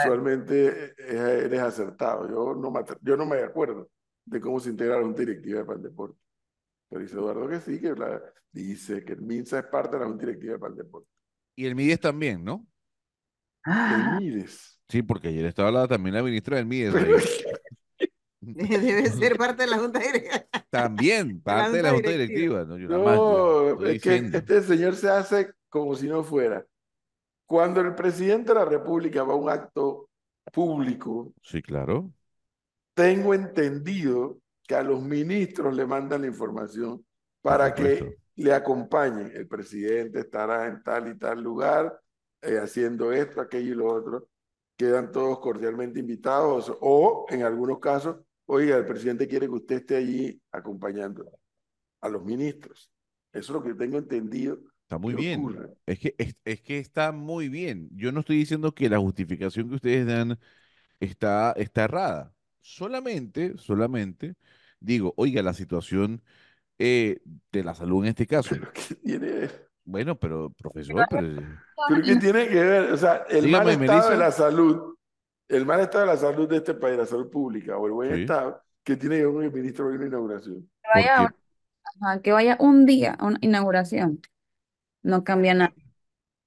usualmente 0.03 0.93
eh, 0.97 1.41
eres 1.45 1.61
acertado. 1.61 2.27
Yo 2.29 2.53
no 2.59 2.69
me, 2.69 2.79
atre- 2.81 2.99
yo 3.01 3.15
no 3.15 3.25
me 3.25 3.37
acuerdo 3.37 3.89
de 4.25 4.41
cómo 4.41 4.59
se 4.59 4.69
integra 4.69 4.97
la 4.97 5.03
Junta 5.03 5.21
Directiva 5.21 5.59
de 5.59 5.65
Pan 5.65 5.81
Deportes. 5.81 6.19
Pero 6.89 7.01
dice 7.01 7.15
Eduardo 7.15 7.47
que 7.47 7.59
sí, 7.59 7.79
que 7.79 7.93
la- 7.93 8.21
dice 8.51 9.03
que 9.03 9.13
el 9.13 9.21
MINSA 9.21 9.59
es 9.59 9.65
parte 9.65 9.95
de 9.95 10.01
la 10.01 10.07
Junta 10.07 10.25
Directiva 10.25 10.53
de 10.53 10.59
Pan 10.59 10.75
Deportes. 10.75 11.09
Y 11.55 11.65
el 11.65 11.75
Mides 11.75 11.99
también, 11.99 12.43
¿no? 12.43 12.65
El 13.65 14.19
MIDES. 14.19 14.79
Sí, 14.87 15.01
porque 15.01 15.27
ayer 15.27 15.45
estaba 15.45 15.71
la- 15.71 15.87
también 15.87 16.15
la 16.15 16.23
ministra 16.23 16.57
del 16.57 16.65
Mides. 16.65 16.93
Pero-. 16.93 17.17
Debe 18.39 19.09
ser 19.09 19.35
parte 19.37 19.63
de 19.63 19.69
la 19.69 19.77
Junta 19.79 19.99
Directiva. 19.99 20.45
También, 20.69 21.41
parte 21.43 21.77
de 21.77 21.83
la 21.83 21.91
Junta 21.91 22.09
Directiva. 22.11 22.63
Directiva. 22.65 22.95
¿no? 22.95 23.73
Yo 23.73 23.77
más 23.83 23.89
es 23.89 24.01
que 24.01 24.15
este 24.15 24.61
señor 24.61 24.95
se 24.95 25.09
hace 25.09 25.51
como 25.69 25.95
si 25.95 26.07
no 26.07 26.23
fuera. 26.23 26.65
Cuando 27.45 27.81
el 27.81 27.95
presidente 27.95 28.49
de 28.53 28.59
la 28.59 28.65
República 28.65 29.23
va 29.23 29.33
a 29.33 29.37
un 29.37 29.49
acto 29.49 30.09
público, 30.53 31.33
Sí, 31.41 31.61
claro. 31.61 32.11
tengo 32.93 33.33
entendido 33.33 34.39
que 34.67 34.75
a 34.75 34.83
los 34.83 35.01
ministros 35.01 35.73
le 35.73 35.85
mandan 35.85 36.21
la 36.21 36.27
información 36.27 37.03
para 37.41 37.73
que 37.73 38.17
le 38.35 38.53
acompañen. 38.53 39.31
El 39.33 39.47
presidente 39.47 40.19
estará 40.19 40.67
en 40.67 40.83
tal 40.83 41.07
y 41.07 41.17
tal 41.17 41.41
lugar, 41.41 41.99
eh, 42.41 42.59
haciendo 42.61 43.11
esto, 43.11 43.39
aquello 43.41 43.71
y 43.71 43.75
lo 43.75 43.87
otro. 43.87 44.29
Quedan 44.75 45.11
todos 45.11 45.39
cordialmente 45.39 45.99
invitados 45.99 46.71
o 46.81 47.25
en 47.29 47.43
algunos 47.43 47.79
casos, 47.79 48.17
oiga, 48.45 48.77
el 48.77 48.85
presidente 48.85 49.27
quiere 49.27 49.47
que 49.47 49.53
usted 49.53 49.77
esté 49.77 49.95
allí 49.95 50.39
acompañando 50.51 51.25
a 52.01 52.09
los 52.09 52.23
ministros. 52.23 52.91
Eso 53.31 53.57
es 53.57 53.59
lo 53.59 53.63
que 53.63 53.73
tengo 53.73 53.97
entendido. 53.97 54.59
Está 54.83 54.97
muy 54.97 55.15
bien. 55.15 55.39
ocurre. 55.39 55.69
Es 55.85 55.99
que, 55.99 56.15
es, 56.17 56.35
es 56.45 56.61
que 56.61 56.77
está 56.77 57.11
muy 57.11 57.49
bien. 57.49 57.89
Yo 57.93 58.11
no 58.11 58.19
estoy 58.19 58.37
diciendo 58.37 58.73
que 58.73 58.89
la 58.89 58.99
justificación 58.99 59.69
que 59.69 59.75
ustedes 59.75 60.05
dan 60.05 60.37
está, 60.99 61.53
está 61.53 61.85
errada. 61.85 62.33
Solamente, 62.61 63.57
solamente 63.57 64.35
digo, 64.79 65.13
oiga, 65.17 65.41
la 65.41 65.53
situación 65.53 66.21
eh, 66.79 67.19
de 67.51 67.63
la 67.63 67.73
salud 67.73 68.03
en 68.03 68.09
este 68.09 68.27
caso. 68.27 68.49
Pero 68.51 68.71
¿qué 68.73 68.95
tiene, 68.95 69.49
Bueno, 69.83 70.19
pero 70.19 70.51
profesor, 70.51 71.05
pero 71.09 71.27
pero 71.89 72.01
¿qué 72.03 72.15
tiene 72.17 72.47
que 72.47 72.63
ver? 72.63 72.91
O 72.91 72.97
sea, 72.97 73.23
el 73.29 73.45
Dígame, 73.45 73.65
mal 73.77 73.81
estado 73.83 74.09
de 74.09 74.15
Melissa. 74.15 74.15
la 74.17 74.31
salud, 74.31 74.95
el 75.47 75.65
mal 75.65 75.79
estado 75.79 76.05
de 76.05 76.11
la 76.13 76.17
salud 76.17 76.47
de 76.49 76.57
este 76.57 76.73
país, 76.73 76.97
la 76.97 77.05
salud 77.05 77.29
pública 77.29 77.77
o 77.77 77.87
el 77.87 77.93
buen 77.93 78.13
Sí. 78.15 78.21
estado, 78.21 78.61
que 78.83 78.95
tiene 78.97 79.17
que 79.17 79.25
ver 79.25 79.33
con 79.33 79.43
el 79.43 79.51
ministro 79.53 79.89
de 79.89 79.95
una 79.95 80.05
inauguración. 80.07 80.69
Que 80.83 80.89
vaya, 80.93 81.35
ajá, 82.01 82.21
que 82.21 82.31
vaya 82.31 82.57
un 82.59 82.85
día 82.85 83.13
a 83.13 83.25
una 83.25 83.37
inauguración. 83.41 84.21
No 85.03 85.23
cambia 85.23 85.53
nada. 85.53 85.73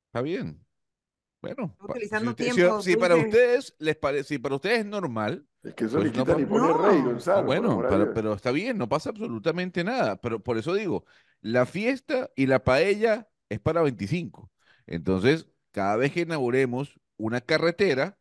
está 0.09 0.23
bien. 0.23 0.65
Bueno, 1.43 1.75
pa- 1.79 1.95
si, 1.95 2.05
usted- 2.05 2.19
si- 2.19 2.35
tiempo, 2.55 2.83
si 2.83 2.97
para 2.97 3.17
ustedes 3.17 3.75
les 3.79 3.97
parece, 3.97 4.25
si 4.25 4.39
para 4.39 4.57
ustedes 4.57 4.81
es 4.81 4.87
normal, 4.87 5.47
Es 5.63 5.75
que 5.75 5.85
eso 5.85 5.99
Pues 5.99 6.15
no 6.17 6.25
quita 6.25 6.39
ni 6.39 6.45
pa- 6.45 6.51
pone 6.51 6.73
rey, 6.89 7.03
No. 7.03 7.11
Gonzalo. 7.11 7.39
Ah, 7.39 7.43
bueno, 7.43 7.83
pero, 8.15 8.33
está 8.33 8.51
bien, 8.51 8.79
no 8.79 8.89
pasa 8.89 9.11
absolutamente 9.11 9.85
nada. 9.85 10.17
Pero 10.17 10.41
por 10.43 10.57
eso 10.57 10.73
digo, 10.75 11.05
la 11.43 11.67
fiesta 11.67 12.31
y 12.35 12.47
la 12.47 12.65
paella 12.65 13.29
es 13.51 13.61
para 13.61 13.83
25. 13.83 14.51
Entonces, 14.87 15.47
cada 15.71 15.97
vez 15.97 16.13
que 16.13 16.21
inauguremos 16.23 16.99
una 17.19 17.41
carretera, 17.43 18.19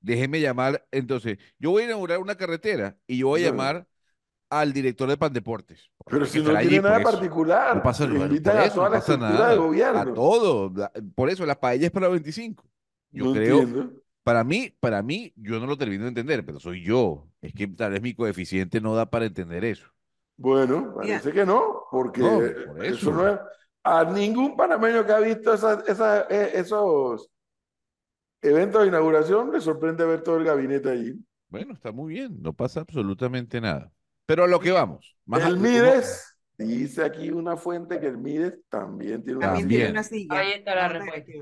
déjeme 0.00 0.40
llamar. 0.40 0.86
Entonces, 0.92 1.38
yo 1.58 1.70
voy 1.72 1.82
a 1.82 1.86
inaugurar 1.86 2.18
una 2.20 2.36
carretera 2.36 2.96
y 3.08 3.18
yo 3.18 3.28
voy 3.28 3.42
a 3.42 3.46
No. 3.46 3.50
llamar 3.52 3.88
al 4.48 4.72
director 4.72 5.08
de 5.08 5.16
Pandeportes. 5.16 5.90
Pero 6.08 6.24
si 6.24 6.40
no 6.40 6.56
tiene 6.58 6.80
nada 6.82 7.00
por 7.00 7.02
eso. 7.02 7.10
particular, 7.18 7.76
No 7.78 7.82
pasa, 7.82 8.06
bueno, 8.06 8.26
invitan 8.26 8.52
por 8.54 8.62
a 8.62 8.64
eso, 8.66 8.74
toda 8.76 8.86
no 8.88 8.92
la 8.92 8.98
estructura 8.98 9.30
nada. 9.32 9.48
de 9.48 9.54
A 9.54 9.58
gobierno. 9.58 10.14
todo. 10.14 10.72
Por 11.16 11.30
eso, 11.30 11.44
la 11.44 11.58
paella 11.58 11.86
es 11.86 11.92
para 11.92 12.06
25. 12.06 12.64
Yo 13.10 13.24
No 13.24 13.32
creo, 13.32 13.58
entiendo. 13.62 13.92
Para 14.26 14.42
mí, 14.42 14.72
para 14.80 15.02
mí, 15.02 15.32
yo 15.36 15.60
no 15.60 15.66
lo 15.66 15.78
termino 15.78 16.02
de 16.02 16.08
entender, 16.08 16.44
pero 16.44 16.58
soy 16.58 16.82
yo. 16.82 17.28
Es 17.40 17.54
que 17.54 17.68
tal 17.68 17.92
vez 17.92 18.02
mi 18.02 18.12
coeficiente 18.12 18.80
no 18.80 18.94
da 18.96 19.06
para 19.08 19.26
entender 19.26 19.64
eso. 19.64 19.86
Bueno, 20.36 20.94
parece 20.96 21.32
que 21.32 21.46
no, 21.46 21.84
porque 21.90 22.20
No, 22.20 22.38
por 22.66 22.84
eso 22.84 22.94
eso. 22.96 23.10
no 23.12 23.28
es. 23.28 23.38
A 23.84 24.04
ningún 24.04 24.56
panameño 24.56 25.06
que 25.06 25.12
ha 25.12 25.20
visto 25.20 25.54
esas, 25.54 25.88
esas- 25.88 26.26
eh, 26.28 26.50
esos 26.54 27.30
eventos 28.42 28.82
de 28.82 28.88
inauguración 28.88 29.52
le 29.52 29.60
sorprende 29.60 30.04
ver 30.04 30.22
todo 30.22 30.38
el 30.38 30.44
gabinete 30.44 30.90
allí. 30.90 31.14
Bueno, 31.48 31.74
está 31.74 31.92
muy 31.92 32.14
bien, 32.14 32.42
no 32.42 32.52
pasa 32.52 32.80
absolutamente 32.80 33.60
nada. 33.60 33.92
Pero 34.26 34.44
a 34.44 34.48
lo 34.48 34.58
que 34.58 34.72
vamos. 34.72 35.16
Más 35.24 35.44
el 35.44 35.58
Mides, 35.58 36.36
dice 36.58 37.04
aquí 37.04 37.30
una 37.30 37.56
fuente 37.56 38.00
que 38.00 38.08
el 38.08 38.18
Mides 38.18 38.58
también 38.68 39.22
tiene 39.22 39.38
una 39.38 39.46
También 39.46 39.62
También. 39.62 39.80
tiene 39.80 39.92
una 39.92 40.02
silla. 40.02 40.38
Ahí 40.38 40.52
está 40.52 40.74
la 40.74 40.88
respuesta. 40.88 41.32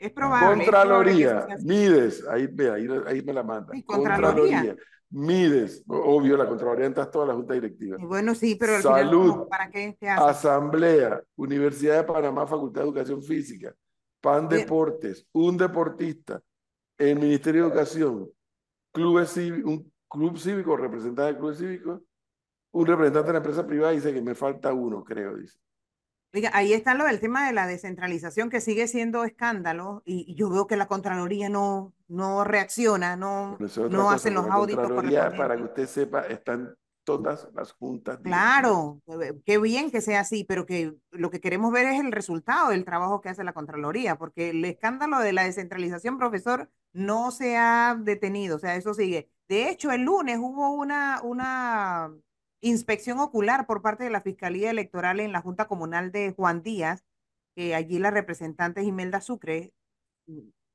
Es 0.00 0.12
probable. 0.12 0.64
Contraloría. 0.64 1.46
Mides, 1.62 2.26
ahí, 2.26 2.46
ve, 2.46 2.70
ahí, 2.70 2.88
ahí 3.06 3.22
me 3.22 3.34
la 3.34 3.42
manda. 3.42 3.74
Sí, 3.74 3.82
Contraloría. 3.84 4.74
Mides, 5.10 5.84
obvio, 5.86 6.36
la 6.36 6.48
Contraloría 6.48 6.86
entra 6.86 7.10
toda 7.10 7.26
la 7.26 7.34
Junta 7.34 7.52
Directiva. 7.52 7.96
Y 8.00 8.04
Bueno, 8.04 8.34
sí, 8.34 8.54
pero 8.54 8.76
al 8.76 8.82
final, 8.82 9.04
Salud. 9.06 9.30
¿cómo? 9.30 9.48
¿para 9.48 9.70
qué 9.70 9.94
se 10.00 10.08
hace? 10.08 10.24
Asamblea, 10.24 11.22
Universidad 11.36 11.98
de 11.98 12.04
Panamá, 12.04 12.46
Facultad 12.46 12.80
de 12.80 12.86
Educación 12.86 13.22
Física, 13.22 13.74
PAN 14.22 14.48
Bien. 14.48 14.62
Deportes, 14.62 15.26
un 15.32 15.58
deportista, 15.58 16.40
el 16.96 17.18
Ministerio 17.18 17.64
de 17.64 17.68
Educación, 17.68 18.30
clubes 18.92 19.36
un 19.36 19.92
club 20.08 20.38
cívico, 20.38 20.76
representante 20.76 21.32
del 21.32 21.38
club 21.38 21.54
cívico, 21.54 22.02
un 22.72 22.86
representante 22.86 23.26
de 23.26 23.32
la 23.32 23.38
empresa 23.38 23.66
privada 23.66 23.92
dice 23.92 24.14
que 24.14 24.22
me 24.22 24.34
falta 24.34 24.72
uno, 24.72 25.04
creo, 25.04 25.36
dice. 25.36 25.58
Oiga, 26.32 26.50
ahí 26.52 26.72
está 26.72 26.94
lo 26.94 27.04
del 27.06 27.18
tema 27.18 27.46
de 27.46 27.52
la 27.52 27.66
descentralización 27.66 28.50
que 28.50 28.60
sigue 28.60 28.86
siendo 28.86 29.24
escándalo 29.24 30.02
y, 30.04 30.24
y 30.30 30.36
yo 30.36 30.48
veo 30.48 30.66
que 30.68 30.76
la 30.76 30.86
Contraloría 30.86 31.48
no, 31.48 31.92
no 32.06 32.44
reacciona, 32.44 33.16
no, 33.16 33.58
no 33.90 34.10
hacen 34.10 34.34
los 34.34 34.48
auditos 34.48 34.84
Contraloría, 34.84 35.30
para 35.36 35.56
que 35.56 35.62
correspondientes. 35.62 35.86
usted 35.86 36.02
sepa, 36.02 36.20
están 36.22 36.74
todas 37.02 37.48
las 37.54 37.72
juntas. 37.72 38.20
Claro, 38.22 39.00
eh, 39.08 39.40
qué 39.44 39.58
bien 39.58 39.90
que 39.90 40.00
sea 40.00 40.20
así, 40.20 40.44
pero 40.44 40.66
que 40.66 40.94
lo 41.10 41.30
que 41.30 41.40
queremos 41.40 41.72
ver 41.72 41.86
es 41.86 41.98
el 41.98 42.12
resultado 42.12 42.70
del 42.70 42.84
trabajo 42.84 43.20
que 43.20 43.30
hace 43.30 43.42
la 43.42 43.52
Contraloría, 43.52 44.16
porque 44.16 44.50
el 44.50 44.64
escándalo 44.64 45.18
de 45.18 45.32
la 45.32 45.42
descentralización, 45.44 46.18
profesor, 46.18 46.70
no 46.92 47.32
se 47.32 47.56
ha 47.56 47.96
detenido, 47.98 48.56
o 48.56 48.58
sea, 48.60 48.76
eso 48.76 48.94
sigue. 48.94 49.28
De 49.48 49.68
hecho, 49.68 49.90
el 49.90 50.02
lunes 50.02 50.38
hubo 50.38 50.70
una, 50.70 51.20
una 51.24 52.12
inspección 52.60 53.18
ocular 53.20 53.66
por 53.66 53.82
parte 53.82 54.04
de 54.04 54.10
la 54.10 54.22
Fiscalía 54.22 54.70
Electoral 54.70 55.20
en 55.20 55.32
la 55.32 55.42
Junta 55.42 55.66
Comunal 55.68 56.12
de 56.12 56.32
Juan 56.32 56.62
Díaz, 56.62 57.04
que 57.56 57.74
allí 57.74 57.98
la 57.98 58.10
representante 58.10 58.80
es 58.82 58.86
Imelda 58.86 59.20
Sucre, 59.20 59.72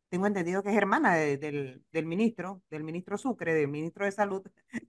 tengo 0.09 0.27
entendido 0.27 0.63
que 0.63 0.69
es 0.69 0.77
hermana 0.77 1.15
de- 1.15 1.38
del, 1.38 1.83
del 1.91 2.05
ministro, 2.05 2.61
del 2.69 2.83
ministro 2.83 3.17
Sucre, 3.17 3.53
del 3.53 3.67
ministro 3.67 4.05
de 4.05 4.11
Salud, 4.11 4.43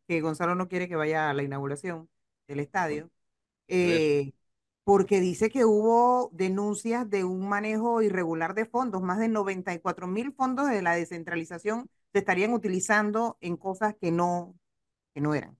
que 0.06 0.20
Gonzalo 0.20 0.54
no 0.54 0.68
quiere 0.68 0.88
que 0.88 0.96
vaya 0.96 1.30
a 1.30 1.34
la 1.34 1.42
inauguración 1.42 2.08
del 2.48 2.60
estadio, 2.60 3.10
eh, 3.68 4.32
porque 4.84 5.20
dice 5.20 5.50
que 5.50 5.64
hubo 5.64 6.30
denuncias 6.34 7.08
de 7.10 7.24
un 7.24 7.48
manejo 7.48 8.02
irregular 8.02 8.54
de 8.54 8.66
fondos, 8.66 9.02
más 9.02 9.18
de 9.18 9.28
94 9.28 10.06
mil 10.08 10.32
fondos 10.34 10.68
de 10.70 10.82
la 10.82 10.94
descentralización 10.94 11.90
se 12.12 12.20
estarían 12.20 12.52
utilizando 12.54 13.36
en 13.40 13.56
cosas 13.56 13.94
que 14.00 14.12
no, 14.12 14.56
que 15.14 15.20
no 15.22 15.34
eran. 15.34 15.58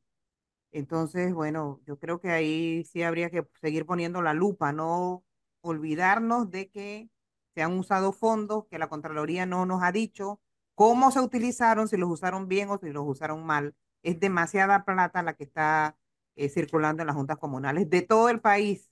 Entonces, 0.72 1.32
bueno, 1.34 1.80
yo 1.86 1.98
creo 1.98 2.20
que 2.20 2.30
ahí 2.30 2.84
sí 2.84 3.02
habría 3.02 3.30
que 3.30 3.46
seguir 3.60 3.86
poniendo 3.86 4.22
la 4.22 4.34
lupa, 4.34 4.72
no 4.72 5.24
olvidarnos 5.62 6.50
de 6.50 6.68
que 6.70 7.10
se 7.54 7.62
han 7.62 7.78
usado 7.78 8.12
fondos 8.12 8.66
que 8.70 8.78
la 8.78 8.88
Contraloría 8.88 9.46
no 9.46 9.64
nos 9.66 9.82
ha 9.82 9.92
dicho 9.92 10.40
cómo 10.74 11.10
se 11.10 11.20
utilizaron, 11.20 11.88
si 11.88 11.96
los 11.96 12.10
usaron 12.10 12.48
bien 12.48 12.70
o 12.70 12.78
si 12.78 12.90
los 12.90 13.04
usaron 13.06 13.44
mal. 13.46 13.74
Es 14.02 14.20
demasiada 14.20 14.84
plata 14.84 15.22
la 15.22 15.34
que 15.34 15.44
está 15.44 15.96
eh, 16.36 16.48
circulando 16.50 17.02
en 17.02 17.06
las 17.08 17.16
juntas 17.16 17.38
comunales 17.38 17.88
de 17.90 18.02
todo 18.02 18.28
el 18.28 18.40
país. 18.40 18.90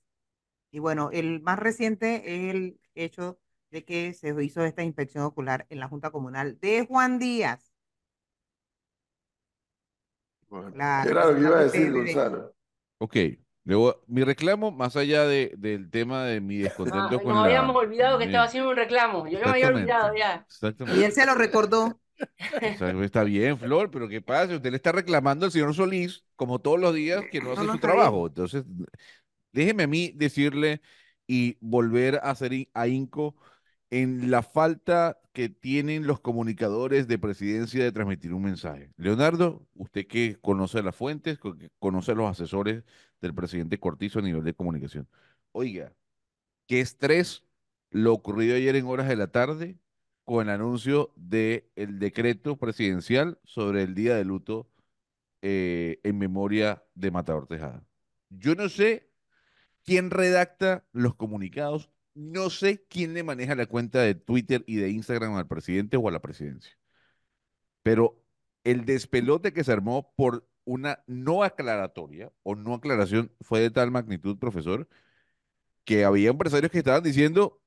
Y 0.71 0.79
bueno, 0.81 1.11
el 1.13 1.41
más 1.43 1.59
reciente 1.59 2.17
es 2.49 2.55
el 2.55 2.81
hecho 2.95 3.39
de 3.71 3.85
que 3.85 4.15
se 4.15 4.35
hizo 4.45 4.65
esta 4.65 4.83
inspección 4.83 5.25
ocular 5.25 5.67
en 5.71 5.81
la 5.81 5.89
Junta 5.89 6.11
Comunal 6.11 6.59
de 6.61 6.87
Juan 6.87 7.19
Díaz. 7.19 7.74
Bueno, 10.49 10.75
La 10.75 11.03
¿qué 11.03 11.09
era 11.09 11.27
lo 11.27 11.35
que 11.35 11.41
iba 11.43 11.59
a 11.59 11.65
decir. 11.65 11.93
Gonzalo? 11.93 12.55
Ok, 12.99 13.17
luego, 13.65 14.03
mi 14.07 14.25
reclamo, 14.25 14.71
más 14.71 14.97
allá 14.97 15.25
de, 15.27 15.55
del 15.59 15.91
tema 15.91 16.25
de 16.25 16.41
mi 16.41 16.59
Ah, 16.63 16.63
descontento 16.63 17.21
con 17.23 17.35
nos 17.35 17.43
la... 17.43 17.45
habíamos 17.45 17.77
olvidado 17.77 18.19
que 18.19 18.25
estaba 18.25 18.45
haciendo 18.45 18.71
un 18.71 18.77
reclamo. 18.77 19.27
Yo 19.29 19.39
me 19.41 19.47
había 19.51 19.69
olvidado 19.69 20.15
ya. 20.15 20.47
Exactamente. 20.49 21.01
Y 21.01 21.05
él 21.05 21.13
se 21.13 21.27
lo 21.27 21.35
recordó. 21.35 22.01
O 22.67 22.75
sea, 22.77 22.91
está 23.05 23.25
bien, 23.25 23.59
Flor, 23.59 23.91
pero 23.91 24.09
¿qué 24.09 24.21
pasa? 24.23 24.55
Usted 24.57 24.71
le 24.71 24.77
está 24.77 24.93
reclamando 24.93 25.47
al 25.47 25.53
señor 25.53 25.75
Solís, 25.75 26.25
como 26.37 26.61
todos 26.61 26.81
los 26.81 26.95
días, 26.95 27.27
que 27.31 27.41
no 27.41 27.53
No, 27.53 27.53
hace 27.53 27.65
no, 27.65 27.73
su 27.73 27.79
bien. 27.79 27.81
trabajo. 27.81 28.27
Entonces, 28.27 28.65
déjeme 29.53 29.85
a 29.85 29.87
mí 29.87 30.13
decirle 30.15 30.81
y 31.27 31.57
volver 31.61 32.17
a 32.17 32.31
hacer 32.31 32.53
ahínco 32.75 33.37
en 33.95 34.29
la 34.29 34.43
falta 34.43 35.21
que 35.33 35.49
tienen 35.49 36.09
los 36.09 36.19
comunicadores 36.19 37.07
de 37.07 37.17
presidencia 37.17 37.85
de 37.85 37.93
transmitir 37.93 38.35
un 38.35 38.43
mensaje. 38.43 38.91
Leonardo, 38.97 39.69
usted 39.77 40.09
que 40.09 40.37
conoce 40.41 40.83
las 40.83 40.97
fuentes, 40.97 41.39
que 41.39 41.71
conoce 41.79 42.11
a 42.11 42.17
los 42.17 42.29
asesores 42.29 42.83
del 43.21 43.35
presidente 43.35 43.79
Cortizo 43.79 44.19
a 44.19 44.23
nivel 44.23 44.43
de 44.43 44.53
comunicación. 44.53 45.09
Oiga, 45.53 45.93
qué 46.67 46.81
estrés 46.81 47.45
lo 47.91 48.13
ocurrido 48.13 48.57
ayer 48.57 48.75
en 48.75 48.87
horas 48.87 49.09
de 49.09 49.15
la 49.15 49.29
tarde 49.29 49.79
con 50.25 50.49
el 50.49 50.55
anuncio 50.55 51.13
del 51.15 51.63
decreto 51.77 52.57
presidencial 52.57 53.39
sobre 53.45 53.85
el 53.85 53.95
día 53.95 54.17
de 54.17 54.25
luto 54.25 54.69
eh, 55.41 56.01
en 56.03 56.19
memoria 56.19 56.83
de 56.97 57.13
Matador 57.13 57.47
Tejada. 57.47 57.87
Yo 58.29 58.57
no 58.57 58.69
sé 58.69 59.09
quién 59.85 60.11
redacta 60.11 60.85
los 60.91 61.15
comunicados, 61.15 61.94
no 62.15 62.51
sé 62.51 62.85
quién 62.89 63.15
le 63.15 63.23
maneja 63.25 63.55
la 63.55 63.67
cuenta 63.67 64.01
de 64.01 64.15
Twitter 64.15 64.65
y 64.67 64.77
de 64.77 64.91
Instagram 64.91 65.35
al 65.37 65.49
presidente 65.49 65.97
o 65.97 66.09
a 66.09 66.13
la 66.13 66.21
presidencia, 66.23 66.77
pero 67.83 68.23
el 68.65 68.85
despelote 68.85 69.53
que 69.53 69.65
se 69.65 69.73
armó 69.73 70.13
por 70.17 70.49
una 70.65 71.03
no 71.07 71.43
aclaratoria 71.45 72.33
o 72.43 72.55
no 72.55 72.75
aclaración 72.75 73.33
fue 73.41 73.61
de 73.61 73.71
tal 73.71 73.91
magnitud, 73.91 74.39
profesor, 74.39 74.89
que 75.85 76.05
había 76.05 76.31
empresarios 76.31 76.73
que 76.73 76.79
estaban 76.79 77.03
diciendo, 77.03 77.61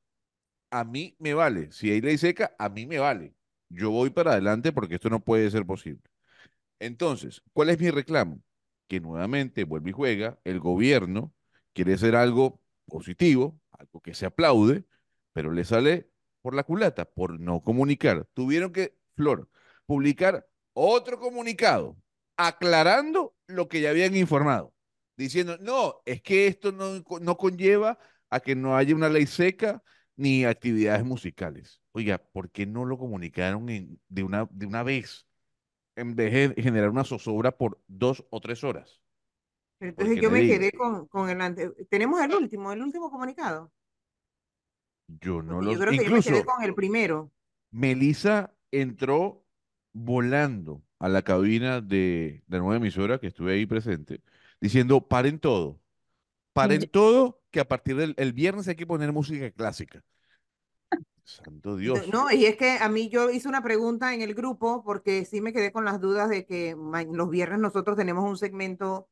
a 0.72 0.84
mí 0.84 1.16
me 1.20 1.34
vale, 1.34 1.72
si 1.72 1.92
hay 1.92 2.02
ley 2.02 2.18
seca, 2.18 2.56
a 2.60 2.70
mí 2.70 2.88
me 2.88 3.00
vale. 3.00 3.36
Yo 3.70 3.92
voy 3.92 4.12
para 4.12 4.34
adelante 4.34 4.72
porque 4.74 4.96
esto 4.96 5.10
no 5.10 5.24
puede 5.24 5.52
ser 5.52 5.66
posible. 5.66 6.04
Entonces, 6.80 7.42
¿cuál 7.54 7.70
es 7.70 7.80
mi 7.80 7.90
reclamo? 7.92 8.42
Que 8.88 9.00
nuevamente 9.00 9.64
vuelve 9.66 9.92
y 9.92 9.94
juega, 9.94 10.40
el 10.44 10.60
gobierno 10.60 11.34
quiere 11.74 11.94
hacer 11.96 12.16
algo 12.16 12.62
positivo, 12.88 13.60
algo 13.78 14.02
que 14.02 14.14
se 14.14 14.26
aplaude, 14.26 14.86
pero 15.34 15.52
le 15.52 15.66
sale 15.66 16.10
por 16.42 16.54
la 16.56 16.64
culata, 16.64 17.06
por 17.06 17.40
no 17.40 17.62
comunicar. 17.62 18.28
Tuvieron 18.34 18.72
que, 18.72 18.96
Flor, 19.16 19.50
publicar 19.86 20.48
otro 20.74 21.20
comunicado 21.20 21.98
aclarando 22.38 23.36
lo 23.48 23.68
que 23.68 23.82
ya 23.82 23.90
habían 23.90 24.16
informado, 24.16 24.74
diciendo, 25.18 25.58
no, 25.60 26.02
es 26.06 26.22
que 26.22 26.48
esto 26.48 26.72
no, 26.72 27.04
no 27.22 27.38
conlleva 27.38 27.98
a 28.30 28.40
que 28.40 28.56
no 28.56 28.76
haya 28.78 28.96
una 28.96 29.10
ley 29.10 29.26
seca 29.26 29.84
ni 30.16 30.46
actividades 30.46 31.04
musicales. 31.06 31.82
Oiga, 31.94 32.18
¿por 32.20 32.52
qué 32.52 32.66
no 32.66 32.86
lo 32.86 32.98
comunicaron 32.98 33.70
en- 33.70 34.00
de 34.08 34.24
una, 34.24 34.48
de 34.52 34.66
una 34.66 34.84
vez? 34.84 35.26
en 35.96 36.16
vez 36.16 36.56
de 36.56 36.62
generar 36.62 36.90
una 36.90 37.04
zozobra 37.04 37.58
por 37.58 37.82
dos 37.88 38.26
o 38.30 38.40
tres 38.42 38.64
horas. 38.64 39.02
Entonces 39.80 40.20
yo 40.22 40.32
me 40.32 40.42
digo, 40.42 40.58
quedé 40.58 40.72
con, 40.72 41.08
con 41.08 41.30
el 41.30 41.40
ante... 41.42 41.70
Tenemos 41.90 42.22
el 42.22 42.34
último, 42.34 42.72
el 42.72 42.82
último 42.82 43.12
comunicado. 43.12 43.72
yo 45.08 45.42
no 45.42 45.62
lo 45.62 45.72
yo 45.74 45.80
creo 45.80 45.94
que 45.94 46.06
yo 46.06 46.12
me 46.12 46.22
quedé 46.22 46.40
Incluso, 46.40 46.46
con 46.46 46.64
el 46.64 46.74
primero. 46.76 47.32
Melissa 47.72 48.54
entró 48.72 49.46
volando 49.94 50.84
a 51.00 51.10
la 51.10 51.22
cabina 51.22 51.82
de 51.82 52.44
la 52.48 52.60
nueva 52.60 52.78
emisora, 52.78 53.20
que 53.20 53.28
estuve 53.28 53.54
ahí 53.54 53.66
presente, 53.66 54.22
diciendo, 54.60 55.08
paren 55.08 55.40
todo, 55.40 55.80
paren 56.54 56.90
todo, 56.92 57.42
que 57.52 57.60
a 57.60 57.68
partir 57.68 57.96
del 57.98 58.16
el 58.18 58.34
viernes 58.34 58.68
hay 58.68 58.76
que 58.76 58.88
poner 58.88 59.12
música 59.14 59.52
clásica. 59.52 60.04
Santo 61.24 61.76
Dios. 61.76 62.08
No, 62.08 62.32
y 62.32 62.46
es 62.46 62.56
que 62.56 62.78
a 62.80 62.88
mí 62.90 63.10
yo 63.10 63.30
hice 63.30 63.50
una 63.50 63.62
pregunta 63.62 64.14
en 64.14 64.22
el 64.22 64.34
grupo 64.34 64.84
porque 64.84 65.26
sí 65.26 65.42
me 65.42 65.52
quedé 65.52 65.72
con 65.74 65.84
las 65.84 66.00
dudas 66.00 66.30
de 66.30 66.46
que 66.46 66.76
los 67.12 67.30
viernes 67.30 67.60
nosotros 67.60 67.98
tenemos 67.98 68.24
un 68.24 68.38
segmento 68.38 69.10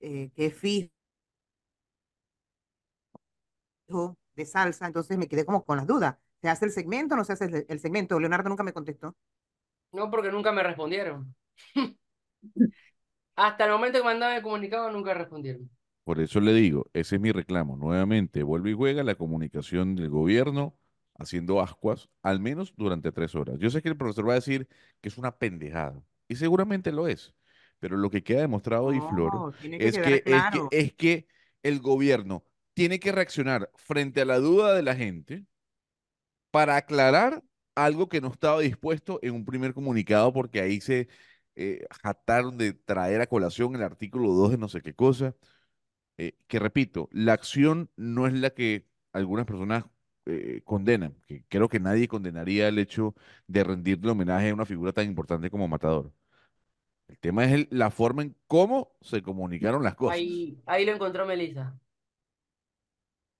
eh, 0.00 0.30
que 0.34 0.46
es 0.46 0.54
fijo 0.56 0.90
de 4.34 4.46
salsa, 4.46 4.86
entonces 4.86 5.18
me 5.18 5.28
quedé 5.28 5.44
como 5.44 5.64
con 5.64 5.76
las 5.76 5.86
dudas. 5.86 6.16
¿Se 6.40 6.48
hace 6.48 6.64
el 6.66 6.72
segmento 6.72 7.14
o 7.14 7.18
no 7.18 7.24
se 7.24 7.34
hace 7.34 7.44
el, 7.46 7.66
el 7.68 7.80
segmento? 7.80 8.18
Leonardo 8.18 8.48
nunca 8.48 8.62
me 8.62 8.72
contestó. 8.72 9.14
No, 9.92 10.10
porque 10.10 10.30
nunca 10.32 10.52
me 10.52 10.62
respondieron. 10.62 11.34
Hasta 13.34 13.64
el 13.64 13.72
momento 13.72 13.98
que 13.98 14.04
mandaba 14.04 14.36
el 14.36 14.42
comunicado, 14.42 14.88
nunca 14.92 15.14
respondieron. 15.14 15.68
Por 16.04 16.20
eso 16.20 16.40
le 16.40 16.52
digo, 16.54 16.90
ese 16.92 17.16
es 17.16 17.20
mi 17.20 17.32
reclamo. 17.32 17.76
Nuevamente, 17.76 18.42
vuelve 18.42 18.70
y 18.70 18.74
juega 18.74 19.04
la 19.04 19.14
comunicación 19.14 19.94
del 19.96 20.08
gobierno 20.10 20.76
haciendo 21.14 21.60
ascuas, 21.60 22.08
al 22.22 22.40
menos 22.40 22.74
durante 22.76 23.12
tres 23.12 23.34
horas. 23.34 23.58
Yo 23.58 23.70
sé 23.70 23.82
que 23.82 23.88
el 23.90 23.96
profesor 23.96 24.28
va 24.28 24.32
a 24.32 24.36
decir 24.36 24.68
que 25.00 25.08
es 25.08 25.18
una 25.18 25.36
pendejada, 25.38 26.02
y 26.28 26.36
seguramente 26.36 26.92
lo 26.92 27.06
es, 27.08 27.34
pero 27.80 27.96
lo 27.96 28.10
que 28.10 28.22
queda 28.22 28.42
demostrado 28.42 28.90
Flor, 29.08 29.34
No, 29.34 29.52
tiene 29.52 29.78
que 29.78 29.88
es 29.88 29.98
quedar 29.98 30.22
que, 30.52 30.62
es 30.64 30.68
que, 30.70 30.78
es 30.78 30.92
que 30.94 31.26
el 31.62 31.80
gobierno 31.80 32.44
tiene 32.74 33.00
que 33.00 33.12
reaccionar 33.12 33.70
frente 33.74 34.20
a 34.20 34.24
la 34.24 34.38
duda 34.38 34.74
de 34.74 34.82
la 34.82 34.94
gente 34.94 35.44
para 36.50 36.76
aclarar 36.76 37.42
algo 37.74 38.08
que 38.08 38.20
no 38.20 38.28
estaba 38.28 38.60
dispuesto 38.60 39.18
en 39.22 39.34
un 39.34 39.44
primer 39.44 39.74
comunicado, 39.74 40.32
porque 40.32 40.60
ahí 40.60 40.80
se 40.80 41.08
eh, 41.56 41.86
jactaron 42.02 42.58
de 42.58 42.72
traer 42.72 43.20
a 43.20 43.26
colación 43.26 43.74
el 43.74 43.82
artículo 43.82 44.32
2 44.32 44.52
de 44.52 44.58
no 44.58 44.68
sé 44.68 44.82
qué 44.82 44.94
cosa 44.94 45.34
eh, 46.18 46.34
que 46.48 46.58
repito, 46.58 47.08
la 47.12 47.32
acción 47.34 47.90
no 47.96 48.26
es 48.26 48.34
la 48.34 48.50
que 48.50 48.86
algunas 49.12 49.46
personas 49.46 49.84
eh, 50.26 50.62
condenan, 50.64 51.14
que 51.26 51.44
creo 51.48 51.68
que 51.68 51.80
nadie 51.80 52.08
condenaría 52.08 52.68
el 52.68 52.78
hecho 52.78 53.14
de 53.46 53.64
rendirle 53.64 54.10
homenaje 54.12 54.50
a 54.50 54.54
una 54.54 54.66
figura 54.66 54.92
tan 54.92 55.06
importante 55.06 55.50
como 55.50 55.68
Matador. 55.68 56.12
El 57.10 57.18
tema 57.18 57.44
es 57.44 57.52
el- 57.52 57.68
la 57.70 57.90
forma 57.90 58.22
en 58.22 58.36
cómo 58.46 58.92
se 59.02 59.22
comunicaron 59.22 59.82
las 59.82 59.94
cosas. 59.96 60.16
Ahí, 60.18 60.58
ahí 60.66 60.84
lo 60.84 60.92
encontró 60.92 61.26
Melissa. 61.26 61.76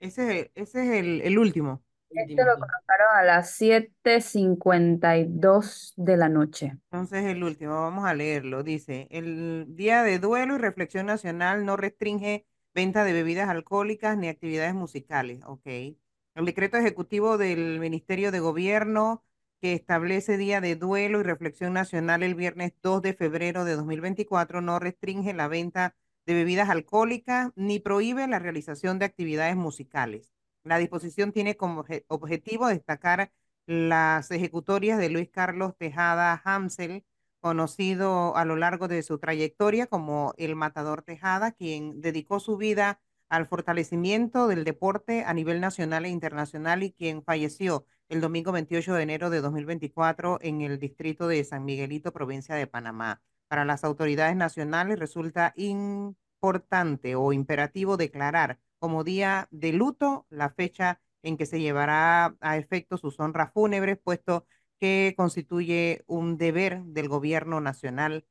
Ese, 0.01 0.51
ese 0.55 0.83
es 0.85 0.91
el, 1.05 1.21
el 1.23 1.39
último. 1.39 1.83
Este 2.11 2.33
Último, 2.35 2.43
lo 2.45 2.55
colocaron 2.59 3.07
a 3.17 3.23
las 3.25 3.51
7:52 3.53 5.93
de 5.97 6.17
la 6.17 6.29
noche. 6.29 6.77
Entonces 6.91 7.25
el 7.27 7.45
último, 7.45 7.75
vamos 7.81 8.05
a 8.05 8.15
leerlo. 8.15 8.63
Dice, 8.65 9.07
el 9.11 9.67
día 9.77 10.03
de 10.03 10.19
duelo 10.19 10.57
y 10.57 10.59
reflexión 10.59 11.07
nacional 11.07 11.65
no 11.65 11.77
restringe 11.77 12.47
venta 12.75 13.05
de 13.05 13.13
bebidas 13.13 13.49
alcohólicas 13.49 14.17
ni 14.19 14.29
actividades 14.29 14.75
musicales. 14.75 15.41
Ok. 15.47 15.67
El 15.67 16.45
decreto 16.47 16.77
ejecutivo 16.79 17.39
del 17.39 17.79
Ministerio 17.81 18.33
de 18.33 18.41
Gobierno 18.41 19.25
que 19.61 19.75
establece 19.75 20.37
día 20.37 20.61
de 20.61 20.77
duelo 20.77 21.21
y 21.21 21.23
reflexión 21.23 21.73
nacional 21.73 22.23
el 22.23 22.35
viernes 22.35 22.73
2 22.83 23.03
de 23.03 23.15
febrero 23.15 23.65
de 23.65 23.77
2024 23.77 24.61
no 24.61 24.79
restringe 24.79 25.35
la 25.35 25.49
venta 25.49 25.95
de 26.27 26.35
bebidas 26.35 26.69
alcohólicas 26.71 27.51
ni 27.57 27.79
prohíbe 27.81 28.27
la 28.27 28.39
realización 28.39 28.99
de 28.99 29.07
actividades 29.07 29.57
musicales. 29.57 30.33
La 30.65 30.79
disposición 30.79 31.33
tiene 31.33 31.57
como 31.57 31.85
obje- 31.85 32.05
objetivo 32.09 32.69
destacar 32.69 33.33
las 33.67 34.31
ejecutorias 34.31 34.99
de 34.99 35.11
Luis 35.11 35.29
Carlos 35.31 35.77
Tejada 35.77 36.41
Hamsel, 36.45 37.05
conocido 37.41 38.37
a 38.37 38.45
lo 38.45 38.57
largo 38.57 38.89
de 38.89 39.03
su 39.03 39.19
trayectoria 39.19 39.87
como 39.87 40.35
el 40.37 40.57
Matador 40.57 41.03
Tejada, 41.03 41.53
quien 41.53 42.01
dedicó 42.01 42.41
su 42.41 42.57
vida 42.57 43.01
al 43.31 43.47
fortalecimiento 43.47 44.49
del 44.49 44.65
deporte 44.65 45.25
a 45.25 45.33
nivel 45.33 45.61
nacional 45.61 46.05
e 46.05 46.11
internacional 46.11 46.83
y 46.83 46.93
quien 46.93 47.23
falleció 47.23 47.87
el 48.09 48.21
domingo 48.21 48.53
28 48.53 48.93
de 48.95 49.03
enero 49.03 49.31
de 49.31 49.41
2024 49.41 50.39
en 50.43 50.61
el 50.61 50.79
distrito 50.79 51.29
de 51.29 51.43
San 51.45 51.65
Miguelito, 51.65 52.13
provincia 52.13 52.57
de 52.57 52.67
Panamá. 52.67 53.23
Para 53.49 53.65
las 53.65 53.85
autoridades 53.85 54.37
nacionales 54.37 54.99
resulta 54.99 55.55
importante 55.57 57.15
o 57.15 57.33
imperativo 57.33 57.97
declarar 57.97 58.59
como 58.79 59.05
día 59.05 59.49
de 59.51 59.73
luto 59.73 60.27
la 60.29 60.51
fecha 60.51 61.01
en 61.23 61.37
que 61.37 61.47
se 61.47 61.61
llevará 61.61 62.37
a 62.41 62.57
efecto 62.57 62.99
sus 62.99 63.21
honras 63.21 63.53
fúnebres, 63.53 63.99
puesto 64.03 64.47
que 64.81 65.15
constituye 65.17 66.03
un 66.07 66.37
deber 66.37 66.83
del 66.85 67.09
gobierno 67.09 67.61
nacional, 67.61 68.25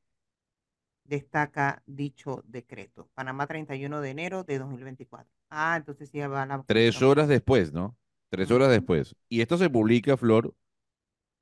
destaca 1.10 1.82
dicho 1.86 2.42
decreto. 2.46 3.10
Panamá 3.14 3.46
31 3.46 4.00
de 4.00 4.10
enero 4.10 4.44
de 4.44 4.58
2024. 4.58 5.30
Ah, 5.50 5.74
entonces 5.76 6.08
sí 6.10 6.20
va 6.20 6.46
la 6.46 6.64
Tres 6.66 7.02
horas 7.02 7.28
después, 7.28 7.72
¿no? 7.72 7.96
Tres 8.30 8.50
horas 8.50 8.70
después. 8.70 9.14
Y 9.28 9.40
esto 9.40 9.58
se 9.58 9.70
publica, 9.70 10.16
Flor, 10.16 10.54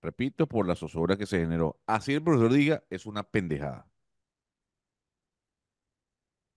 repito, 0.03 0.47
por 0.49 0.67
la 0.69 0.77
zozobra 0.77 1.17
que 1.19 1.27
se 1.27 1.41
generó. 1.41 1.81
Así 1.87 2.15
el 2.15 2.23
profesor 2.25 2.53
diga, 2.53 2.85
es 2.91 3.07
una 3.07 3.25
pendejada. 3.25 3.89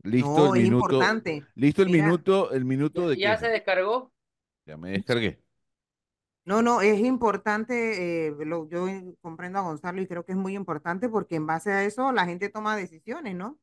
Listo 0.04 0.46
No, 0.46 0.46
el 0.46 0.54
es 0.56 0.64
minuto. 0.64 0.66
importante. 0.66 1.48
Listo 1.56 1.82
el 1.82 1.90
Mira, 1.90 1.90
minuto, 1.90 2.52
el 2.52 2.66
minuto 2.66 3.08
¿Ya, 3.08 3.10
de 3.10 3.18
ya 3.18 3.38
se 3.38 3.50
descargó? 3.50 4.14
Ya 4.66 4.78
me 4.78 4.92
descargué. 4.92 5.41
No, 6.46 6.62
no, 6.64 6.82
es 6.82 7.00
importante, 7.00 8.28
eh, 8.28 8.34
lo- 8.46 8.68
yo 8.68 8.86
comprendo 9.22 9.60
a 9.60 9.62
Gonzalo 9.62 10.02
y 10.02 10.08
creo 10.08 10.26
que 10.26 10.32
es 10.34 10.38
muy 10.38 10.56
importante 10.56 11.08
porque 11.10 11.36
en 11.36 11.46
base 11.48 11.72
a 11.72 11.84
eso 11.86 12.12
la 12.12 12.26
gente 12.26 12.50
toma 12.50 12.76
decisiones, 12.76 13.36
¿no? 13.36 13.60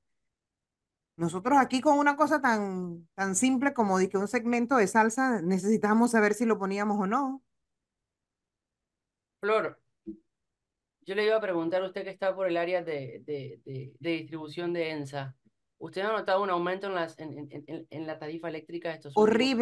Nosotros 1.16 1.58
aquí 1.58 1.80
con 1.80 1.98
una 1.98 2.16
cosa 2.16 2.40
tan, 2.40 3.08
tan 3.14 3.34
simple 3.34 3.74
como 3.74 3.98
de 3.98 4.08
que 4.08 4.16
un 4.18 4.28
segmento 4.28 4.76
de 4.76 4.86
salsa 4.86 5.42
necesitamos 5.42 6.12
saber 6.12 6.34
si 6.34 6.44
lo 6.46 6.58
poníamos 6.58 6.98
o 7.00 7.06
no. 7.06 7.42
Flor, 9.40 9.80
yo 11.02 11.14
le 11.14 11.24
iba 11.24 11.36
a 11.36 11.40
preguntar 11.40 11.82
a 11.82 11.86
usted 11.86 12.04
que 12.04 12.10
está 12.10 12.34
por 12.36 12.46
el 12.46 12.56
área 12.56 12.82
de, 12.84 13.22
de, 13.24 13.60
de, 13.64 13.92
de 13.98 14.10
distribución 14.10 14.72
de 14.72 14.90
ENSA. 14.90 15.34
¿Usted 15.78 16.02
ha 16.02 16.12
notado 16.12 16.42
un 16.42 16.50
aumento 16.50 16.86
en, 16.88 16.94
las, 16.94 17.18
en, 17.18 17.48
en, 17.50 17.86
en, 17.90 18.06
la 18.06 18.18
tarifa 18.18 18.48
eléctrica 18.48 18.90
de 18.90 18.96
estos 18.96 19.18
últimos? 19.18 19.56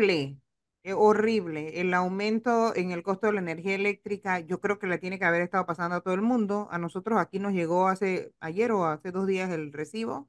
Eh, 0.87 0.93
horrible. 0.95 1.81
El 1.81 1.93
aumento 1.95 2.73
en 2.77 2.93
el 2.93 3.03
costo 3.03 3.27
de 3.27 3.33
la 3.33 3.41
energía 3.41 3.75
eléctrica, 3.75 4.39
yo 4.41 4.61
creo 4.61 4.79
que 4.79 4.87
le 4.87 4.99
tiene 4.99 5.19
que 5.19 5.25
haber 5.25 5.43
estado 5.43 5.67
pasando 5.67 5.97
a 5.97 6.01
todo 6.01 6.15
el 6.15 6.23
mundo. 6.23 6.69
A 6.71 6.79
nosotros 6.79 7.19
aquí 7.19 7.41
nos 7.41 7.53
llegó 7.55 7.89
hace 7.89 8.33
ayer 8.39 8.71
o 8.71 8.85
hace 8.87 9.11
dos 9.11 9.27
días 9.27 9.51
el 9.51 9.73
recibo 9.73 10.29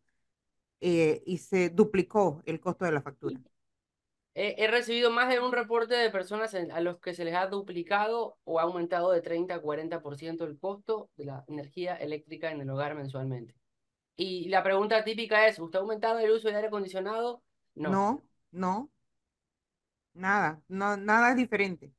eh, 0.81 1.23
y 1.25 1.39
se 1.39 1.69
duplicó 1.71 2.43
el 2.45 2.59
costo 2.61 2.85
de 2.85 2.91
la 2.93 3.01
factura. 3.03 3.39
He, 4.35 4.55
he 4.63 4.67
recibido 4.67 5.11
más 5.11 5.29
de 5.29 5.39
un 5.39 5.51
reporte 5.51 5.95
de 5.95 6.09
personas 6.11 6.53
en- 6.53 6.71
a 6.71 6.79
los 6.81 6.99
que 6.99 7.13
se 7.13 7.25
les 7.25 7.35
ha 7.35 7.47
duplicado 7.47 8.37
o 8.43 8.59
ha 8.59 8.63
aumentado 8.63 9.11
de 9.11 9.21
30 9.21 9.55
a 9.55 9.61
40% 9.61 10.45
el 10.45 10.59
costo 10.59 11.09
de 11.17 11.25
la 11.25 11.43
energía 11.47 11.95
eléctrica 11.95 12.51
en 12.51 12.61
el 12.61 12.69
hogar 12.69 12.95
mensualmente. 12.95 13.55
Y 14.17 14.49
la 14.49 14.63
pregunta 14.63 15.03
típica 15.03 15.47
es, 15.47 15.59
¿usted 15.59 15.79
ha 15.79 15.81
aumentado 15.83 16.19
el 16.19 16.31
uso 16.31 16.49
de 16.49 16.55
aire 16.55 16.67
acondicionado? 16.69 17.43
No. 17.75 17.91
No, 17.91 18.23
no, 18.51 18.91
nada, 20.17 20.61
no, 20.67 20.97
nada 20.97 21.31
es 21.31 21.37
diferente. 21.37 21.93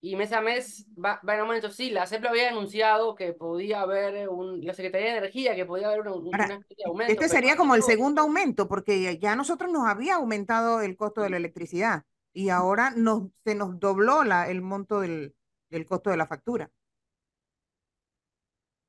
Y 0.00 0.14
mes 0.14 0.32
a 0.32 0.40
mes 0.40 0.86
va, 0.96 1.20
va 1.28 1.34
en 1.34 1.40
aumento. 1.40 1.70
Sí, 1.70 1.90
la 1.90 2.06
CEP 2.06 2.22
lo 2.22 2.28
había 2.30 2.50
anunciado 2.50 3.16
que 3.16 3.32
podía 3.32 3.80
haber 3.80 4.28
un, 4.28 4.64
la 4.64 4.72
Secretaría 4.72 5.10
de 5.12 5.18
Energía, 5.18 5.56
que 5.56 5.66
podía 5.66 5.88
haber 5.88 6.06
un, 6.08 6.26
un- 6.28 6.34
Ahora, 6.34 6.46
una 6.46 6.54
especie 6.54 6.84
de 6.84 6.88
aumento. 6.88 7.12
Este 7.12 7.28
sería 7.28 7.56
como 7.56 7.74
el 7.74 7.82
segundo 7.82 8.22
aumento, 8.22 8.68
porque 8.68 9.18
ya 9.18 9.32
a 9.32 9.36
nosotros 9.36 9.72
nos 9.72 9.86
había 9.88 10.16
aumentado 10.16 10.80
el 10.82 10.96
costo 10.96 11.20
de 11.22 11.30
la 11.30 11.36
electricidad 11.38 12.04
y 12.32 12.50
ahora 12.50 12.90
nos, 12.90 13.24
se 13.44 13.54
nos 13.56 13.80
dobló 13.80 14.22
la, 14.24 14.48
el 14.48 14.62
monto 14.62 15.00
del, 15.00 15.34
del 15.70 15.86
costo 15.86 16.10
de 16.10 16.16
la 16.16 16.26
factura. 16.26 16.70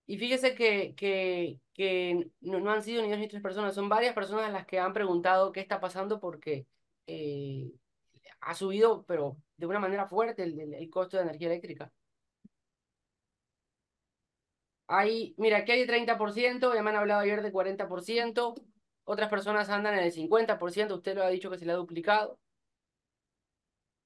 Y 0.06 0.18
fíjese 0.18 0.56
que, 0.56 0.96
que, 0.96 1.60
que 1.74 2.32
no, 2.42 2.60
no 2.60 2.72
han 2.72 2.82
sido 2.84 3.04
ni 3.04 3.10
dos 3.10 3.20
ni 3.20 3.28
tres 3.28 3.42
personas, 3.44 3.76
son 3.76 3.90
varias 3.90 4.16
personas 4.16 4.52
las 4.52 4.66
que 4.66 4.80
han 4.80 4.94
preguntado 4.94 5.52
qué 5.52 5.60
está 5.60 5.80
pasando 5.80 6.20
porque 6.20 6.66
eh, 7.10 7.74
ha 8.42 8.56
subido, 8.56 9.06
pero 9.06 9.38
de 9.58 9.68
una 9.68 9.80
manera 9.80 10.08
fuerte, 10.08 10.44
el, 10.44 10.60
el- 10.60 10.74
el 10.76 10.90
costo 10.92 11.18
de 11.18 11.24
energía 11.24 11.48
eléctrica. 11.50 11.94
Hay, 14.88 15.36
mira, 15.38 15.58
aquí 15.60 15.72
hay 15.72 15.86
30%, 15.88 16.74
ya 16.74 16.82
me 16.84 16.90
han 16.90 16.96
hablado 16.98 17.22
ayer 17.22 17.42
de 17.42 17.52
40%, 17.52 18.56
otras 19.06 19.30
personas 19.30 19.70
andan 19.70 19.94
en 19.96 20.04
el 20.04 20.12
50%, 20.12 20.96
usted 20.96 21.16
lo 21.16 21.24
ha 21.24 21.30
dicho 21.30 21.50
que 21.50 21.58
se 21.60 21.66
le 21.66 21.72
ha 21.74 21.76
duplicado. 21.76 22.40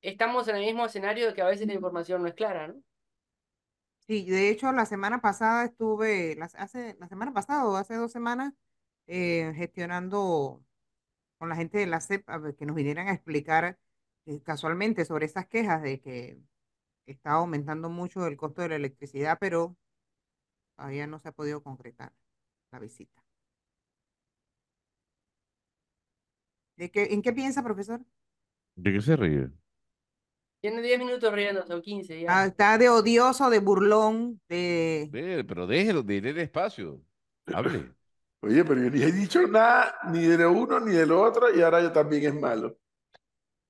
Estamos 0.03 0.47
en 0.47 0.57
el 0.57 0.65
mismo 0.65 0.85
escenario 0.85 1.25
de 1.25 1.33
que 1.33 1.41
a 1.41 1.47
veces 1.47 1.65
la 1.65 1.73
información 1.73 2.21
no 2.21 2.27
es 2.27 2.35
clara, 2.35 2.67
¿no? 2.67 2.75
Sí, 4.07 4.25
de 4.29 4.49
hecho, 4.49 4.71
la 4.73 4.85
semana 4.85 5.21
pasada 5.21 5.63
estuve, 5.65 6.35
las, 6.35 6.55
hace, 6.55 6.95
la 6.99 7.07
semana 7.07 7.33
pasada 7.33 7.65
o 7.65 7.75
hace 7.77 7.95
dos 7.95 8.11
semanas, 8.11 8.53
eh, 9.07 9.53
gestionando 9.55 10.61
con 11.43 11.49
la 11.49 11.57
gente 11.57 11.77
de 11.77 11.87
la 11.87 11.99
CEP 11.99 12.29
a 12.29 12.53
que 12.53 12.65
nos 12.65 12.73
vinieran 12.73 13.09
a 13.09 13.11
explicar 13.11 13.77
eh, 14.27 14.41
casualmente 14.43 15.03
sobre 15.03 15.25
esas 15.25 15.45
quejas 15.45 15.81
de 15.81 15.99
que 15.99 16.39
está 17.05 17.31
aumentando 17.31 17.89
mucho 17.89 18.25
el 18.27 18.37
costo 18.37 18.61
de 18.61 18.69
la 18.69 18.75
electricidad, 18.77 19.39
pero 19.41 19.75
todavía 20.77 21.05
no 21.05 21.19
se 21.19 21.27
ha 21.27 21.31
podido 21.33 21.61
concretar 21.61 22.13
la 22.71 22.79
visita. 22.79 23.21
¿De 26.77 26.89
qué, 26.89 27.09
¿En 27.11 27.21
qué 27.21 27.33
piensa, 27.33 27.61
profesor? 27.61 27.99
¿De 28.77 28.93
qué 28.93 29.01
se 29.01 29.17
ríe? 29.17 29.49
Tiene 30.61 30.81
10 30.81 30.97
minutos 30.97 31.33
riéndose 31.33 31.73
o 31.73 31.81
15 31.81 32.21
ya. 32.21 32.39
Ah, 32.39 32.45
está 32.45 32.77
de 32.77 32.87
odioso, 32.87 33.49
de 33.49 33.59
burlón, 33.59 34.39
de... 34.47 35.09
Pero 35.45 35.67
déjelo, 35.67 36.03
déle 36.03 36.41
espacio. 36.41 37.03
Hable. 37.47 37.93
Oye, 38.43 38.65
pero 38.65 38.81
yo 38.83 38.89
ni 38.89 39.01
he 39.01 39.11
dicho 39.11 39.41
nada, 39.47 39.95
ni 40.11 40.23
de 40.23 40.37
lo 40.37 40.51
uno 40.51 40.77
ni 40.81 40.91
de 40.91 41.05
lo 41.05 41.21
otro, 41.21 41.53
y 41.55 41.61
ahora 41.61 41.81
yo 41.81 41.93
también 41.93 42.25
es 42.25 42.35
malo. 42.41 42.77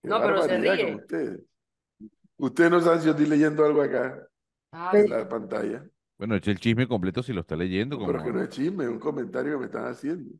Qué 0.01 0.09
No, 0.09 0.19
pero 0.19 0.41
se 0.41 0.57
ríe. 0.57 0.86
con 0.86 0.95
ustedes. 0.95 1.41
Ustedes 2.38 2.71
no 2.71 2.82
saben 2.82 2.99
si 2.99 3.05
yo 3.05 3.11
estoy 3.11 3.28
leyendo 3.28 3.63
algo 3.63 3.84
acá 3.84 4.28
Ah, 4.71 4.89
en 4.95 5.07
la 5.11 5.30
pantalla. 5.30 5.86
Bueno, 6.17 6.36
eche 6.36 6.49
el 6.49 6.59
chisme 6.59 6.88
completo 6.88 7.21
si 7.21 7.34
lo 7.34 7.41
está 7.41 7.55
leyendo. 7.55 7.99
No, 7.99 8.07
pero 8.07 8.17
es 8.17 8.24
que 8.24 8.30
como- 8.32 8.39
no 8.39 8.45
es 8.45 8.49
chisme, 8.49 8.84
es 8.86 8.89
un 8.89 8.99
comentario 8.99 9.51
que 9.53 9.59
me 9.59 9.65
están 9.65 9.86
haciendo. 9.86 10.36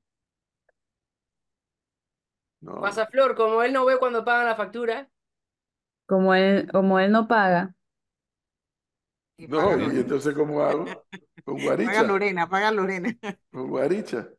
No, 2.62 2.82
Pasa 2.82 3.06
Flor, 3.06 3.36
como 3.36 3.62
él 3.62 3.72
no 3.72 3.86
ve 3.86 3.98
cuando 4.00 4.26
pagan 4.26 4.48
la 4.48 4.56
factura, 4.56 5.08
Como 6.08 6.34
él, 6.34 6.68
como 6.72 7.00
él 7.00 7.12
no 7.12 7.28
paga, 7.28 7.76
no, 9.38 9.58
paga 9.58 9.94
y 9.94 10.00
entonces 10.00 10.34
¿cómo 10.34 10.62
hago? 10.64 10.86
Con 11.44 11.58
Paga 11.86 12.04
Lorena, 12.04 12.50
paga 12.50 12.72
Lorena. 12.72 13.16
con 13.52 13.70
guaricha. 13.70 14.30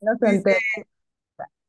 no 0.00 0.12
se 0.20 0.26
Dice, 0.26 0.30
entera. 0.30 0.58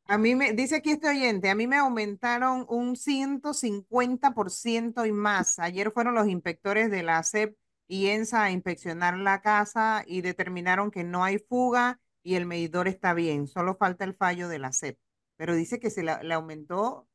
a 0.08 0.18
mí 0.18 0.36
me, 0.36 0.54
dice 0.54 0.76
aquí 0.78 0.92
este 0.92 1.10
oyente, 1.10 1.50
a 1.50 1.56
mí 1.56 1.68
me 1.68 1.78
aumentaron 1.78 2.66
un 2.70 2.96
150% 2.96 5.06
y 5.06 5.12
más. 5.12 5.60
Ayer 5.60 5.92
fueron 5.92 6.16
los 6.16 6.28
inspectores 6.28 6.92
de 6.92 7.04
la 7.04 7.24
CEP 7.24 7.56
y 7.88 8.08
ENSA 8.08 8.44
a 8.44 8.52
inspeccionar 8.52 9.18
la 9.18 9.42
casa 9.42 10.04
y 10.08 10.22
determinaron 10.22 10.92
que 10.92 11.04
no 11.04 11.24
hay 11.24 11.40
fuga 11.40 12.00
y 12.24 12.36
el 12.36 12.46
medidor 12.46 12.88
está 12.88 13.14
bien, 13.14 13.48
solo 13.48 13.76
falta 13.76 14.04
el 14.06 14.14
fallo 14.16 14.48
de 14.50 14.60
la 14.60 14.72
CEP. 14.74 14.98
Pero 15.38 15.56
dice 15.56 15.80
que 15.80 15.90
se 15.90 16.04
la- 16.04 16.22
le 16.24 16.34
aumentó 16.34 17.08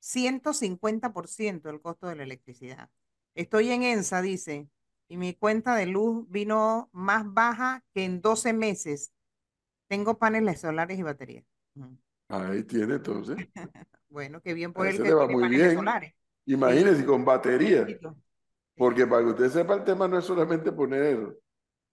150% 0.00 1.70
el 1.70 1.80
costo 1.80 2.08
de 2.08 2.16
la 2.16 2.22
electricidad. 2.24 2.90
Estoy 3.34 3.70
en 3.72 3.82
ENSA, 3.82 4.22
dice, 4.22 4.68
y 5.08 5.16
mi 5.16 5.34
cuenta 5.34 5.76
de 5.76 5.86
luz 5.86 6.26
vino 6.30 6.88
más 6.92 7.24
baja 7.32 7.84
que 7.94 8.04
en 8.04 8.20
12 8.20 8.52
meses. 8.52 9.12
Tengo 9.88 10.18
paneles 10.18 10.60
solares 10.60 10.98
y 10.98 11.02
baterías. 11.02 11.44
Ahí 12.28 12.64
tiene 12.64 12.94
entonces. 12.94 13.36
Bueno, 14.08 14.40
qué 14.40 14.54
bien 14.54 14.72
por 14.72 14.86
él 14.86 15.00
que 15.02 15.08
le 15.08 15.14
va 15.14 15.26
tiene 15.26 15.34
muy 15.34 15.42
paneles 15.42 15.58
bien. 15.66 15.78
solares. 15.78 16.14
Imagínense 16.46 17.04
con 17.04 17.24
batería. 17.24 17.86
Porque 18.76 19.06
para 19.06 19.22
que 19.24 19.30
usted 19.30 19.50
sepa, 19.50 19.74
el 19.74 19.84
tema 19.84 20.08
no 20.08 20.18
es 20.18 20.24
solamente 20.24 20.72
poner 20.72 21.36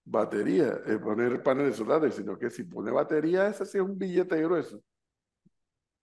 batería, 0.06 0.80
es 0.88 1.00
poner 1.00 1.44
paneles 1.44 1.78
solares, 1.78 2.16
sino 2.16 2.38
que 2.38 2.50
si 2.50 2.64
pone 2.64 2.92
batería, 2.92 3.48
ese 3.48 3.66
sí 3.66 3.78
es 3.80 3.84
un 3.84 3.98
billete 3.98 4.42
grueso. 4.42 4.82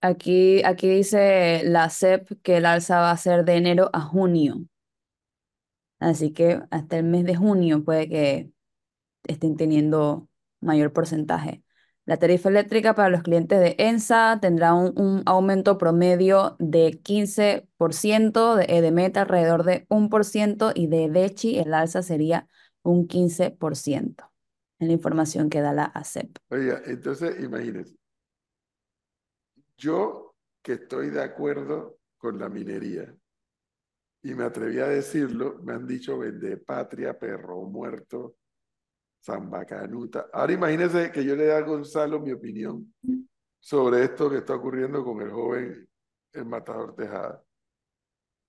Aquí, 0.01 0.63
aquí 0.63 0.89
dice 0.89 1.61
la 1.65 1.89
CEP 1.89 2.41
que 2.41 2.57
el 2.57 2.65
alza 2.65 2.99
va 3.01 3.11
a 3.11 3.17
ser 3.17 3.43
de 3.45 3.55
enero 3.57 3.89
a 3.93 4.01
junio. 4.01 4.65
Así 5.99 6.31
que 6.31 6.61
hasta 6.71 6.97
el 6.97 7.03
mes 7.03 7.25
de 7.25 7.35
junio 7.35 7.83
puede 7.83 8.07
que 8.09 8.51
estén 9.25 9.57
teniendo 9.57 10.29
mayor 10.61 10.93
porcentaje. 10.93 11.63
La 12.05 12.17
tarifa 12.17 12.49
eléctrica 12.49 12.95
para 12.95 13.09
los 13.09 13.21
clientes 13.21 13.59
de 13.59 13.75
ENSA 13.77 14.39
tendrá 14.41 14.73
un, 14.73 14.99
un 14.99 15.21
aumento 15.25 15.77
promedio 15.77 16.55
de 16.57 16.99
15%, 17.03 18.55
de 18.55 18.65
EDEMET 18.67 19.15
alrededor 19.17 19.63
de 19.63 19.85
1% 19.89 20.71
y 20.73 20.87
de 20.87 21.09
DECHI 21.09 21.59
el 21.59 21.73
alza 21.73 22.01
sería 22.01 22.47
un 22.81 23.07
15%. 23.07 24.31
Es 24.79 24.87
la 24.87 24.93
información 24.93 25.49
que 25.49 25.61
da 25.61 25.73
la 25.73 25.83
ACEP. 25.83 26.37
Oiga, 26.49 26.81
entonces 26.85 27.43
imagínense, 27.43 27.95
yo 29.77 30.33
que 30.63 30.73
estoy 30.73 31.09
de 31.09 31.21
acuerdo 31.21 31.99
con 32.17 32.39
la 32.39 32.49
minería 32.49 33.13
y 34.29 34.35
me 34.35 34.43
atreví 34.43 34.79
a 34.79 34.87
decirlo, 34.87 35.59
me 35.63 35.73
han 35.73 35.87
dicho 35.87 36.19
vende 36.19 36.57
patria, 36.57 37.17
perro 37.17 37.63
muerto, 37.63 38.35
zambacanuta. 39.23 40.27
Ahora 40.31 40.53
imagínense 40.53 41.11
que 41.11 41.23
yo 41.25 41.35
le 41.35 41.45
dé 41.45 41.53
a 41.53 41.61
Gonzalo 41.61 42.19
mi 42.19 42.31
opinión 42.31 42.93
sobre 43.59 44.03
esto 44.03 44.29
que 44.29 44.37
está 44.37 44.55
ocurriendo 44.55 45.03
con 45.03 45.21
el 45.21 45.31
joven, 45.31 45.89
el 46.33 46.45
matador 46.45 46.95
Tejada. 46.95 47.43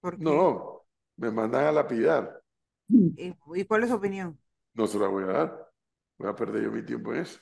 ¿Por 0.00 0.18
qué? 0.18 0.24
No, 0.24 0.84
me 1.16 1.30
mandan 1.30 1.64
a 1.64 1.72
lapidar. 1.72 2.42
¿Y, 2.88 3.64
cuál 3.64 3.84
es 3.84 3.88
su 3.88 3.96
opinión? 3.96 4.38
No 4.74 4.86
se 4.86 4.98
la 4.98 5.08
voy 5.08 5.24
a 5.24 5.28
dar. 5.28 5.72
Voy 6.18 6.28
a 6.28 6.36
perder 6.36 6.64
yo 6.64 6.72
mi 6.72 6.84
tiempo 6.84 7.14
en 7.14 7.20
eso. 7.22 7.40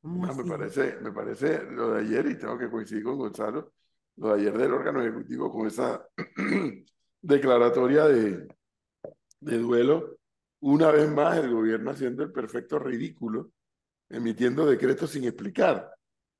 ¿Cómo 0.00 0.26
Ah, 0.26 0.34
me 0.34 0.44
parece, 0.44 0.96
me 1.00 1.12
parece 1.12 1.64
lo 1.64 1.92
de 1.92 2.00
ayer 2.00 2.26
y 2.26 2.38
tengo 2.38 2.56
que 2.56 2.70
coincidir 2.70 3.02
con 3.02 3.18
Gonzalo. 3.18 3.72
De 4.16 4.32
ayer 4.32 4.56
del 4.56 4.72
órgano 4.72 5.02
ejecutivo 5.02 5.50
con 5.50 5.66
esa 5.66 6.06
declaratoria 7.22 8.06
de, 8.06 8.48
de 9.40 9.58
duelo, 9.58 10.18
una 10.60 10.90
vez 10.90 11.10
más 11.10 11.38
el 11.38 11.50
gobierno 11.50 11.90
haciendo 11.90 12.22
el 12.22 12.32
perfecto 12.32 12.78
ridículo, 12.78 13.50
emitiendo 14.08 14.66
decretos 14.66 15.10
sin 15.10 15.24
explicar. 15.24 15.92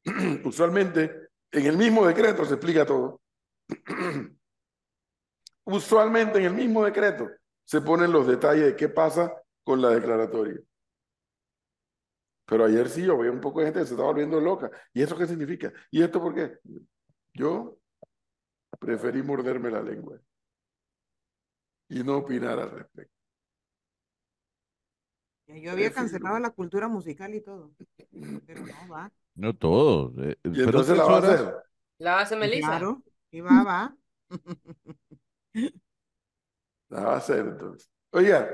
Usualmente 0.45 1.29
en 1.51 1.67
el 1.67 1.77
mismo 1.77 2.07
decreto 2.07 2.45
se 2.45 2.55
explica 2.55 2.87
todo. 2.87 3.21
Usualmente 5.65 6.39
en 6.39 6.45
el 6.45 6.55
mismo 6.55 6.85
decreto 6.85 7.29
se 7.65 7.81
ponen 7.81 8.13
los 8.13 8.27
detalles 8.27 8.65
de 8.65 8.77
qué 8.77 8.89
pasa 8.89 9.33
con 9.65 9.81
la 9.81 9.91
declaratoria. 9.91 10.61
Pero 12.47 12.65
ayer 12.65 12.89
sí 12.89 13.05
yo 13.05 13.17
veía 13.17 13.33
un 13.33 13.41
poco 13.41 13.61
de 13.61 13.67
gente 13.67 13.81
que 13.81 13.87
se 13.87 13.95
estaba 13.95 14.11
volviendo 14.11 14.41
loca. 14.41 14.71
¿Y 14.93 15.03
eso 15.03 15.17
qué 15.17 15.27
significa? 15.27 15.73
¿Y 15.91 16.03
esto 16.03 16.21
por 16.21 16.35
qué? 16.35 16.59
Yo 17.35 17.79
preferí 18.79 19.23
morderme 19.23 19.71
la 19.71 19.83
lengua 19.83 20.19
y 21.89 22.03
no 22.03 22.19
opinar 22.19 22.59
al 22.59 22.71
respecto. 22.71 23.13
Yo 25.47 25.73
había 25.73 25.93
cancelado 25.93 26.39
la 26.39 26.51
cultura 26.51 26.89
musical 26.89 27.35
y 27.35 27.41
todo. 27.43 27.73
Pero 28.47 28.67
no 28.67 28.89
va. 28.89 29.13
No 29.35 29.55
todo. 29.55 30.13
eh, 30.23 30.37
Y 30.45 30.49
fueron 30.49 30.67
entonces 30.67 30.97
la 30.97 31.05
va 31.05 31.17
a 31.17 31.19
hacer. 31.19 31.55
La 31.99 32.21
hace 32.21 32.37
Melissa. 32.37 32.69
Claro, 32.69 33.03
y 33.31 33.41
va, 33.41 33.63
va. 33.65 33.97
La 36.89 37.05
va 37.05 37.15
a 37.15 37.17
hacer 37.17 37.41
entonces. 37.47 37.91
Oiga, 38.11 38.49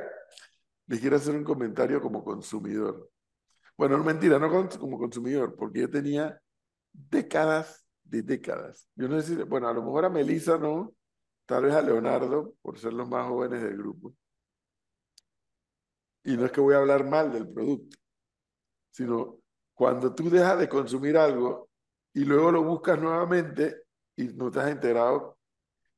le 0.87 1.01
quiero 1.01 1.17
hacer 1.17 1.35
un 1.35 1.45
comentario 1.45 2.01
como 2.01 2.25
consumidor. 2.25 3.11
Bueno, 3.77 3.97
no 3.99 4.05
mentira, 4.05 4.39
no 4.39 4.51
como 4.79 4.99
consumidor, 4.99 5.57
porque 5.57 5.81
yo 5.83 5.91
tenía 5.91 6.41
décadas 6.93 7.87
de 8.09 8.23
décadas. 8.23 8.89
Yo 8.95 9.09
no 9.09 9.21
sé 9.21 9.37
si, 9.37 9.43
bueno, 9.43 9.69
a 9.69 9.73
lo 9.73 9.83
mejor 9.83 10.05
a 10.05 10.11
Melissa 10.11 10.59
no, 10.59 10.95
tal 11.47 11.65
vez 11.65 11.75
a 11.75 11.83
Leonardo, 11.83 12.55
por 12.63 12.79
ser 12.79 12.93
los 12.93 13.09
más 13.09 13.27
jóvenes 13.27 13.63
del 13.63 13.77
grupo. 13.77 14.15
Y 16.25 16.37
no 16.37 16.45
es 16.47 16.53
que 16.53 16.61
voy 16.61 16.75
a 16.75 16.79
hablar 16.79 17.05
mal 17.09 17.33
del 17.33 17.49
producto, 17.49 17.97
sino 18.91 19.39
cuando 19.75 20.15
tú 20.15 20.29
dejas 20.29 20.59
de 20.59 20.69
consumir 20.69 21.17
algo 21.17 21.71
y 22.13 22.25
luego 22.25 22.51
lo 22.51 22.65
buscas 22.65 23.01
nuevamente 23.01 23.85
y 24.17 24.25
no 24.29 24.51
te 24.51 24.61
has 24.61 24.71
enterado 24.71 25.39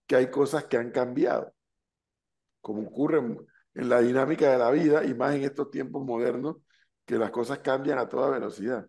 que 0.06 0.16
hay 0.16 0.30
cosas 0.30 0.64
que 0.64 0.76
han 0.76 0.90
cambiado, 0.90 1.52
como 2.60 2.82
ocurre 2.82 3.18
en, 3.18 3.38
en 3.74 3.88
la 3.88 4.00
dinámica 4.00 4.50
de 4.50 4.58
la 4.58 4.70
vida 4.70 5.04
y 5.04 5.14
más 5.14 5.34
en 5.34 5.44
estos 5.44 5.70
tiempos 5.70 6.04
modernos, 6.04 6.56
que 7.06 7.16
las 7.16 7.30
cosas 7.30 7.60
cambian 7.60 7.98
a 7.98 8.08
toda 8.08 8.30
velocidad. 8.30 8.88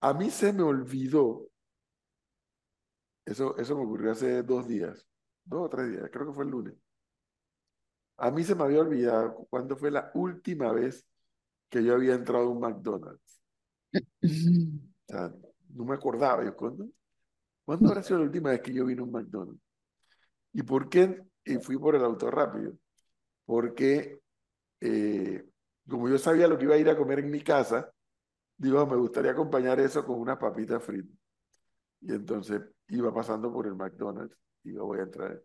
A 0.00 0.14
mí 0.14 0.30
se 0.30 0.52
me 0.52 0.62
olvidó, 0.62 1.47
eso, 3.30 3.56
eso 3.58 3.76
me 3.76 3.84
ocurrió 3.84 4.12
hace 4.12 4.42
dos 4.42 4.66
días, 4.66 5.06
dos 5.44 5.66
o 5.66 5.68
tres 5.68 5.90
días, 5.90 6.08
creo 6.12 6.26
que 6.26 6.32
fue 6.32 6.44
el 6.44 6.50
lunes. 6.50 6.74
A 8.16 8.30
mí 8.30 8.42
se 8.42 8.54
me 8.54 8.64
había 8.64 8.80
olvidado 8.80 9.46
cuándo 9.48 9.76
fue 9.76 9.90
la 9.90 10.10
última 10.14 10.72
vez 10.72 11.06
que 11.68 11.84
yo 11.84 11.94
había 11.94 12.14
entrado 12.14 12.46
a 12.46 12.50
un 12.50 12.60
McDonald's. 12.60 13.40
O 15.10 15.12
sea, 15.14 15.32
no 15.70 15.84
me 15.86 15.94
acordaba. 15.94 16.44
Yo, 16.44 16.54
¿cuándo, 16.54 16.86
¿cuándo 17.64 17.88
habrá 17.88 18.02
sido 18.02 18.18
la 18.18 18.26
última 18.26 18.50
vez 18.50 18.60
que 18.60 18.74
yo 18.74 18.84
vine 18.84 19.00
a 19.00 19.04
un 19.04 19.12
McDonald's? 19.12 19.62
¿Y 20.52 20.62
por 20.62 20.90
qué? 20.90 21.22
Y 21.46 21.56
fui 21.56 21.78
por 21.78 21.94
el 21.96 22.04
auto 22.04 22.30
rápido. 22.30 22.74
Porque 23.46 24.20
eh, 24.80 25.48
como 25.88 26.08
yo 26.08 26.18
sabía 26.18 26.46
lo 26.46 26.58
que 26.58 26.64
iba 26.64 26.74
a 26.74 26.78
ir 26.78 26.90
a 26.90 26.96
comer 26.96 27.20
en 27.20 27.30
mi 27.30 27.40
casa, 27.42 27.90
digo, 28.56 28.86
me 28.86 28.96
gustaría 28.96 29.32
acompañar 29.32 29.80
eso 29.80 30.04
con 30.04 30.20
unas 30.20 30.36
papitas 30.38 30.82
fritas. 30.82 31.16
Y 32.02 32.12
entonces 32.12 32.60
iba 32.88 33.12
pasando 33.12 33.52
por 33.52 33.66
el 33.66 33.74
McDonald's. 33.74 34.36
Digo, 34.62 34.86
voy 34.86 35.00
a 35.00 35.02
entrar. 35.02 35.42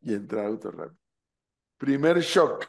Y 0.00 0.14
entré 0.14 0.40
al 0.40 0.46
auto 0.46 0.70
rápido. 0.70 0.98
Primer 1.76 2.20
shock. 2.20 2.66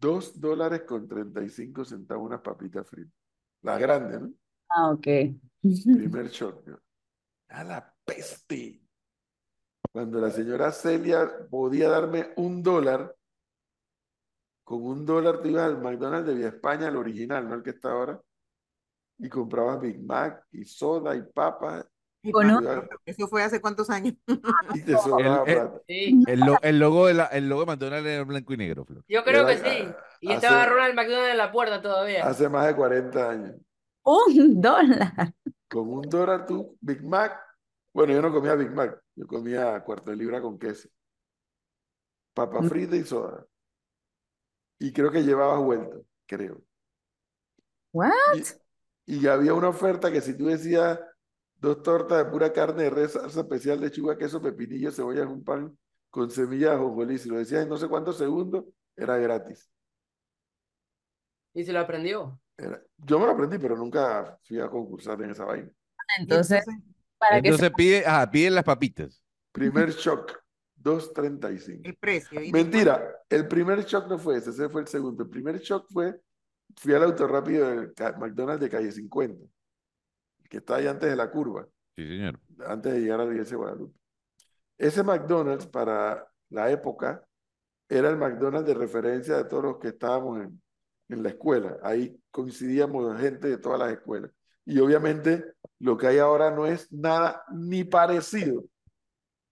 Dos 0.00 0.38
dólares 0.40 0.82
con 0.82 1.08
35 1.08 1.84
centavos 1.84 2.26
unas 2.26 2.40
papitas 2.40 2.88
fritas. 2.88 3.14
Las 3.62 3.80
grandes, 3.80 4.20
¿no? 4.20 4.32
Ah, 4.68 4.90
ok. 4.90 5.06
Primer 5.62 6.28
shock. 6.28 6.66
¿no? 6.66 6.80
A 7.48 7.64
la 7.64 7.94
peste. 8.04 8.80
Cuando 9.90 10.20
la 10.20 10.30
señora 10.30 10.70
Celia 10.70 11.48
podía 11.50 11.88
darme 11.88 12.32
un 12.36 12.62
dólar, 12.62 13.16
con 14.62 14.82
un 14.82 15.06
dólar 15.06 15.40
te 15.40 15.48
ibas 15.48 15.64
al 15.64 15.80
McDonald's 15.80 16.28
de 16.28 16.34
Vía 16.34 16.48
España, 16.48 16.88
el 16.88 16.96
original, 16.96 17.48
no 17.48 17.54
el 17.54 17.62
que 17.62 17.70
está 17.70 17.90
ahora, 17.90 18.20
y 19.18 19.28
comprabas 19.28 19.80
Big 19.80 20.00
Mac 20.02 20.44
y 20.52 20.64
soda 20.64 21.14
y 21.16 21.22
papas 21.22 21.86
Eso 23.04 23.28
fue 23.28 23.42
hace 23.42 23.60
cuántos 23.60 23.90
años. 23.90 24.14
y 24.74 24.82
te 24.82 24.96
sobraba 24.98 25.44
El- 25.44 25.50
el- 25.50 25.56
plata. 25.68 25.80
Sí, 25.88 26.22
El, 26.26 26.40
lo- 26.40 26.60
el 26.62 26.78
logo 26.78 27.06
de 27.06 27.14
la, 27.14 27.24
el 27.26 27.48
logo 27.48 27.62
de 27.62 27.66
McDonald's 27.66 28.08
era 28.08 28.24
blanco 28.24 28.52
y 28.52 28.56
negro, 28.56 28.84
Flor. 28.84 29.04
yo 29.08 29.24
creo 29.24 29.48
Era- 29.48 29.62
que 29.62 29.70
sí. 29.70 29.88
Y 30.20 30.28
hace- 30.32 30.46
estaba 30.46 30.66
Ronald 30.66 30.94
McDonald 30.94 31.30
en 31.30 31.36
la 31.36 31.52
puerta 31.52 31.80
todavía. 31.82 32.26
Hace 32.26 32.48
más 32.48 32.66
de 32.66 32.74
40 32.76 33.30
años. 33.30 33.54
Un 34.04 34.60
dólar. 34.60 35.34
Con 35.68 35.88
un 35.88 36.02
dólar 36.02 36.46
tú, 36.46 36.76
Big 36.80 37.04
Mac. 37.04 37.38
Bueno, 37.92 38.12
yo 38.12 38.22
no 38.22 38.32
comía 38.32 38.54
Big 38.54 38.70
Mac, 38.70 39.00
yo 39.16 39.26
comía 39.26 39.82
cuarto 39.84 40.10
de 40.10 40.16
libra 40.16 40.40
con 40.40 40.58
queso. 40.58 40.88
Papa 42.34 42.60
Mm. 42.60 42.68
frita 42.68 42.96
y 42.96 43.04
soda. 43.04 43.44
Y 44.80 44.92
creo 44.92 45.10
que 45.10 45.22
llevabas 45.24 45.60
vuelto, 45.62 46.04
creo. 46.26 46.62
What? 47.92 48.10
Y, 48.36 48.42
y 49.08 49.26
había 49.26 49.54
una 49.54 49.68
oferta 49.68 50.12
que 50.12 50.20
si 50.20 50.36
tú 50.36 50.46
decías 50.46 51.00
dos 51.56 51.82
tortas 51.82 52.18
de 52.24 52.30
pura 52.30 52.52
carne 52.52 52.84
de 52.84 52.90
res, 52.90 53.12
salsa 53.12 53.40
especial, 53.40 53.80
lechuga, 53.80 54.16
queso, 54.18 54.40
pepinillo, 54.40 54.90
cebolla 54.92 55.22
en 55.22 55.28
un 55.28 55.42
pan 55.44 55.76
con 56.10 56.30
semillas 56.30 56.70
de 56.70 56.76
ajonjolí, 56.76 57.18
si 57.18 57.28
lo 57.28 57.38
decías 57.38 57.62
en 57.62 57.68
no 57.68 57.76
sé 57.76 57.88
cuántos 57.88 58.18
segundos, 58.18 58.64
era 58.96 59.16
gratis. 59.18 59.70
Y 61.54 61.64
se 61.64 61.72
lo 61.72 61.80
aprendió. 61.80 62.40
Era- 62.56 62.82
Yo 62.98 63.18
me 63.18 63.26
lo 63.26 63.32
aprendí, 63.32 63.58
pero 63.58 63.76
nunca 63.76 64.38
fui 64.42 64.60
a 64.60 64.68
concursar 64.68 65.20
en 65.22 65.30
esa 65.30 65.44
vaina. 65.44 65.70
Entonces, 66.18 66.64
para 67.18 67.40
que 67.40 67.48
Entonces 67.48 67.70
pide, 67.76 68.06
ajá, 68.06 68.30
piden 68.30 68.54
las 68.54 68.64
papitas. 68.64 69.22
Primer 69.52 69.90
shock, 69.90 70.32
2.35. 70.76 71.80
el 71.84 71.96
precio. 71.96 72.40
Mentira, 72.52 73.02
el 73.28 73.48
primer 73.48 73.84
shock 73.84 74.06
no 74.08 74.18
fue 74.18 74.36
ese, 74.36 74.50
ese 74.50 74.68
fue 74.68 74.82
el 74.82 74.86
segundo. 74.86 75.22
El 75.24 75.30
primer 75.30 75.58
shock 75.60 75.86
fue, 75.90 76.20
fui 76.76 76.94
al 76.94 77.02
auto 77.04 77.26
rápido 77.26 77.68
del 77.68 77.92
McDonald's 78.18 78.60
de 78.62 78.70
calle 78.70 78.92
50, 78.92 79.44
que 80.48 80.58
está 80.58 80.76
ahí 80.76 80.86
antes 80.86 81.08
de 81.10 81.16
la 81.16 81.30
curva, 81.30 81.66
Sí, 81.96 82.06
señor. 82.06 82.38
antes 82.66 82.92
de 82.92 83.00
llegar 83.00 83.20
a 83.20 83.24
la 83.24 83.32
iglesia 83.32 83.52
de 83.52 83.56
Guadalupe. 83.56 83.98
Ese 84.78 85.02
McDonald's 85.02 85.66
para 85.66 86.26
la 86.50 86.70
época 86.70 87.24
era 87.88 88.08
el 88.10 88.16
McDonald's 88.16 88.68
de 88.68 88.74
referencia 88.74 89.36
de 89.36 89.44
todos 89.44 89.62
los 89.64 89.78
que 89.78 89.88
estábamos 89.88 90.40
en, 90.40 90.62
en 91.08 91.22
la 91.22 91.30
escuela. 91.30 91.78
Ahí 91.82 92.16
coincidíamos 92.30 93.18
gente 93.20 93.48
de 93.48 93.58
todas 93.58 93.78
las 93.80 93.92
escuelas. 93.92 94.30
Y 94.64 94.78
obviamente 94.80 95.54
lo 95.80 95.96
que 95.96 96.06
hay 96.06 96.18
ahora 96.18 96.50
no 96.50 96.66
es 96.66 96.92
nada 96.92 97.42
ni 97.52 97.84
parecido. 97.84 98.64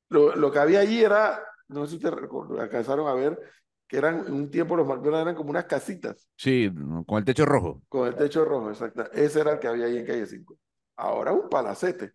Lo, 0.08 0.36
lo 0.36 0.52
que 0.52 0.58
había 0.60 0.80
allí 0.80 1.02
era, 1.02 1.42
no 1.68 1.84
sé 1.86 1.90
si 1.90 1.96
ustedes 1.96 2.30
alcanzaron 2.60 3.08
a 3.08 3.14
ver, 3.14 3.40
que 3.88 3.96
eran 3.98 4.26
en 4.26 4.32
un 4.34 4.50
tiempo 4.50 4.76
los 4.76 4.86
McDonald's 4.86 5.22
eran 5.22 5.34
como 5.36 5.50
unas 5.50 5.66
casitas 5.66 6.28
Sí, 6.36 6.70
con 7.06 7.18
el 7.18 7.24
techo 7.24 7.44
rojo. 7.46 7.82
con 7.88 8.08
el 8.08 8.16
techo 8.16 8.44
rojo, 8.44 8.70
exacto. 8.70 9.10
Ese 9.12 9.40
era 9.40 9.52
el 9.52 9.58
que 9.58 9.68
había 9.68 9.86
ahí 9.86 9.98
en 9.98 10.06
calle 10.06 10.26
5. 10.26 10.58
Ahora 10.96 11.32
un 11.32 11.48
palacete. 11.48 12.12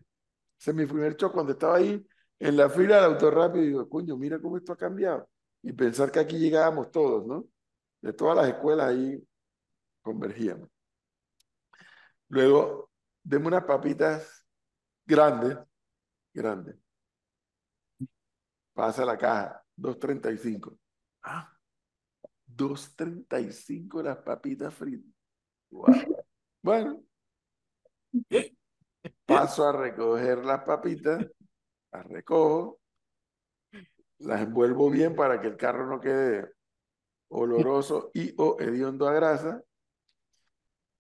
Ese 0.59 0.72
es 0.72 0.76
mi 0.76 0.86
primer 0.86 1.15
shock 1.15 1.34
cuando 1.34 1.53
estaba 1.53 1.78
ahí 1.78 2.05
en 2.39 2.57
la 2.57 2.69
fila 2.69 2.95
del 2.97 3.05
auto 3.13 3.32
rápido 3.32 3.63
y 3.63 3.67
digo, 3.67 3.89
coño, 3.89 4.17
mira 4.17 4.39
cómo 4.39 4.57
esto 4.57 4.74
ha 4.74 4.78
cambiado. 4.78 5.30
Y 5.63 5.74
pensar 5.74 6.11
que 6.11 6.19
aquí 6.19 6.38
llegábamos 6.39 6.91
todos, 6.91 7.26
¿no? 7.28 7.45
De 8.01 8.13
todas 8.13 8.36
las 8.36 8.47
escuelas 8.47 8.88
ahí 8.88 9.24
convergíamos. 10.01 10.69
Luego, 12.30 12.89
deme 13.24 13.47
unas 13.47 13.63
papitas 13.65 14.45
grandes, 15.05 15.57
grandes. 16.34 16.76
Pasa 18.74 19.05
la 19.05 19.17
caja, 19.17 19.63
2.35. 19.78 20.78
Ah, 21.24 21.51
2.35 22.55 24.03
las 24.03 24.17
papitas 24.17 24.73
fritas. 24.73 25.11
Wow. 25.69 26.25
Bueno, 26.61 27.03
paso 29.25 29.67
a 29.67 29.71
recoger 29.71 30.45
las 30.45 30.63
papitas, 30.63 31.25
las 31.91 32.05
recojo, 32.07 32.79
las 34.19 34.41
envuelvo 34.41 34.89
bien 34.89 35.15
para 35.15 35.41
que 35.41 35.47
el 35.47 35.57
carro 35.57 35.87
no 35.87 35.99
quede 35.99 36.51
oloroso 37.29 38.11
y 38.13 38.33
o 38.37 38.57
hediondo 38.59 39.07
a 39.07 39.13
grasa. 39.13 39.63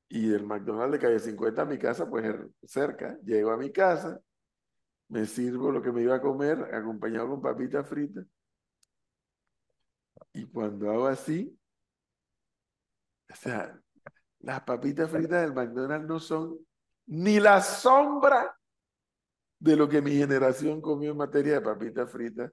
Y 0.09 0.27
del 0.27 0.45
McDonald's 0.45 0.93
de 0.93 0.99
calle 0.99 1.19
50 1.19 1.61
a 1.61 1.65
mi 1.65 1.77
casa, 1.77 2.09
pues 2.09 2.25
es 2.25 2.35
cerca. 2.69 3.17
Llego 3.23 3.51
a 3.51 3.57
mi 3.57 3.71
casa, 3.71 4.19
me 5.07 5.25
sirvo 5.25 5.71
lo 5.71 5.81
que 5.81 5.91
me 5.91 6.01
iba 6.01 6.15
a 6.15 6.21
comer, 6.21 6.73
acompañado 6.73 7.29
con 7.29 7.41
papitas 7.41 7.87
fritas. 7.87 8.25
Y 10.33 10.45
cuando 10.45 10.89
hago 10.89 11.07
así, 11.07 11.57
o 13.29 13.35
sea, 13.35 13.79
las 14.39 14.61
papitas 14.61 15.09
fritas 15.09 15.41
del 15.41 15.53
McDonald's 15.53 16.07
no 16.07 16.19
son 16.19 16.59
ni 17.07 17.39
la 17.39 17.61
sombra 17.61 18.57
de 19.59 19.75
lo 19.75 19.87
que 19.87 20.01
mi 20.01 20.11
generación 20.11 20.81
comió 20.81 21.11
en 21.11 21.17
materia 21.17 21.53
de 21.53 21.61
papitas 21.61 22.11
fritas 22.11 22.51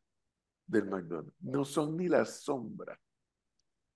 del 0.67 0.85
McDonald's. 0.87 1.35
No 1.41 1.65
son 1.65 1.97
ni 1.97 2.09
la 2.09 2.25
sombra. 2.25 2.99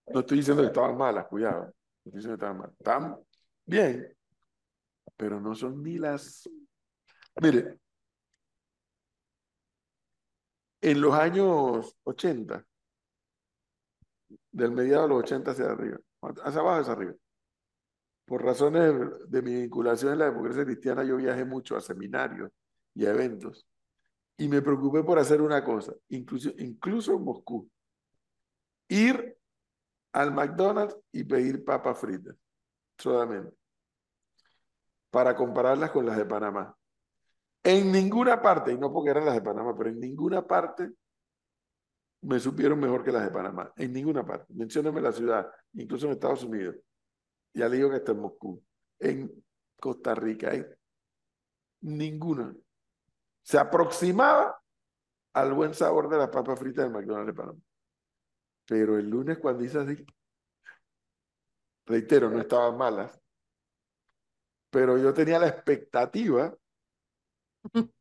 No 0.06 0.20
estoy 0.20 0.38
diciendo 0.38 0.62
que 0.62 0.68
estaban 0.68 0.96
malas, 0.96 1.26
cuidado. 1.26 1.64
No 1.64 1.70
estoy 2.06 2.12
diciendo 2.12 2.38
que 2.38 2.44
estaban 2.44 2.58
malas. 2.58 2.74
Están 2.78 3.18
bien, 3.66 4.16
pero 5.16 5.40
no 5.40 5.54
son 5.54 5.82
ni 5.82 5.98
las... 5.98 6.48
Mire, 7.40 7.78
en 10.80 11.00
los 11.00 11.14
años 11.14 11.96
80, 12.02 12.66
del 14.52 14.70
mediado 14.72 15.02
de 15.02 15.08
los 15.08 15.18
80 15.20 15.50
hacia 15.50 15.66
arriba, 15.66 15.98
hacia 16.20 16.60
abajo 16.60 16.80
hacia 16.80 16.92
arriba, 16.92 17.14
por 18.24 18.44
razones 18.44 19.28
de 19.28 19.42
mi 19.42 19.54
vinculación 19.54 20.12
en 20.12 20.20
la 20.20 20.26
democracia 20.26 20.64
cristiana, 20.64 21.04
yo 21.04 21.16
viajé 21.16 21.44
mucho 21.44 21.76
a 21.76 21.80
seminarios 21.80 22.50
y 22.94 23.06
a 23.06 23.10
eventos. 23.10 23.66
Y 24.36 24.48
me 24.48 24.62
preocupé 24.62 25.02
por 25.02 25.18
hacer 25.18 25.42
una 25.42 25.64
cosa, 25.64 25.92
incluso, 26.08 26.50
incluso 26.58 27.14
en 27.14 27.24
Moscú. 27.24 27.68
Ir 28.88 29.36
al 30.12 30.32
McDonald's 30.32 30.96
y 31.10 31.24
pedir 31.24 31.64
papas 31.64 31.98
fritas, 31.98 32.36
solamente, 32.98 33.54
para 35.10 35.34
compararlas 35.34 35.90
con 35.90 36.06
las 36.06 36.16
de 36.16 36.24
Panamá. 36.24 36.76
En 37.62 37.92
ninguna 37.92 38.40
parte, 38.40 38.72
y 38.72 38.78
no 38.78 38.92
porque 38.92 39.10
eran 39.10 39.24
las 39.24 39.34
de 39.34 39.42
Panamá, 39.42 39.76
pero 39.76 39.90
en 39.90 40.00
ninguna 40.00 40.46
parte 40.46 40.90
me 42.22 42.38
supieron 42.38 42.78
mejor 42.78 43.04
que 43.04 43.12
las 43.12 43.24
de 43.24 43.30
Panamá. 43.30 43.72
En 43.76 43.92
ninguna 43.92 44.24
parte. 44.24 44.52
Mencióname 44.54 45.00
la 45.00 45.12
ciudad, 45.12 45.50
incluso 45.74 46.06
en 46.06 46.12
Estados 46.12 46.44
Unidos. 46.44 46.76
Ya 47.52 47.68
le 47.68 47.76
digo 47.76 47.90
que 47.90 47.96
está 47.96 48.12
en 48.12 48.20
Moscú. 48.20 48.62
En 48.98 49.44
Costa 49.80 50.14
Rica 50.14 50.50
hay 50.50 50.64
ninguna. 51.80 52.54
Se 53.42 53.58
aproximaba 53.58 54.60
al 55.34 55.52
buen 55.52 55.74
sabor 55.74 56.08
de 56.08 56.18
las 56.18 56.28
papas 56.28 56.58
fritas 56.58 56.84
del 56.84 56.92
McDonald's 56.92 57.26
de 57.26 57.34
Panamá. 57.34 57.60
Pero 58.66 58.96
el 58.96 59.08
lunes 59.08 59.38
cuando 59.38 59.64
hice 59.64 59.78
así, 59.78 60.06
reitero, 61.84 62.30
no 62.30 62.40
estaban 62.40 62.78
malas, 62.78 63.20
pero 64.70 64.96
yo 64.96 65.12
tenía 65.12 65.40
la 65.40 65.48
expectativa 65.48 66.56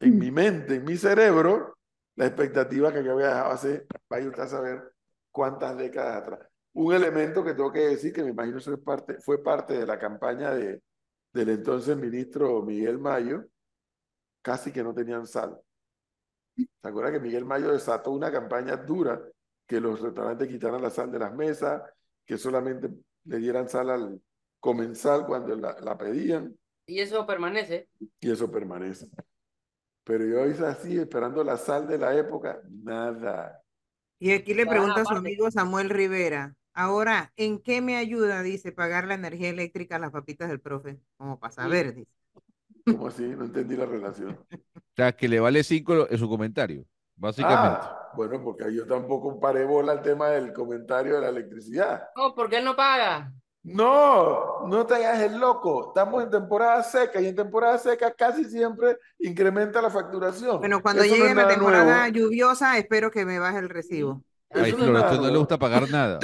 en 0.00 0.18
mi 0.18 0.32
mente, 0.32 0.76
en 0.76 0.84
mi 0.84 0.96
cerebro, 0.96 1.78
la 2.16 2.26
expectativa 2.26 2.92
que 2.92 3.04
yo 3.04 3.12
había 3.12 3.28
dejado 3.28 3.50
hace, 3.50 3.86
vaya 4.08 4.28
usted 4.28 4.42
a 4.42 4.48
saber 4.48 4.92
cuántas 5.30 5.76
décadas 5.76 6.22
atrás. 6.22 6.48
Un 6.72 6.92
elemento 6.92 7.44
que 7.44 7.54
tengo 7.54 7.72
que 7.72 7.80
decir 7.80 8.12
que 8.12 8.22
me 8.22 8.30
imagino 8.30 8.60
fue 8.60 8.82
parte, 8.82 9.20
fue 9.20 9.42
parte 9.42 9.74
de 9.74 9.86
la 9.86 9.98
campaña 9.98 10.52
de, 10.54 10.82
del 11.32 11.48
entonces 11.50 11.96
ministro 11.96 12.62
Miguel 12.62 12.98
Mayo, 12.98 13.44
casi 14.42 14.72
que 14.72 14.82
no 14.82 14.94
tenían 14.94 15.26
sal. 15.26 15.58
¿Se 16.56 16.88
acuerda 16.88 17.12
que 17.12 17.20
Miguel 17.20 17.44
Mayo 17.44 17.72
desató 17.72 18.12
una 18.12 18.30
campaña 18.30 18.76
dura 18.76 19.20
que 19.66 19.80
los 19.80 20.00
restaurantes 20.00 20.48
quitaran 20.48 20.82
la 20.82 20.90
sal 20.90 21.10
de 21.10 21.18
las 21.18 21.34
mesas, 21.34 21.82
que 22.24 22.38
solamente 22.38 22.90
le 23.24 23.38
dieran 23.38 23.68
sal 23.68 23.90
al 23.90 24.20
comensal 24.60 25.26
cuando 25.26 25.56
la, 25.56 25.76
la 25.80 25.98
pedían? 25.98 26.56
Y 26.86 27.00
eso 27.00 27.26
permanece. 27.26 27.88
Y 28.20 28.30
eso 28.30 28.50
permanece. 28.50 29.08
Pero 30.04 30.26
yo 30.26 30.46
hice 30.46 30.66
así, 30.66 30.98
esperando 30.98 31.42
la 31.42 31.56
sal 31.56 31.88
de 31.88 31.98
la 31.98 32.14
época, 32.14 32.60
nada. 32.68 33.62
Y 34.18 34.32
aquí 34.32 34.54
le 34.54 34.66
pregunta 34.66 35.00
a 35.00 35.04
su 35.04 35.14
amigo 35.14 35.50
Samuel 35.50 35.88
Rivera, 35.90 36.54
ahora, 36.74 37.32
¿en 37.36 37.58
qué 37.58 37.80
me 37.80 37.96
ayuda, 37.96 38.42
dice, 38.42 38.70
pagar 38.70 39.06
la 39.06 39.14
energía 39.14 39.48
eléctrica 39.48 39.96
a 39.96 39.98
las 39.98 40.10
papitas 40.10 40.48
del 40.48 40.60
profe? 40.60 41.00
Como 41.16 41.40
para 41.40 41.52
saber, 41.52 41.94
dice. 41.94 42.10
¿Cómo 42.84 43.06
así? 43.06 43.22
No 43.22 43.44
entendí 43.44 43.76
la 43.76 43.86
relación. 43.86 44.38
O 44.76 44.96
sea, 44.96 45.10
que 45.10 45.26
le 45.26 45.40
vale 45.40 45.64
cinco 45.64 46.08
en 46.08 46.18
su 46.18 46.28
comentario, 46.28 46.84
básicamente. 47.16 47.80
Ah, 47.82 48.12
bueno, 48.14 48.40
porque 48.44 48.72
yo 48.72 48.86
tampoco 48.86 49.40
paré 49.40 49.64
bola 49.64 49.90
al 49.90 50.02
tema 50.02 50.28
del 50.28 50.52
comentario 50.52 51.16
de 51.16 51.20
la 51.20 51.30
electricidad. 51.30 52.10
No, 52.14 52.32
porque 52.32 52.58
él 52.58 52.64
no 52.64 52.76
paga. 52.76 53.32
No, 53.64 54.66
no 54.66 54.86
te 54.86 54.94
hagas 54.94 55.20
el 55.22 55.38
loco. 55.38 55.88
Estamos 55.88 56.22
en 56.22 56.30
temporada 56.30 56.82
seca 56.82 57.20
y 57.20 57.26
en 57.28 57.34
temporada 57.34 57.78
seca 57.78 58.12
casi 58.12 58.44
siempre 58.44 58.98
incrementa 59.18 59.80
la 59.80 59.90
facturación. 59.90 60.58
Bueno, 60.58 60.82
cuando 60.82 61.02
Eso 61.02 61.16
no 61.16 61.22
llegue 61.22 61.34
la 61.34 61.48
temporada 61.48 62.08
nuevo. 62.10 62.14
lluviosa, 62.28 62.76
espero 62.76 63.10
que 63.10 63.24
me 63.24 63.38
baje 63.38 63.58
el 63.58 63.70
recibo. 63.70 64.22
Ay, 64.50 64.68
Eso 64.70 64.76
no 64.78 64.84
es 64.84 64.90
Flor, 64.90 65.04
usted 65.06 65.16
no 65.20 65.30
le 65.30 65.38
gusta 65.38 65.58
pagar 65.58 65.88
nada. 65.90 66.18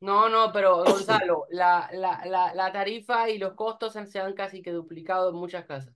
No, 0.00 0.28
no, 0.28 0.52
pero 0.52 0.84
Gonzalo, 0.84 1.46
la, 1.50 1.90
la, 1.92 2.24
la, 2.24 2.54
la 2.54 2.72
tarifa 2.72 3.28
y 3.30 3.38
los 3.38 3.54
costos 3.54 3.94
se 3.94 4.20
han 4.20 4.34
casi 4.34 4.62
que 4.62 4.70
duplicado 4.70 5.30
en 5.30 5.36
muchas 5.36 5.64
casas 5.66 5.92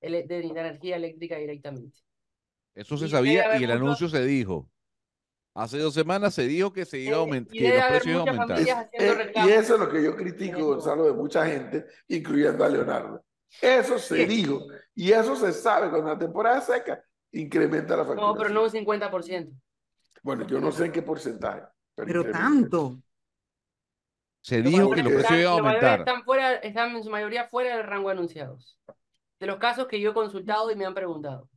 de, 0.00 0.22
de 0.24 0.38
energía 0.46 0.96
eléctrica 0.96 1.36
directamente. 1.36 1.98
Eso 2.74 2.96
se 2.96 3.06
Y 3.06 3.08
sabía 3.10 3.58
y 3.58 3.64
el 3.64 3.68
muchos- 3.70 3.82
anuncio 3.82 4.08
se 4.08 4.24
dijo. 4.24 4.66
Hace 5.60 5.78
dos 5.78 5.92
semanas 5.92 6.32
se 6.34 6.46
dijo 6.46 6.72
que 6.72 6.86
se 6.86 6.98
iba 6.98 7.16
a 7.16 7.18
Eh, 7.18 7.20
aumentar, 7.20 7.54
y 7.54 7.58
que 7.58 7.68
los 7.68 7.84
precios 7.84 8.06
iban 8.06 8.28
a 8.28 8.42
aumentar. 8.42 8.88
Eh, 8.92 9.32
y 9.34 9.48
eso 9.50 9.74
es 9.74 9.80
lo 9.80 9.90
que 9.90 10.02
yo 10.02 10.16
critico, 10.16 10.64
Gonzalo, 10.64 11.04
de 11.04 11.12
mucha 11.12 11.44
gente, 11.46 11.84
incluyendo 12.08 12.64
a 12.64 12.68
Leonardo. 12.70 13.22
Eso 13.60 13.98
se 13.98 14.16
Sí. 14.16 14.24
dijo 14.24 14.60
y 14.94 15.12
eso 15.12 15.36
se 15.36 15.52
sabe 15.52 15.90
cuando 15.90 16.08
la 16.08 16.18
temporada 16.18 16.62
seca 16.62 17.04
incrementa 17.32 17.94
la 17.94 18.04
facturación. 18.06 18.32
No, 18.32 18.38
pero 18.38 18.48
no 18.54 18.62
un 18.62 18.70
50%. 18.70 19.52
Bueno, 20.22 20.46
yo 20.46 20.60
no 20.60 20.72
sé 20.72 20.86
en 20.86 20.92
qué 20.92 21.02
porcentaje. 21.02 21.62
Pero 21.94 22.30
tanto. 22.30 22.98
Se 24.42 24.62
dijo 24.62 24.90
que 24.92 25.02
los 25.02 25.12
precios 25.12 25.40
iban 25.40 25.52
a 25.52 25.56
aumentar. 25.58 25.98
Están, 25.98 26.24
fuera, 26.24 26.54
están 26.54 26.96
en 26.96 27.04
su 27.04 27.10
mayoría 27.10 27.48
fuera 27.48 27.76
del 27.76 27.86
rango 27.86 28.08
anunciados. 28.08 28.78
De 29.38 29.46
los 29.46 29.58
casos 29.58 29.86
que 29.88 30.00
yo 30.00 30.12
he 30.12 30.14
consultado 30.14 30.70
y 30.70 30.76
me 30.76 30.86
han 30.86 30.94
preguntado. 30.94 31.50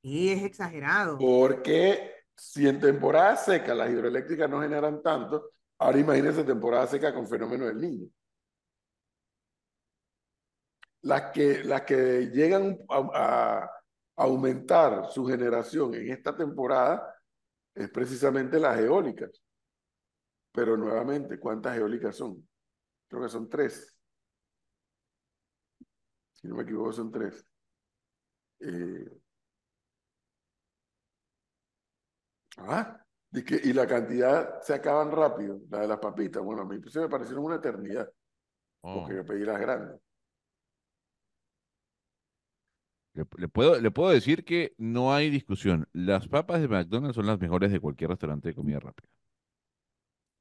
Y 0.00 0.30
es 0.30 0.42
exagerado. 0.42 1.18
Porque 1.18 2.21
si 2.36 2.66
en 2.68 2.80
temporada 2.80 3.36
seca 3.36 3.74
las 3.74 3.90
hidroeléctricas 3.90 4.48
no 4.48 4.60
generan 4.60 5.02
tanto, 5.02 5.52
ahora 5.78 5.98
imagínense 5.98 6.44
temporada 6.44 6.86
seca 6.86 7.14
con 7.14 7.26
fenómeno 7.26 7.66
del 7.66 7.80
niño. 7.80 8.08
Las 11.02 11.32
que, 11.32 11.64
las 11.64 11.82
que 11.82 12.30
llegan 12.32 12.78
a, 12.88 13.68
aumentar 14.14 15.10
su 15.10 15.26
generación 15.26 15.94
en 15.94 16.10
esta 16.12 16.36
temporada 16.36 17.14
es 17.74 17.88
precisamente 17.90 18.60
las 18.60 18.78
eólicas. 18.78 19.42
Pero 20.52 20.76
nuevamente, 20.76 21.40
¿cuántas 21.40 21.76
eólicas 21.76 22.14
son? 22.16 22.46
Creo 23.08 23.22
que 23.22 23.28
son 23.28 23.48
tres. 23.48 23.96
Si 26.32 26.46
no 26.46 26.56
me 26.56 26.62
equivoco, 26.62 26.92
son 26.92 27.10
tres. 27.10 27.44
Eh, 28.60 29.21
Ah, 32.58 32.98
y, 33.32 33.42
que, 33.44 33.60
y 33.64 33.72
la 33.72 33.86
cantidad 33.86 34.60
se 34.62 34.74
acaban 34.74 35.10
rápido, 35.10 35.60
la 35.70 35.80
de 35.80 35.88
las 35.88 35.98
papitas. 35.98 36.42
Bueno, 36.42 36.62
a 36.62 36.64
mí 36.66 36.80
se 36.90 37.00
me 37.00 37.08
parecieron 37.08 37.44
una 37.44 37.56
eternidad, 37.56 38.10
Oh. 38.84 39.02
porque 39.02 39.16
yo 39.16 39.24
pedí 39.26 39.44
las 39.44 39.60
grandes. 39.60 40.00
Le, 43.14 43.24
le 43.38 43.48
puedo, 43.48 43.80
le 43.80 43.90
puedo 43.90 44.10
decir 44.10 44.44
que 44.44 44.74
no 44.78 45.14
hay 45.14 45.30
discusión. 45.30 45.88
Las 45.92 46.28
papas 46.28 46.60
de 46.60 46.68
McDonald's 46.68 47.16
son 47.16 47.26
las 47.26 47.40
mejores 47.40 47.70
de 47.72 47.80
cualquier 47.80 48.10
restaurante 48.10 48.48
de 48.48 48.54
comida 48.54 48.80
rápida. 48.80 49.08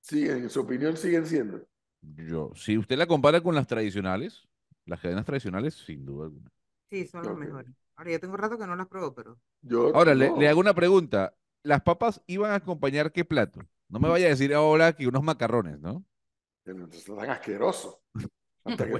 Sí, 0.02 0.28
en 0.30 0.48
su 0.50 0.62
opinión 0.62 0.96
siguen 0.98 1.26
siendo. 1.26 1.66
Yo, 2.02 2.52
si 2.56 2.78
usted 2.78 2.98
la 2.98 3.08
compara 3.08 3.42
con 3.42 3.56
las 3.56 3.68
tradicionales, 3.68 4.48
las 4.86 5.00
cadenas 5.02 5.26
tradicionales, 5.26 5.76
sin 5.76 6.06
duda 6.06 6.26
alguna. 6.26 6.52
Sí, 6.90 7.08
son 7.08 7.26
los 7.26 7.36
Ok. 7.36 7.38
mejores. 7.38 7.72
Ahora, 7.96 8.12
yo 8.12 8.20
tengo 8.20 8.38
rato 8.38 8.58
que 8.58 8.68
no 8.68 8.76
las 8.76 8.88
pruebo, 8.88 9.14
pero 9.14 9.40
Yo, 9.62 9.94
Ahora, 9.94 10.14
le 10.16 10.48
hago 10.48 10.60
una 10.60 10.74
pregunta. 10.74 11.36
¿Las 11.64 11.82
papas 11.82 12.22
iban 12.28 12.52
a 12.52 12.56
acompañar 12.56 13.12
qué 13.12 13.24
plato? 13.26 13.62
No 13.90 14.00
me 14.00 14.10
vaya 14.10 14.28
a 14.28 14.30
decir 14.30 14.54
ahora 14.54 14.94
que 14.94 15.08
unos 15.08 15.24
macarrones, 15.24 15.80
¿no? 15.80 16.04
entonces 16.66 17.08
están 17.08 17.30
asquerosos. 17.30 17.98
Hasta 18.64 18.86
que. 18.86 18.94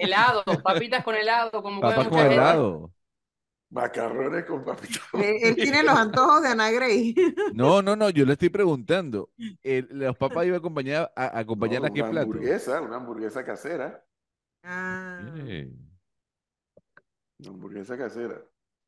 Helado, 0.00 0.42
papitas 0.62 1.04
con 1.04 1.14
helado, 1.14 1.62
como 1.62 1.80
Papas 1.80 2.08
con 2.08 2.18
helado. 2.18 2.92
Macarrones 3.70 4.44
con 4.44 4.64
papitas. 4.64 5.02
él, 5.14 5.36
él 5.42 5.54
tiene 5.56 5.82
los 5.82 5.96
antojos 5.96 6.42
de 6.42 6.48
Ana 6.48 6.70
Grey. 6.70 7.14
No, 7.54 7.82
no, 7.82 7.96
no, 7.96 8.08
yo 8.10 8.24
le 8.24 8.32
estoy 8.32 8.48
preguntando. 8.48 9.30
El- 9.62 9.88
¿Las 9.90 10.16
papas 10.16 10.46
iban 10.46 10.54
a 10.56 10.58
acompañar 10.58 11.12
a, 11.16 11.24
a 11.24 11.38
acompañar 11.40 11.82
No, 11.82 11.88
a 11.88 11.90
qué 11.90 12.00
una 12.02 12.10
plato? 12.10 12.26
hamburguesa, 12.26 12.80
una 12.80 12.96
hamburguesa 12.96 13.44
casera. 13.44 14.04
Ah, 14.62 15.20
Eh. 15.46 15.70
Una 17.40 17.50
hamburguesa 17.50 17.98
casera. 17.98 18.40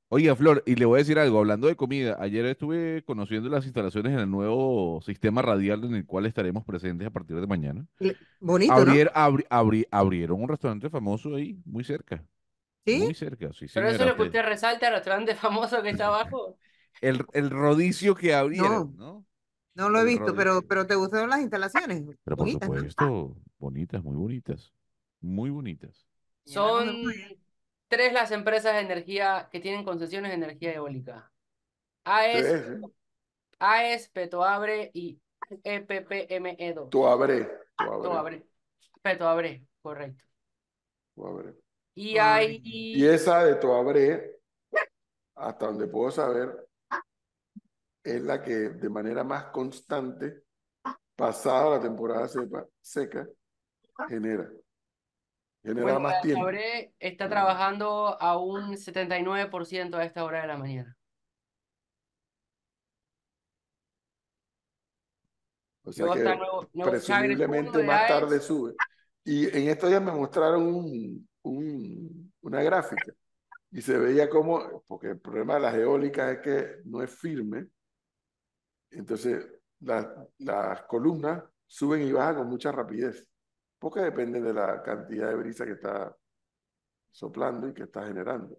Oiga, 0.09 0.36
Flor, 0.36 0.62
y 0.66 0.76
le 0.76 0.84
voy 0.84 0.98
a 0.98 1.02
decir 1.02 1.18
algo, 1.18 1.38
hablando 1.40 1.66
de 1.66 1.74
comida, 1.74 2.16
ayer 2.20 2.46
estuve 2.46 3.02
conociendo 3.04 3.48
las 3.48 3.64
instalaciones 3.64 4.12
en 4.12 4.20
el 4.20 4.30
nuevo 4.30 5.00
sistema 5.02 5.42
radial 5.42 5.82
en 5.84 5.96
el 5.96 6.07
cual 6.07 6.26
estaremos 6.26 6.64
presentes 6.64 7.09
a 7.09 7.11
partir 7.11 7.40
de 7.40 7.46
mañana. 7.48 7.84
bonito, 8.38 8.72
¿no? 8.72 8.80
Abrier- 8.80 9.11
abri- 9.14 9.46
abri- 9.50 9.88
abrieron 9.90 10.40
un 10.40 10.48
restaurante 10.48 10.88
famoso 10.90 11.34
ahí, 11.34 11.59
muy 11.64 11.82
cerca. 11.82 12.24
¿Sí? 12.84 12.98
Muy 12.98 13.14
cerca, 13.14 13.52
sí, 13.52 13.66
Pero 13.74 13.88
eso 13.88 14.04
es 14.04 14.09
lo 14.09 14.14
que 14.16 14.22
usted- 14.22 14.44
resalta, 14.44 14.86
el 14.86 14.94
restaurante 14.94 15.34
famoso 15.34 15.82
que 15.82 15.90
está 15.90 16.07
abajo. 16.36 16.57
El, 17.00 17.26
el 17.32 17.50
rodicio 17.50 18.14
que 18.14 18.32
abrieron, 18.32 18.94
¿no? 18.96 19.26
No 19.74 19.90
lo 19.90 19.98
he 19.98 20.02
El 20.02 20.07
visto, 20.07 20.34
pero, 20.36 20.52
rodicio. 20.52 20.68
pero 20.68 20.86
¿te 20.86 20.94
gustaron 20.94 21.30
las 21.30 21.40
instalaciones? 21.40 22.04
Pero 22.22 22.36
por 22.36 22.46
Bonitas, 22.46 22.68
¿no? 22.68 22.76
supuesto, 22.76 23.36
bonitas, 23.59 24.04
muy 24.04 24.14
bonitas. 24.16 24.72
Muy 25.20 25.50
bonitas. 25.50 26.07
Son. 26.44 26.86
Tres 27.89 28.12
las 28.12 28.30
empresas 28.30 28.74
de 28.74 28.80
energía 28.80 29.49
que 29.51 29.61
tienen 29.61 29.84
concesiones 29.84 30.30
de 30.30 30.37
energía 30.37 30.74
eólica. 30.74 31.32
AES, 32.05 32.43
Tres, 32.43 32.68
¿eh? 32.68 32.80
AES, 33.59 34.09
Petoabre 34.11 34.91
y 34.95 35.20
E 35.62 35.87
EPPME2. 35.87 36.91
Toabré, 36.91 37.49
Toabré, 37.76 38.03
Toabre. 38.03 38.47
Petoabre, 39.03 39.66
correcto. 39.82 40.24
Y 41.95 42.18
Ay. 42.18 42.18
hay 42.18 42.62
Y 42.64 43.07
esa 43.07 43.45
de 43.45 43.55
Toabré, 43.57 44.41
hasta 45.34 45.66
donde 45.66 45.87
puedo 45.87 46.11
saber, 46.11 46.68
es 48.03 48.22
la 48.22 48.43
que 48.43 48.53
de 48.53 48.89
manera 48.89 49.24
más 49.24 49.47
constante, 49.47 50.43
pasada 51.14 51.76
la 51.76 51.80
temporada 51.80 52.28
seca, 52.80 53.26
genera. 54.09 54.51
Genera 55.67 55.83
bueno, 55.83 56.01
más 56.01 56.12
la 56.14 56.21
tiempo. 56.23 56.41
Toabre 56.43 56.95
está 57.01 57.29
trabajando 57.29 58.17
a 58.21 58.39
un 58.39 58.77
79% 58.77 59.97
a 59.97 60.05
esta 60.05 60.25
hora 60.25 60.43
de 60.43 60.47
la 60.47 60.57
mañana. 60.57 60.97
O 65.83 65.93
sea 65.93 66.07
que 66.12 66.23
nuevo, 66.23 66.69
nuevo 66.73 66.91
presumiblemente 66.91 67.83
más 67.85 68.09
tarde 68.09 68.41
sube. 68.41 68.75
Y 69.25 69.47
en 69.57 69.69
estos 69.69 69.89
días 69.91 70.03
me 70.03 70.12
mostraron 70.12 70.62
un, 70.67 71.29
un- 71.43 72.33
una 72.43 72.62
gráfica 72.62 73.12
y 73.73 73.83
se 73.83 73.99
veía 73.99 74.29
como, 74.31 74.85
porque 74.87 75.09
el 75.11 75.21
problema 75.21 75.55
de 75.55 75.61
las 75.61 75.75
eólicas 75.75 76.33
es 76.35 76.39
que 76.41 76.77
no 76.85 77.03
es 77.03 77.11
firme, 77.11 77.67
entonces 78.91 79.47
las, 79.81 80.07
las 80.39 80.83
columnas 80.83 81.43
suben 81.67 82.03
y 82.03 82.12
bajan 82.12 82.37
con 82.37 82.49
mucha 82.49 82.71
rapidez, 82.73 83.27
porque 83.79 84.01
depende 84.01 84.41
de 84.41 84.53
la 84.53 84.83
cantidad 84.83 85.29
de 85.29 85.37
brisa 85.37 85.64
que 85.64 85.72
está 85.72 86.16
soplando 87.11 87.68
y 87.68 87.74
que 87.74 87.85
está 87.85 88.07
generando. 88.07 88.59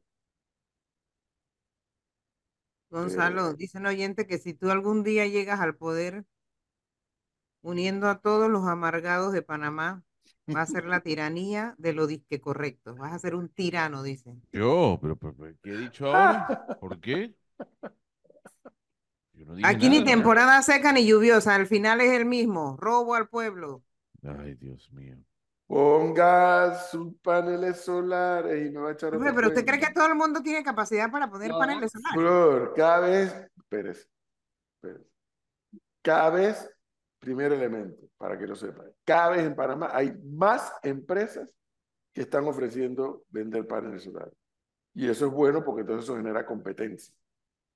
Gonzalo, 2.89 3.43
Pero- 3.43 3.53
dice 3.53 3.77
un 3.77 3.85
oyente 3.87 4.27
que 4.27 4.37
si 4.37 4.53
tú 4.53 4.71
algún 4.71 5.03
día 5.03 5.27
llegas 5.27 5.59
al 5.59 5.75
poder 5.75 6.25
uniendo 7.61 8.07
a 8.07 8.19
todos 8.19 8.49
los 8.49 8.65
amargados 8.65 9.33
de 9.33 9.41
Panamá, 9.41 10.03
va 10.55 10.61
a 10.61 10.65
ser 10.65 10.85
la 10.85 11.01
tiranía 11.01 11.75
de 11.77 11.93
lo 11.93 12.07
disque 12.07 12.39
correcto. 12.39 12.95
Vas 12.95 13.13
a 13.13 13.19
ser 13.19 13.35
un 13.35 13.49
tirano, 13.49 14.03
dice. 14.03 14.35
Yo, 14.53 14.97
pero, 15.01 15.17
pero, 15.17 15.35
pero, 15.35 15.55
¿qué 15.61 15.71
he 15.71 15.77
dicho 15.77 16.05
ahora? 16.05 16.47
¿Por 16.79 16.99
qué? 17.01 17.35
Yo 19.33 19.45
no 19.45 19.55
dije 19.55 19.67
Aquí 19.67 19.89
ni 19.89 20.03
temporada 20.03 20.61
seca 20.61 20.93
ni 20.93 21.05
lluviosa, 21.05 21.55
al 21.55 21.67
final 21.67 21.99
es 21.99 22.11
el 22.13 22.25
mismo, 22.25 22.77
robo 22.79 23.15
al 23.15 23.27
pueblo. 23.27 23.83
Ay, 24.27 24.55
Dios 24.55 24.91
mío. 24.91 25.17
Ponga 25.67 26.75
sus 26.75 27.15
paneles 27.21 27.81
solares 27.81 28.65
y 28.65 28.71
me 28.71 28.79
va 28.79 28.89
a 28.89 28.93
echar 28.93 29.13
otro 29.13 29.35
pero 29.35 29.49
¿usted 29.49 29.65
cree 29.65 29.79
que 29.79 29.93
todo 29.93 30.07
el 30.07 30.15
mundo 30.15 30.41
tiene 30.41 30.63
capacidad 30.63 31.11
para 31.11 31.29
poner 31.29 31.49
No. 31.51 31.59
paneles 31.59 31.91
solares? 31.91 32.13
Flor, 32.19 32.73
cada 32.73 32.99
vez, 33.01 33.49
espérese, 33.57 34.07
espérese. 34.75 35.09
Cada 36.01 36.29
vez, 36.29 36.71
primer 37.19 37.51
elemento, 37.51 38.07
para 38.17 38.37
que 38.37 38.47
lo 38.47 38.55
sepan, 38.55 38.87
cada 39.03 39.31
vez 39.31 39.45
en 39.45 39.55
Panamá 39.55 39.89
hay 39.91 40.13
más 40.23 40.71
empresas 40.83 41.53
que 42.13 42.21
están 42.21 42.45
ofreciendo 42.45 43.23
vender 43.29 43.67
paneles 43.67 44.03
solares. 44.03 44.33
Y 44.93 45.09
eso 45.09 45.27
es 45.27 45.31
bueno 45.33 45.63
porque 45.65 45.81
entonces 45.81 46.05
eso 46.05 46.15
genera 46.15 46.45
competencia. 46.45 47.13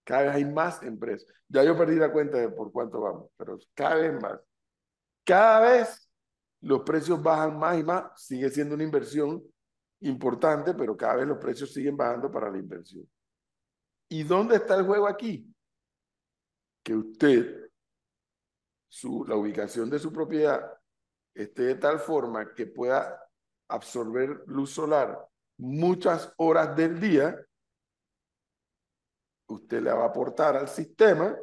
Cada 0.06 0.24
vez 0.24 0.36
hay 0.36 0.46
más 0.46 0.82
empresas. 0.82 1.28
Ya 1.50 1.64
yo 1.64 1.78
perdí 1.78 1.96
la 1.96 2.12
cuenta 2.12 2.38
de 2.38 2.50
por 2.50 2.72
cuánto 2.72 3.02
vamos, 3.02 3.30
pero 3.38 3.60
cada 3.76 3.96
vez 3.96 4.14
más. 4.22 4.40
Cada 5.26 5.60
vez 5.60 6.10
los 6.62 6.82
precios 6.82 7.22
bajan 7.22 7.58
más 7.58 7.80
y 7.80 7.84
más. 7.84 8.24
Sigue 8.24 8.50
siendo 8.50 8.76
una 8.76 8.84
inversión 8.84 9.44
importante, 10.02 10.74
pero 10.74 10.96
cada 10.96 11.16
vez 11.16 11.28
los 11.28 11.38
precios 11.38 11.74
siguen 11.74 11.98
bajando 11.98 12.32
para 12.32 12.50
la 12.50 12.58
inversión. 12.58 13.08
¿Y 14.10 14.24
dónde 14.24 14.56
está 14.56 14.76
el 14.76 14.86
juego 14.86 15.08
aquí? 15.08 15.54
Que 16.84 16.96
usted, 16.96 17.70
su, 18.88 19.26
la 19.26 19.36
ubicación 19.36 19.90
de 19.90 20.00
su 20.00 20.12
propiedad, 20.12 20.72
esté 21.34 21.64
de 21.64 21.76
tal 21.76 22.00
forma 22.00 22.54
que 22.54 22.68
pueda 22.68 23.20
absorber 23.68 24.44
luz 24.48 24.72
solar 24.72 25.32
muchas 25.62 26.34
horas 26.38 26.76
del 26.76 27.00
día, 27.00 27.40
usted 29.48 29.82
le 29.82 29.92
va 29.92 30.04
a 30.04 30.08
aportar 30.08 30.58
al 30.58 30.68
sistema 30.68 31.38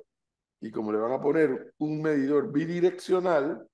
y 0.60 0.72
como 0.72 0.90
le 0.90 0.98
van 0.98 1.12
a 1.12 1.20
poner 1.20 1.72
un 1.78 2.02
medidor 2.02 2.50
bidireccional, 2.50 3.64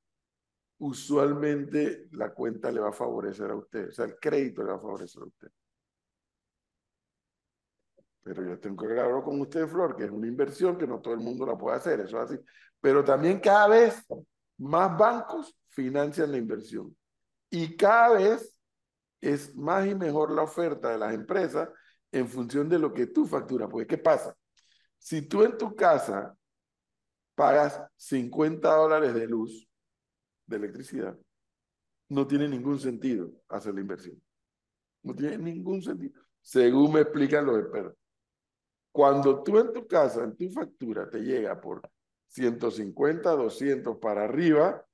usualmente 0.79 2.09
la 2.13 2.33
cuenta 2.33 2.71
le 2.71 2.81
va 2.81 2.91
a 2.91 2.93
favorecer 2.93 3.51
a 3.51 3.57
usted, 3.57 3.89
o 3.89 3.93
sea, 3.93 4.05
el 4.07 4.17
crédito 4.17 4.63
le 4.63 4.71
va 4.71 4.77
a 4.77 4.81
favorecer 4.81 5.23
a 5.23 5.27
usted. 5.27 5.49
Pero 8.23 8.43
yo 8.43 8.59
tengo 8.59 8.87
que 8.87 8.99
hablar 8.99 9.23
con 9.23 9.41
usted, 9.41 9.69
Flor, 9.69 9.95
que 9.97 10.05
es 10.05 10.11
una 10.11 10.27
inversión 10.27 10.79
que 10.79 10.87
no 10.87 11.01
todo 11.01 11.13
el 11.15 11.21
mundo 11.21 11.45
la 11.45 11.57
puede 11.57 11.77
hacer, 11.77 12.01
eso 12.01 12.23
es 12.23 12.31
así. 12.31 12.41
Pero 12.81 13.05
también 13.05 13.39
cada 13.39 13.69
vez 13.69 14.03
más 14.59 14.97
bancos 14.97 15.55
financian 15.69 16.33
la 16.33 16.39
inversión. 16.39 16.97
Y 17.51 17.77
cada 17.77 18.15
vez 18.15 18.57
es 19.21 19.55
más 19.55 19.87
y 19.87 19.95
mejor 19.95 20.31
la 20.31 20.43
oferta 20.43 20.91
de 20.91 20.99
las 20.99 21.15
empresas 21.15 21.69
en 22.13 22.29
función 22.29 22.69
de 22.69 22.79
lo 22.79 22.93
que 22.93 23.07
tú 23.07 23.27
facturas. 23.27 23.69
Porque, 23.71 23.87
¿qué 23.87 23.99
pasa? 23.99 24.35
Si 24.99 25.23
tú 25.23 25.43
en 25.43 25.59
tu 25.59 25.75
casa 25.75 26.35
pagas 27.35 27.81
50 27.97 28.75
dólares 28.75 29.15
de 29.15 29.27
luz, 29.27 29.69
de 30.47 30.57
electricidad, 30.57 31.19
no 32.09 32.27
tiene 32.27 32.49
ningún 32.49 32.79
sentido 32.79 33.31
hacer 33.49 33.75
la 33.75 33.81
inversión. 33.81 34.21
No 35.03 35.15
tiene 35.15 35.39
ningún 35.39 35.83
sentido, 35.83 36.21
según 36.41 36.93
me 36.93 37.01
explican 37.01 37.45
los 37.47 37.61
expertos. 37.61 37.97
Cuando 38.93 39.43
tú 39.43 39.59
en 39.59 39.73
tu 39.73 39.87
casa, 39.87 40.23
en 40.23 40.37
tu 40.37 40.49
factura, 40.51 41.09
te 41.11 41.19
llega 41.19 41.61
por 41.61 41.83
150, 42.29 43.31
200 43.31 43.99
para 43.99 44.25
arriba, 44.25 44.87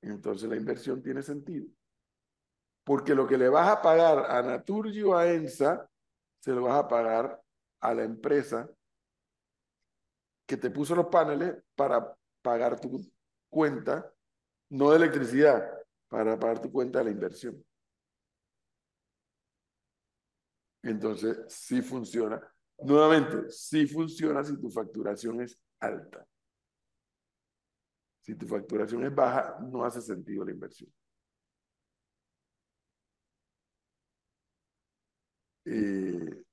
entonces 0.00 0.48
la 0.48 0.56
inversión 0.56 1.02
tiene 1.02 1.22
sentido. 1.22 1.66
Porque 2.84 3.14
lo 3.14 3.26
que 3.26 3.38
le 3.38 3.48
vas 3.48 3.68
a 3.68 3.80
pagar 3.80 4.30
a 4.30 4.42
Naturgy 4.42 5.02
o 5.02 5.16
a 5.16 5.30
ENSA, 5.30 5.88
se 6.40 6.52
lo 6.52 6.62
vas 6.62 6.84
a 6.84 6.88
pagar 6.88 7.42
a 7.80 7.94
la 7.94 8.04
empresa 8.04 8.68
que 10.46 10.56
te 10.56 10.70
puso 10.70 10.94
los 10.94 11.06
paneles 11.06 11.56
para 11.74 12.14
pagar 12.42 12.78
tu 12.78 13.00
cuenta, 13.54 14.12
no 14.70 14.90
de 14.90 14.96
electricidad, 14.96 15.62
para 16.08 16.38
pagar 16.38 16.60
tu 16.60 16.72
cuenta 16.72 16.98
de 16.98 17.04
la 17.06 17.10
inversión. 17.12 17.64
Entonces, 20.82 21.38
sí 21.48 21.80
funciona. 21.80 22.40
Nuevamente, 22.78 23.48
sí 23.50 23.86
funciona 23.86 24.42
si 24.42 24.60
tu 24.60 24.68
facturación 24.68 25.40
es 25.40 25.56
alta. 25.78 26.26
Si 28.20 28.34
tu 28.34 28.46
facturación 28.46 29.04
es 29.04 29.14
baja, 29.14 29.56
no 29.60 29.84
hace 29.84 30.00
sentido 30.00 30.44
la 30.44 30.50
inversión. 30.50 30.92
Eh, 35.66 36.44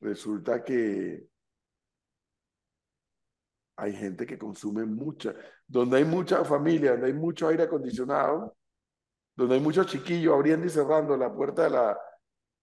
resulta 0.00 0.62
que 0.62 1.31
hay 3.76 3.94
gente 3.94 4.26
que 4.26 4.38
consume 4.38 4.84
mucha, 4.84 5.34
donde 5.66 5.98
hay 5.98 6.04
mucha 6.04 6.44
familia, 6.44 6.92
donde 6.92 7.06
hay 7.06 7.12
mucho 7.14 7.48
aire 7.48 7.64
acondicionado, 7.64 8.56
donde 9.34 9.54
hay 9.54 9.60
muchos 9.60 9.86
chiquillos 9.86 10.34
abriendo 10.34 10.66
y 10.66 10.70
cerrando 10.70 11.16
la 11.16 11.32
puerta 11.32 11.64
de 11.64 11.70
la, 11.70 11.98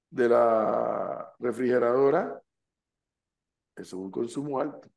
de 0.09 0.29
la 0.29 1.33
refrigeradora, 1.39 2.41
eso 3.75 3.95
es 3.97 4.01
un 4.03 4.11
consumo 4.11 4.59
alto, 4.59 4.89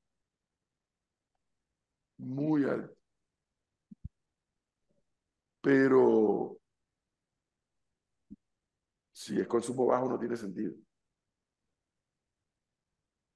muy 2.18 2.64
alto. 2.64 2.94
Pero 5.60 6.58
si 9.12 9.40
es 9.40 9.46
consumo 9.46 9.86
bajo 9.86 10.08
no 10.08 10.18
tiene 10.18 10.36
sentido. 10.36 10.74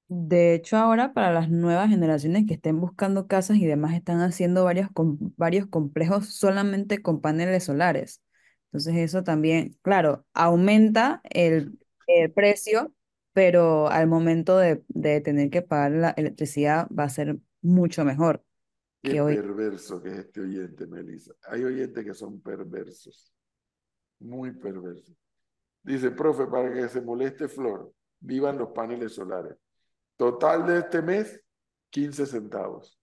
De 0.09 0.53
hecho, 0.53 0.77
ahora 0.77 1.13
para 1.13 1.33
las 1.33 1.49
nuevas 1.49 1.89
generaciones 1.89 2.45
que 2.47 2.53
estén 2.53 2.79
buscando 2.79 3.27
casas 3.27 3.57
y 3.57 3.65
demás, 3.65 3.93
están 3.93 4.21
haciendo 4.21 4.63
varios, 4.63 4.89
com- 4.93 5.17
varios 5.35 5.67
complejos 5.67 6.27
solamente 6.33 7.01
con 7.01 7.19
paneles 7.19 7.65
solares. 7.65 8.21
Entonces 8.67 8.95
eso 8.97 9.23
también, 9.23 9.77
claro, 9.81 10.25
aumenta 10.33 11.21
el, 11.29 11.77
el 12.07 12.31
precio, 12.31 12.93
pero 13.33 13.89
al 13.89 14.07
momento 14.07 14.57
de, 14.57 14.83
de 14.87 15.19
tener 15.21 15.49
que 15.49 15.61
pagar 15.61 15.91
la 15.91 16.09
electricidad 16.11 16.87
va 16.97 17.03
a 17.03 17.09
ser 17.09 17.37
mucho 17.61 18.05
mejor 18.05 18.43
Qué 19.01 19.09
que 19.09 19.21
hoy. 19.21 19.45
perverso 19.47 20.01
que 20.01 20.09
es 20.09 20.17
este 20.19 20.41
oyente, 20.41 20.85
Melissa. 20.87 21.33
Hay 21.49 21.63
oyentes 21.63 22.03
que 22.05 22.13
son 22.13 22.41
perversos, 22.41 23.31
muy 24.19 24.51
perversos. 24.53 25.15
Dice, 25.83 26.11
profe, 26.11 26.47
para 26.47 26.73
que 26.73 26.89
se 26.89 27.01
moleste 27.01 27.47
Flor, 27.49 27.93
vivan 28.19 28.57
los 28.59 28.69
paneles 28.71 29.13
solares. 29.15 29.57
Total 30.17 30.65
de 30.65 30.79
este 30.79 31.01
mes, 31.01 31.41
15 31.89 32.25
centavos. 32.25 32.99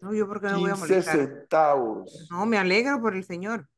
No, 0.00 0.14
yo 0.14 0.28
porque 0.28 0.46
no 0.48 0.60
voy 0.60 0.70
a 0.70 0.74
15 0.74 0.92
molestar. 0.92 1.16
centavos. 1.18 2.28
No, 2.30 2.46
me 2.46 2.58
alegro 2.58 3.00
por 3.00 3.14
el 3.14 3.24
señor. 3.24 3.68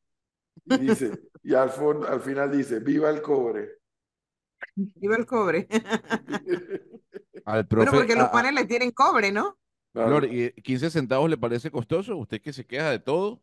Y 0.64 0.76
dice, 0.78 1.12
y 1.42 1.54
al 1.54 1.70
fondo, 1.70 2.08
al 2.08 2.20
final 2.20 2.50
dice, 2.50 2.80
viva 2.80 3.10
el 3.10 3.22
cobre. 3.22 3.78
Viva 4.74 5.16
el 5.16 5.26
cobre. 5.26 5.68
Al 7.44 7.64
Bueno, 7.64 7.66
profe, 7.68 7.90
porque 7.92 8.14
los 8.14 8.24
a- 8.24 8.26
a- 8.26 8.32
paneles 8.32 8.66
tienen 8.66 8.90
cobre, 8.90 9.30
¿no? 9.30 9.56
Claro. 9.92 10.08
Flor, 10.18 10.24
¿y 10.32 10.50
15 10.62 10.90
centavos 10.90 11.30
le 11.30 11.38
parece 11.38 11.70
costoso? 11.70 12.16
¿Usted 12.16 12.40
que 12.42 12.52
se 12.52 12.66
queja 12.66 12.90
de 12.90 12.98
todo? 12.98 13.40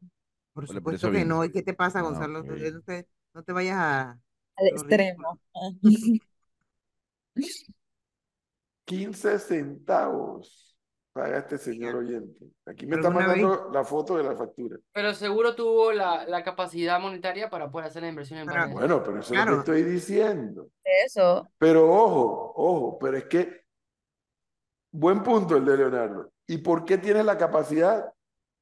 Por 0.53 0.65
¿O 0.65 0.67
le 0.67 0.79
supuesto 0.79 1.07
que 1.07 1.13
bien? 1.17 1.29
no. 1.29 1.43
¿Y 1.45 1.51
qué 1.51 1.63
te 1.63 1.73
pasa, 1.73 1.99
Ah, 1.99 2.03
Gonzalo? 2.03 2.43
No 2.43 2.81
te, 2.83 3.07
no 3.33 3.43
te 3.43 3.53
vayas 3.53 3.77
a... 3.77 4.19
Al 4.57 4.67
extremo. 4.67 5.39
15 8.85 9.39
centavos 9.39 10.69
paga 11.13 11.37
este 11.37 11.57
señor 11.59 11.95
oyente. 11.95 12.45
Aquí 12.65 12.87
me 12.87 12.95
está 12.95 13.07
¿Alguna 13.09 13.27
vez? 13.27 13.43
mandando 13.43 13.71
la 13.71 13.83
foto 13.83 14.17
de 14.17 14.23
la 14.23 14.35
factura. 14.35 14.77
Pero 14.91 15.13
seguro 15.13 15.53
tuvo 15.55 15.91
la, 15.91 16.25
la 16.25 16.43
capacidad 16.43 16.99
monetaria 16.99 17.49
para 17.49 17.69
poder 17.69 17.87
hacer 17.87 18.01
la 18.01 18.09
inversión 18.09 18.39
en 18.39 18.47
paneles. 18.47 18.73
Bueno, 18.73 19.03
pero 19.03 19.19
eso 19.19 19.31
es 19.33 19.39
lo 19.39 19.45
Claro. 19.45 19.51
que 19.51 19.59
estoy 19.59 19.83
diciendo. 19.83 20.69
Eso. 20.83 21.47
Pero 21.59 21.87
ojo, 21.91 22.53
ojo, 22.55 22.97
pero 22.99 23.17
es 23.17 23.25
que 23.25 23.61
buen 24.91 25.21
punto 25.23 25.55
el 25.57 25.65
de 25.65 25.77
Leonardo. 25.77 26.31
¿Y 26.47 26.57
por 26.57 26.83
qué 26.83 26.97
tienes 26.97 27.25
la 27.25 27.37
capacidad? 27.37 28.11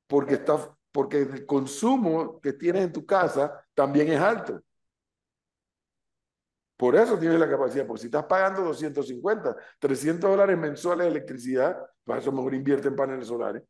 Porque 0.07 0.33
está, 0.35 0.57
porque 0.91 1.19
el 1.21 1.45
consumo 1.45 2.39
que 2.41 2.51
tienes 2.53 2.83
en 2.83 2.91
tu 2.91 3.05
casa 3.05 3.65
también 3.73 4.09
es 4.09 4.19
alto. 4.19 4.61
Por 6.81 6.95
eso 6.95 7.19
tienes 7.19 7.39
la 7.39 7.47
capacidad, 7.47 7.85
porque 7.85 8.01
si 8.01 8.07
estás 8.07 8.25
pagando 8.25 8.63
250, 8.63 9.55
300 9.77 10.27
dólares 10.27 10.57
mensuales 10.57 11.05
de 11.05 11.11
electricidad, 11.11 11.77
pues 12.03 12.21
eso 12.21 12.31
mejor 12.31 12.55
invierte 12.55 12.87
en 12.87 12.95
paneles 12.95 13.27
solares. 13.27 13.61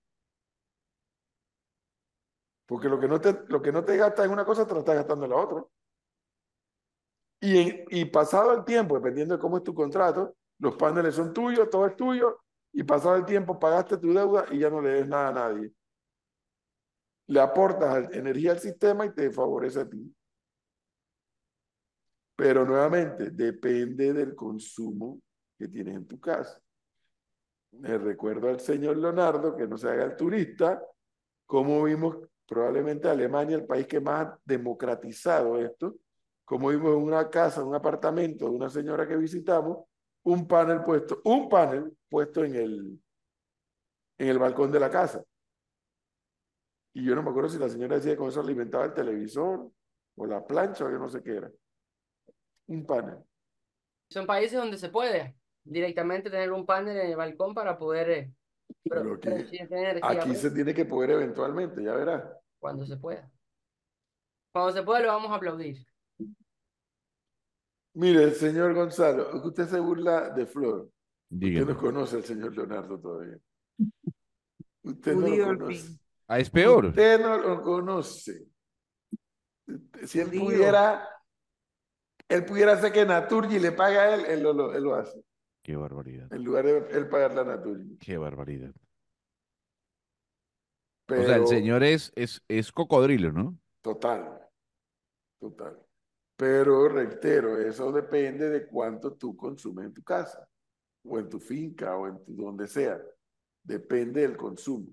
Porque 2.66 2.88
lo 2.88 2.98
que 2.98 3.10
no 3.10 3.20
te, 3.20 3.38
lo 3.50 3.62
que 3.62 3.74
no 3.74 3.84
te 3.84 3.98
gastas 3.98 4.28
en 4.28 4.32
una 4.32 4.46
cosa, 4.46 4.66
te 4.66 4.74
lo 4.74 4.80
estás 4.80 4.96
gastando 4.96 5.26
en 5.26 5.32
la 5.32 5.36
otra. 5.36 5.62
Y, 7.42 8.00
y 8.00 8.06
pasado 8.06 8.54
el 8.54 8.64
tiempo, 8.64 8.96
dependiendo 8.96 9.36
de 9.36 9.42
cómo 9.42 9.58
es 9.58 9.64
tu 9.64 9.74
contrato, 9.74 10.38
los 10.60 10.78
paneles 10.78 11.14
son 11.14 11.34
tuyos, 11.34 11.70
todo 11.70 11.88
es 11.88 11.98
tuyo, 11.98 12.40
y 12.72 12.84
pasado 12.84 13.18
el 13.18 13.26
tiempo 13.26 13.60
pagaste 13.60 13.98
tu 13.98 14.14
deuda 14.14 14.46
y 14.52 14.60
ya 14.60 14.70
no 14.70 14.80
le 14.82 14.90
des 14.90 15.08
nada 15.10 15.28
a 15.28 15.34
nadie. 15.34 15.74
Le 17.28 17.42
aportas 17.42 18.10
energía 18.14 18.54
al 18.54 18.60
sistema 18.60 19.06
y 19.06 19.14
te 19.14 19.30
favorece 19.32 19.82
a 19.82 19.90
ti. 19.90 20.16
Pero 22.42 22.66
nuevamente, 22.66 23.30
depende 23.30 24.14
del 24.14 24.34
consumo 24.34 25.22
que 25.60 25.68
tienes 25.68 25.96
en 25.96 26.08
tu 26.08 26.20
casa. 26.20 26.60
Me 27.74 27.96
recuerdo 28.00 28.50
al 28.50 28.60
señor 28.60 28.98
Leonardo, 28.98 29.56
que 29.56 29.68
no 29.68 29.78
se 29.78 29.88
haga 29.88 30.06
el 30.06 30.16
turista, 30.16 30.84
cómo 31.46 31.84
vimos 31.84 32.18
probablemente 32.48 33.08
Alemania, 33.08 33.58
el 33.58 33.68
país 33.68 33.86
que 33.86 34.00
más 34.00 34.26
ha 34.26 34.40
democratizado 34.44 35.60
esto, 35.60 35.98
como 36.44 36.70
vimos 36.70 36.98
en 36.98 37.04
una 37.04 37.30
casa, 37.30 37.64
un 37.64 37.76
apartamento 37.76 38.46
de 38.46 38.56
una 38.56 38.72
señora 38.72 39.08
que 39.08 39.18
visitamos, 39.18 39.86
un 40.24 40.48
panel 40.48 40.82
puesto, 40.82 41.22
un 41.26 41.48
panel 41.48 41.96
puesto 42.10 42.44
en 42.44 42.56
el, 42.56 43.04
en 44.18 44.28
el 44.28 44.40
balcón 44.40 44.72
de 44.72 44.80
la 44.80 44.90
casa. 44.90 45.24
Y 46.92 47.06
yo 47.06 47.14
no 47.14 47.22
me 47.22 47.30
acuerdo 47.30 47.50
si 47.50 47.60
la 47.60 47.70
señora 47.70 47.98
decía 47.98 48.14
que 48.14 48.18
con 48.18 48.30
eso 48.30 48.42
alimentaba 48.42 48.86
el 48.86 48.96
televisor 48.96 49.70
o 50.16 50.26
la 50.26 50.44
plancha 50.44 50.86
o 50.86 50.90
yo 50.90 50.98
no 50.98 51.08
sé 51.08 51.22
qué 51.22 51.36
era. 51.36 51.52
Un 52.72 52.86
panel. 52.86 53.18
Son 54.10 54.26
países 54.26 54.58
donde 54.58 54.78
se 54.78 54.88
puede 54.90 55.36
directamente 55.64 56.30
tener 56.30 56.52
un 56.52 56.66
panel 56.66 56.98
en 56.98 57.10
el 57.12 57.16
balcón 57.18 57.54
para 57.54 57.78
poder 57.78 58.10
eh, 58.10 58.34
Pero 58.84 59.20
energía 59.22 59.68
Aquí 60.02 60.28
pues, 60.30 60.42
se 60.42 60.52
tiene 60.52 60.74
que 60.74 60.86
poder 60.86 61.12
eventualmente, 61.12 61.84
ya 61.84 61.94
verás. 61.94 62.24
cuando 62.60 62.86
se 62.86 62.96
pueda. 62.96 63.30
Cuando 64.54 64.72
se 64.72 64.84
pueda 64.84 65.02
lo 65.02 65.08
vamos 65.08 65.32
a 65.32 65.36
aplaudir. 65.36 65.86
Mire, 67.94 68.32
señor 68.32 68.74
Gonzalo, 68.74 69.46
usted 69.46 69.68
se 69.68 69.80
burla 69.80 70.30
de 70.30 70.46
Flor. 70.46 70.90
Usted 71.30 71.66
no 71.66 71.78
conoce 71.78 72.16
al 72.16 72.24
señor 72.24 72.56
Leonardo 72.56 73.00
todavía. 73.00 73.38
Usted 74.84 75.14
no 75.14 75.28
lo 75.28 75.58
conoce. 75.58 76.00
Ah, 76.26 76.40
es 76.40 76.50
peor. 76.50 76.86
Usted 76.86 77.20
no 77.20 77.38
lo 77.38 77.62
conoce. 77.62 78.48
Si 80.06 80.20
él 80.20 80.30
pudiera, 80.30 81.08
él 82.32 82.46
pudiera 82.46 82.74
hacer 82.74 82.92
que 82.92 83.06
Naturgi 83.06 83.60
le 83.60 83.72
paga 83.72 84.02
a 84.04 84.16
él, 84.16 84.26
él 84.26 84.44
lo, 84.44 84.54
lo- 84.54 84.74
él 84.74 84.84
lo 84.84 84.96
hace. 84.96 85.24
Qué 85.64 85.76
barbaridad. 85.76 86.32
En 86.34 86.44
lugar 86.44 86.66
de 86.66 86.98
él 86.98 87.08
pagar 87.08 87.34
la 87.36 87.44
Naturgi. 87.44 87.98
Qué 87.98 88.18
barbaridad. 88.18 88.72
Pero, 91.06 91.22
O 91.22 91.26
sea, 91.26 91.36
el 91.36 91.48
señor 91.48 91.84
es, 91.84 92.12
es, 92.16 92.42
es 92.48 92.72
cocodrilo, 92.72 93.32
¿no? 93.32 93.58
Total. 93.82 94.40
Total. 95.40 95.78
Pero 96.36 96.88
reitero, 96.90 97.60
eso 97.60 97.92
depende 97.92 98.50
de 98.50 98.68
cuánto 98.68 99.14
tú 99.14 99.36
consumes 99.36 99.86
en 99.86 99.94
tu 99.94 100.02
casa, 100.04 100.48
o 101.04 101.20
en 101.20 101.30
tu 101.30 101.40
finca, 101.40 101.96
o 101.96 102.08
en 102.08 102.24
tu, 102.24 102.34
donde 102.36 102.68
sea. 102.68 103.00
Depende 103.64 104.22
del 104.22 104.38
consumo. 104.38 104.88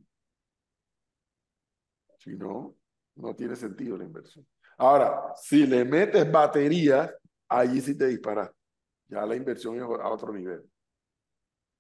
Si 2.19 2.37
no, 2.37 2.77
no 3.17 3.35
tiene 3.35 3.57
sentido 3.57 3.97
la 3.97 4.05
inversión. 4.05 4.47
Ahora, 4.77 5.33
si 5.37 5.67
le 5.67 5.85
metes 5.85 6.31
baterías, 6.31 7.15
allí 7.49 7.81
sí 7.81 7.97
te 7.97 8.07
disparas. 8.07 8.51
Ya 9.09 9.25
la 9.25 9.37
inversión 9.37 9.77
es 9.77 9.83
a 9.83 10.09
otro 10.09 10.33
nivel. 10.33 10.63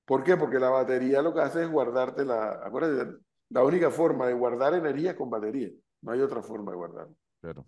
¿Por 0.04 0.24
qué? 0.24 0.36
Porque 0.36 0.58
la 0.58 0.70
batería 0.70 1.20
lo 1.20 1.34
que 1.34 1.40
hace 1.40 1.62
es 1.62 1.70
guardarte 1.70 2.24
la... 2.24 2.64
Acuérdate, 2.64 3.18
la 3.50 3.64
única 3.64 3.90
forma 3.90 4.26
de 4.26 4.34
guardar 4.34 4.74
energía 4.74 5.10
es 5.10 5.16
con 5.16 5.28
batería. 5.28 5.70
No 6.02 6.12
hay 6.12 6.20
otra 6.20 6.42
forma 6.42 6.72
de 6.72 6.76
guardarla. 6.76 7.14
Claro. 7.40 7.66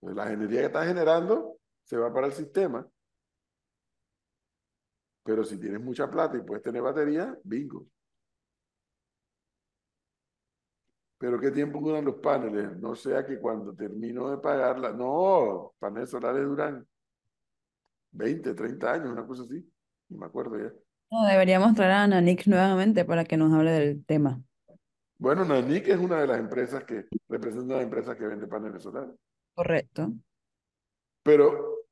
La 0.00 0.32
energía 0.32 0.60
que 0.60 0.66
estás 0.66 0.86
generando 0.86 1.58
se 1.82 1.96
va 1.96 2.12
para 2.12 2.26
el 2.26 2.32
sistema. 2.32 2.86
Pero 5.22 5.44
si 5.44 5.58
tienes 5.58 5.80
mucha 5.80 6.10
plata 6.10 6.36
y 6.36 6.42
puedes 6.42 6.62
tener 6.62 6.82
batería, 6.82 7.36
bingo. 7.42 7.86
Pero 11.24 11.40
¿qué 11.40 11.50
tiempo 11.50 11.80
duran 11.80 12.04
los 12.04 12.16
paneles? 12.16 12.76
No 12.76 12.94
sea 12.94 13.24
que 13.24 13.38
cuando 13.38 13.74
termino 13.74 14.30
de 14.30 14.36
pagarla, 14.36 14.92
no, 14.92 15.72
paneles 15.78 16.10
solares 16.10 16.44
duran 16.44 16.86
20, 18.10 18.52
30 18.52 18.92
años, 18.92 19.08
una 19.08 19.26
cosa 19.26 19.44
así. 19.44 19.66
No 20.10 20.18
me 20.18 20.26
acuerdo 20.26 20.58
ya. 20.58 20.70
No, 21.10 21.24
deberíamos 21.26 21.74
traer 21.74 21.92
a 21.92 22.06
Nanik 22.06 22.46
nuevamente 22.46 23.06
para 23.06 23.24
que 23.24 23.38
nos 23.38 23.54
hable 23.54 23.70
del 23.70 24.04
tema. 24.04 24.42
Bueno, 25.16 25.46
Nanik 25.46 25.88
es 25.88 25.96
una 25.96 26.20
de 26.20 26.26
las 26.26 26.38
empresas 26.38 26.84
que 26.84 27.06
representa 27.26 27.76
las 27.76 27.84
empresas 27.84 28.18
que 28.18 28.26
vende 28.26 28.46
paneles 28.46 28.82
solares. 28.82 29.14
Correcto. 29.54 30.12
Pero 31.22 31.86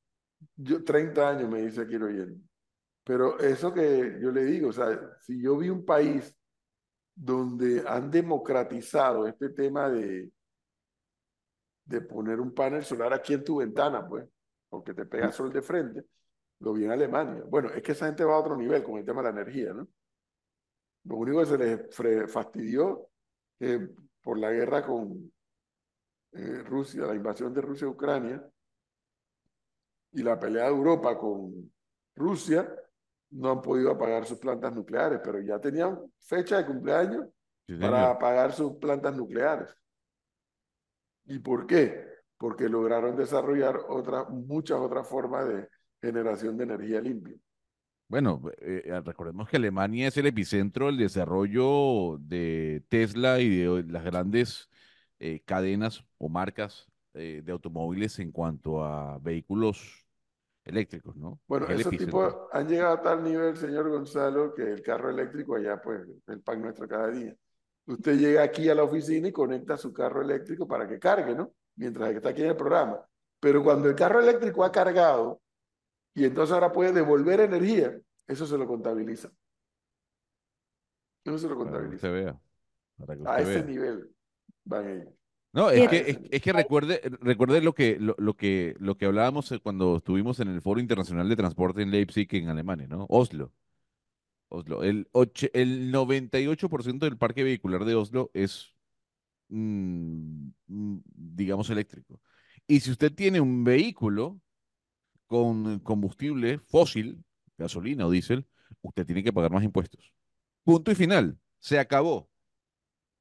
yo 0.56 0.84
30 0.84 1.30
años 1.30 1.50
me 1.50 1.62
dice 1.62 1.80
aquí 1.80 1.94
el 1.94 2.02
oyente. 2.02 2.46
Pero 3.02 3.38
eso 3.38 3.72
que 3.72 4.18
yo 4.20 4.30
le 4.30 4.44
digo, 4.44 4.68
o 4.68 4.72
sea, 4.74 4.90
si 5.22 5.40
yo 5.40 5.56
vi 5.56 5.70
un 5.70 5.86
país 5.86 6.36
donde 7.14 7.84
han 7.86 8.10
democratizado 8.10 9.26
este 9.26 9.50
tema 9.50 9.88
de, 9.90 10.30
de 11.84 12.00
poner 12.00 12.40
un 12.40 12.54
panel 12.54 12.84
solar 12.84 13.12
aquí 13.12 13.34
en 13.34 13.44
tu 13.44 13.58
ventana, 13.58 14.06
pues, 14.06 14.26
porque 14.68 14.94
te 14.94 15.04
pega 15.04 15.30
sol 15.32 15.52
de 15.52 15.62
frente, 15.62 16.04
lo 16.60 16.72
vi 16.72 16.86
Alemania. 16.86 17.42
Bueno, 17.46 17.70
es 17.70 17.82
que 17.82 17.92
esa 17.92 18.06
gente 18.06 18.24
va 18.24 18.34
a 18.34 18.40
otro 18.40 18.56
nivel 18.56 18.82
con 18.82 18.98
el 18.98 19.04
tema 19.04 19.22
de 19.22 19.32
la 19.32 19.40
energía, 19.40 19.72
¿no? 19.72 19.88
Lo 21.04 21.16
único 21.16 21.40
que 21.40 21.46
se 21.46 21.58
les 21.58 22.32
fastidió 22.32 23.08
eh, 23.58 23.88
por 24.22 24.38
la 24.38 24.50
guerra 24.52 24.86
con 24.86 25.32
eh, 26.32 26.62
Rusia, 26.64 27.06
la 27.06 27.14
invasión 27.14 27.52
de 27.52 27.60
Rusia 27.60 27.88
a 27.88 27.90
Ucrania 27.90 28.48
y 30.12 30.22
la 30.22 30.38
pelea 30.38 30.64
de 30.64 30.70
Europa 30.70 31.18
con 31.18 31.72
Rusia, 32.14 32.72
no 33.32 33.50
han 33.50 33.62
podido 33.62 33.90
apagar 33.90 34.24
sus 34.24 34.38
plantas 34.38 34.72
nucleares, 34.74 35.20
pero 35.22 35.40
ya 35.40 35.58
tenían 35.58 35.98
fecha 36.18 36.58
de 36.58 36.66
cumpleaños 36.66 37.26
Sí, 37.66 37.76
para 37.76 38.10
apagar 38.10 38.52
sus 38.52 38.72
plantas 38.76 39.16
nucleares. 39.16 39.68
¿Y 41.26 41.38
por 41.38 41.66
qué? 41.66 42.04
Porque 42.36 42.68
lograron 42.68 43.16
desarrollar 43.16 43.78
otras, 43.88 44.28
muchas 44.30 44.78
otras 44.78 45.08
formas 45.08 45.46
de 45.46 45.68
generación 46.00 46.56
de 46.56 46.64
energía 46.64 47.00
limpia. 47.00 47.36
Bueno, 48.08 48.42
eh, 48.60 48.82
eh, 48.84 49.00
recordemos 49.00 49.48
que 49.48 49.56
Alemania 49.56 50.08
es 50.08 50.16
el 50.16 50.26
epicentro 50.26 50.86
del 50.86 50.98
desarrollo 50.98 52.18
de 52.18 52.84
Tesla 52.88 53.40
y 53.40 53.48
de 53.58 53.84
las 53.84 54.04
grandes 54.04 54.68
eh, 55.24 55.40
cadenas 55.44 56.04
o 56.18 56.28
marcas 56.28 56.88
eh, 57.14 57.42
de 57.44 57.52
automóviles 57.52 58.18
en 58.18 58.32
cuanto 58.32 58.84
a 58.84 59.18
vehículos 59.18 60.01
eléctricos, 60.64 61.16
¿no? 61.16 61.40
Bueno, 61.46 61.66
esos 61.68 61.96
tipos 61.96 62.34
han 62.52 62.68
llegado 62.68 62.94
a 62.94 63.02
tal 63.02 63.22
nivel, 63.24 63.56
señor 63.56 63.88
Gonzalo, 63.88 64.54
que 64.54 64.62
el 64.62 64.82
carro 64.82 65.10
eléctrico 65.10 65.56
allá, 65.56 65.80
pues, 65.80 66.06
el 66.26 66.40
pan 66.40 66.60
nuestro 66.62 66.86
cada 66.88 67.08
día. 67.08 67.34
Usted 67.86 68.16
llega 68.16 68.42
aquí 68.42 68.68
a 68.68 68.74
la 68.74 68.84
oficina 68.84 69.28
y 69.28 69.32
conecta 69.32 69.76
su 69.76 69.92
carro 69.92 70.22
eléctrico 70.22 70.66
para 70.68 70.86
que 70.86 70.98
cargue, 71.00 71.34
¿no? 71.34 71.52
Mientras 71.76 72.10
que 72.10 72.16
está 72.16 72.28
aquí 72.28 72.42
en 72.42 72.50
el 72.50 72.56
programa. 72.56 73.04
Pero 73.40 73.62
cuando 73.64 73.88
el 73.88 73.96
carro 73.96 74.20
eléctrico 74.20 74.62
ha 74.64 74.70
cargado 74.70 75.40
y 76.14 76.24
entonces 76.24 76.54
ahora 76.54 76.70
puede 76.70 76.92
devolver 76.92 77.40
energía, 77.40 77.98
eso 78.28 78.46
se 78.46 78.56
lo 78.56 78.66
contabiliza. 78.68 79.30
Eso 81.24 81.38
se 81.38 81.48
lo 81.48 81.56
Para 81.56 81.64
que 81.64 81.70
contabiliza. 81.72 82.06
usted 82.08 82.12
vea. 82.12 82.40
Para 82.98 83.16
que 83.16 83.22
A 83.26 83.40
ese 83.40 83.54
vea. 83.54 83.62
nivel 83.64 84.14
van 84.64 84.88
ellos. 84.88 85.14
No, 85.52 85.70
es 85.70 85.86
que, 85.88 85.96
Ay, 85.96 86.06
es, 86.06 86.18
es 86.30 86.40
que 86.42 86.52
recuerde, 86.52 87.00
recuerde 87.20 87.60
lo 87.60 87.74
que, 87.74 87.98
lo, 88.00 88.14
lo 88.18 88.34
que, 88.36 88.74
lo 88.78 88.96
que 88.96 89.04
hablábamos 89.04 89.52
eh, 89.52 89.58
cuando 89.60 89.96
estuvimos 89.98 90.40
en 90.40 90.48
el 90.48 90.62
Foro 90.62 90.80
Internacional 90.80 91.28
de 91.28 91.36
Transporte 91.36 91.82
en 91.82 91.90
Leipzig, 91.90 92.26
en 92.34 92.48
Alemania, 92.48 92.86
¿no? 92.88 93.06
Oslo. 93.10 93.52
Oslo. 94.48 94.84
El, 94.84 95.08
och- 95.12 95.50
el 95.54 95.90
98% 95.92 97.06
del 97.06 97.18
parque 97.18 97.44
vehicular 97.44 97.84
de 97.84 97.94
Oslo 97.96 98.30
es, 98.34 98.74
mm, 99.48 100.48
mm, 100.68 100.98
digamos, 101.06 101.70
eléctrico. 101.70 102.20
Y 102.68 102.80
si 102.80 102.90
usted 102.92 103.12
tiene 103.14 103.40
un 103.40 103.64
vehículo 103.64 104.40
con 105.26 105.80
combustible 105.80 106.58
fósil, 106.60 107.24
gasolina 107.58 108.06
o 108.06 108.10
diésel, 108.10 108.46
usted 108.82 109.06
tiene 109.06 109.24
que 109.24 109.32
pagar 109.34 109.52
más 109.52 109.64
impuestos. 109.64 110.12
Punto 110.64 110.92
y 110.92 110.96
final. 110.96 111.38
Se 111.60 111.78
acabó. 111.80 112.30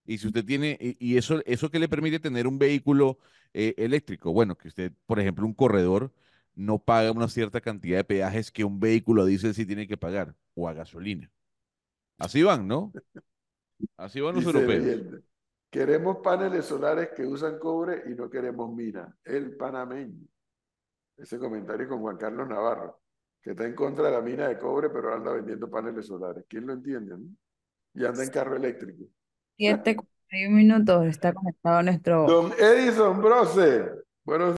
Y 0.05 0.17
si 0.17 0.27
usted 0.27 0.43
tiene, 0.45 0.77
y, 0.79 1.17
eso, 1.17 1.41
eso 1.45 1.69
que 1.69 1.79
le 1.79 1.87
permite 1.87 2.19
tener 2.19 2.47
un 2.47 2.57
vehículo 2.57 3.19
eh, 3.53 3.73
eléctrico, 3.77 4.33
bueno, 4.33 4.57
que 4.57 4.67
usted, 4.67 4.91
por 5.05 5.19
ejemplo, 5.19 5.45
un 5.45 5.53
corredor 5.53 6.11
no 6.55 6.79
paga 6.79 7.11
una 7.11 7.27
cierta 7.27 7.61
cantidad 7.61 7.97
de 7.97 8.03
peajes 8.03 8.51
que 8.51 8.63
un 8.63 8.79
vehículo 8.79 9.23
a 9.23 9.25
diésel 9.25 9.53
sí 9.53 9.65
tiene 9.65 9.87
que 9.87 9.97
pagar, 9.97 10.35
o 10.55 10.67
a 10.67 10.73
gasolina. 10.73 11.31
Así 12.17 12.43
van, 12.43 12.67
¿no? 12.67 12.91
Así 13.97 14.21
van 14.21 14.35
los 14.35 14.45
Dice 14.45 14.57
europeos. 14.57 15.23
queremos 15.69 16.17
paneles 16.17 16.65
solares 16.65 17.09
que 17.15 17.25
usan 17.25 17.57
cobre 17.59 18.03
y 18.07 18.15
no 18.15 18.29
queremos 18.29 18.73
mina. 18.73 19.15
El 19.23 19.55
panameño. 19.55 20.27
Ese 21.17 21.39
comentario 21.39 21.87
con 21.87 21.99
Juan 22.01 22.17
Carlos 22.17 22.47
Navarro, 22.47 23.01
que 23.41 23.51
está 23.51 23.65
en 23.65 23.75
contra 23.75 24.05
de 24.05 24.11
la 24.11 24.21
mina 24.21 24.47
de 24.47 24.57
cobre, 24.57 24.89
pero 24.89 25.13
anda 25.13 25.31
vendiendo 25.33 25.69
paneles 25.69 26.07
solares. 26.07 26.45
¿Quién 26.47 26.67
lo 26.67 26.73
entiende? 26.73 27.17
no? 27.17 27.25
Y 27.93 28.05
anda 28.05 28.23
en 28.23 28.29
carro 28.29 28.55
eléctrico. 28.55 29.05
7:41 29.57 30.49
minutos 30.49 31.05
está 31.07 31.33
conectado 31.33 31.83
nuestro 31.83 32.25
Don 32.25 32.53
Edison 32.57 33.21
Brose, 33.21 33.89
buenos 34.25 34.49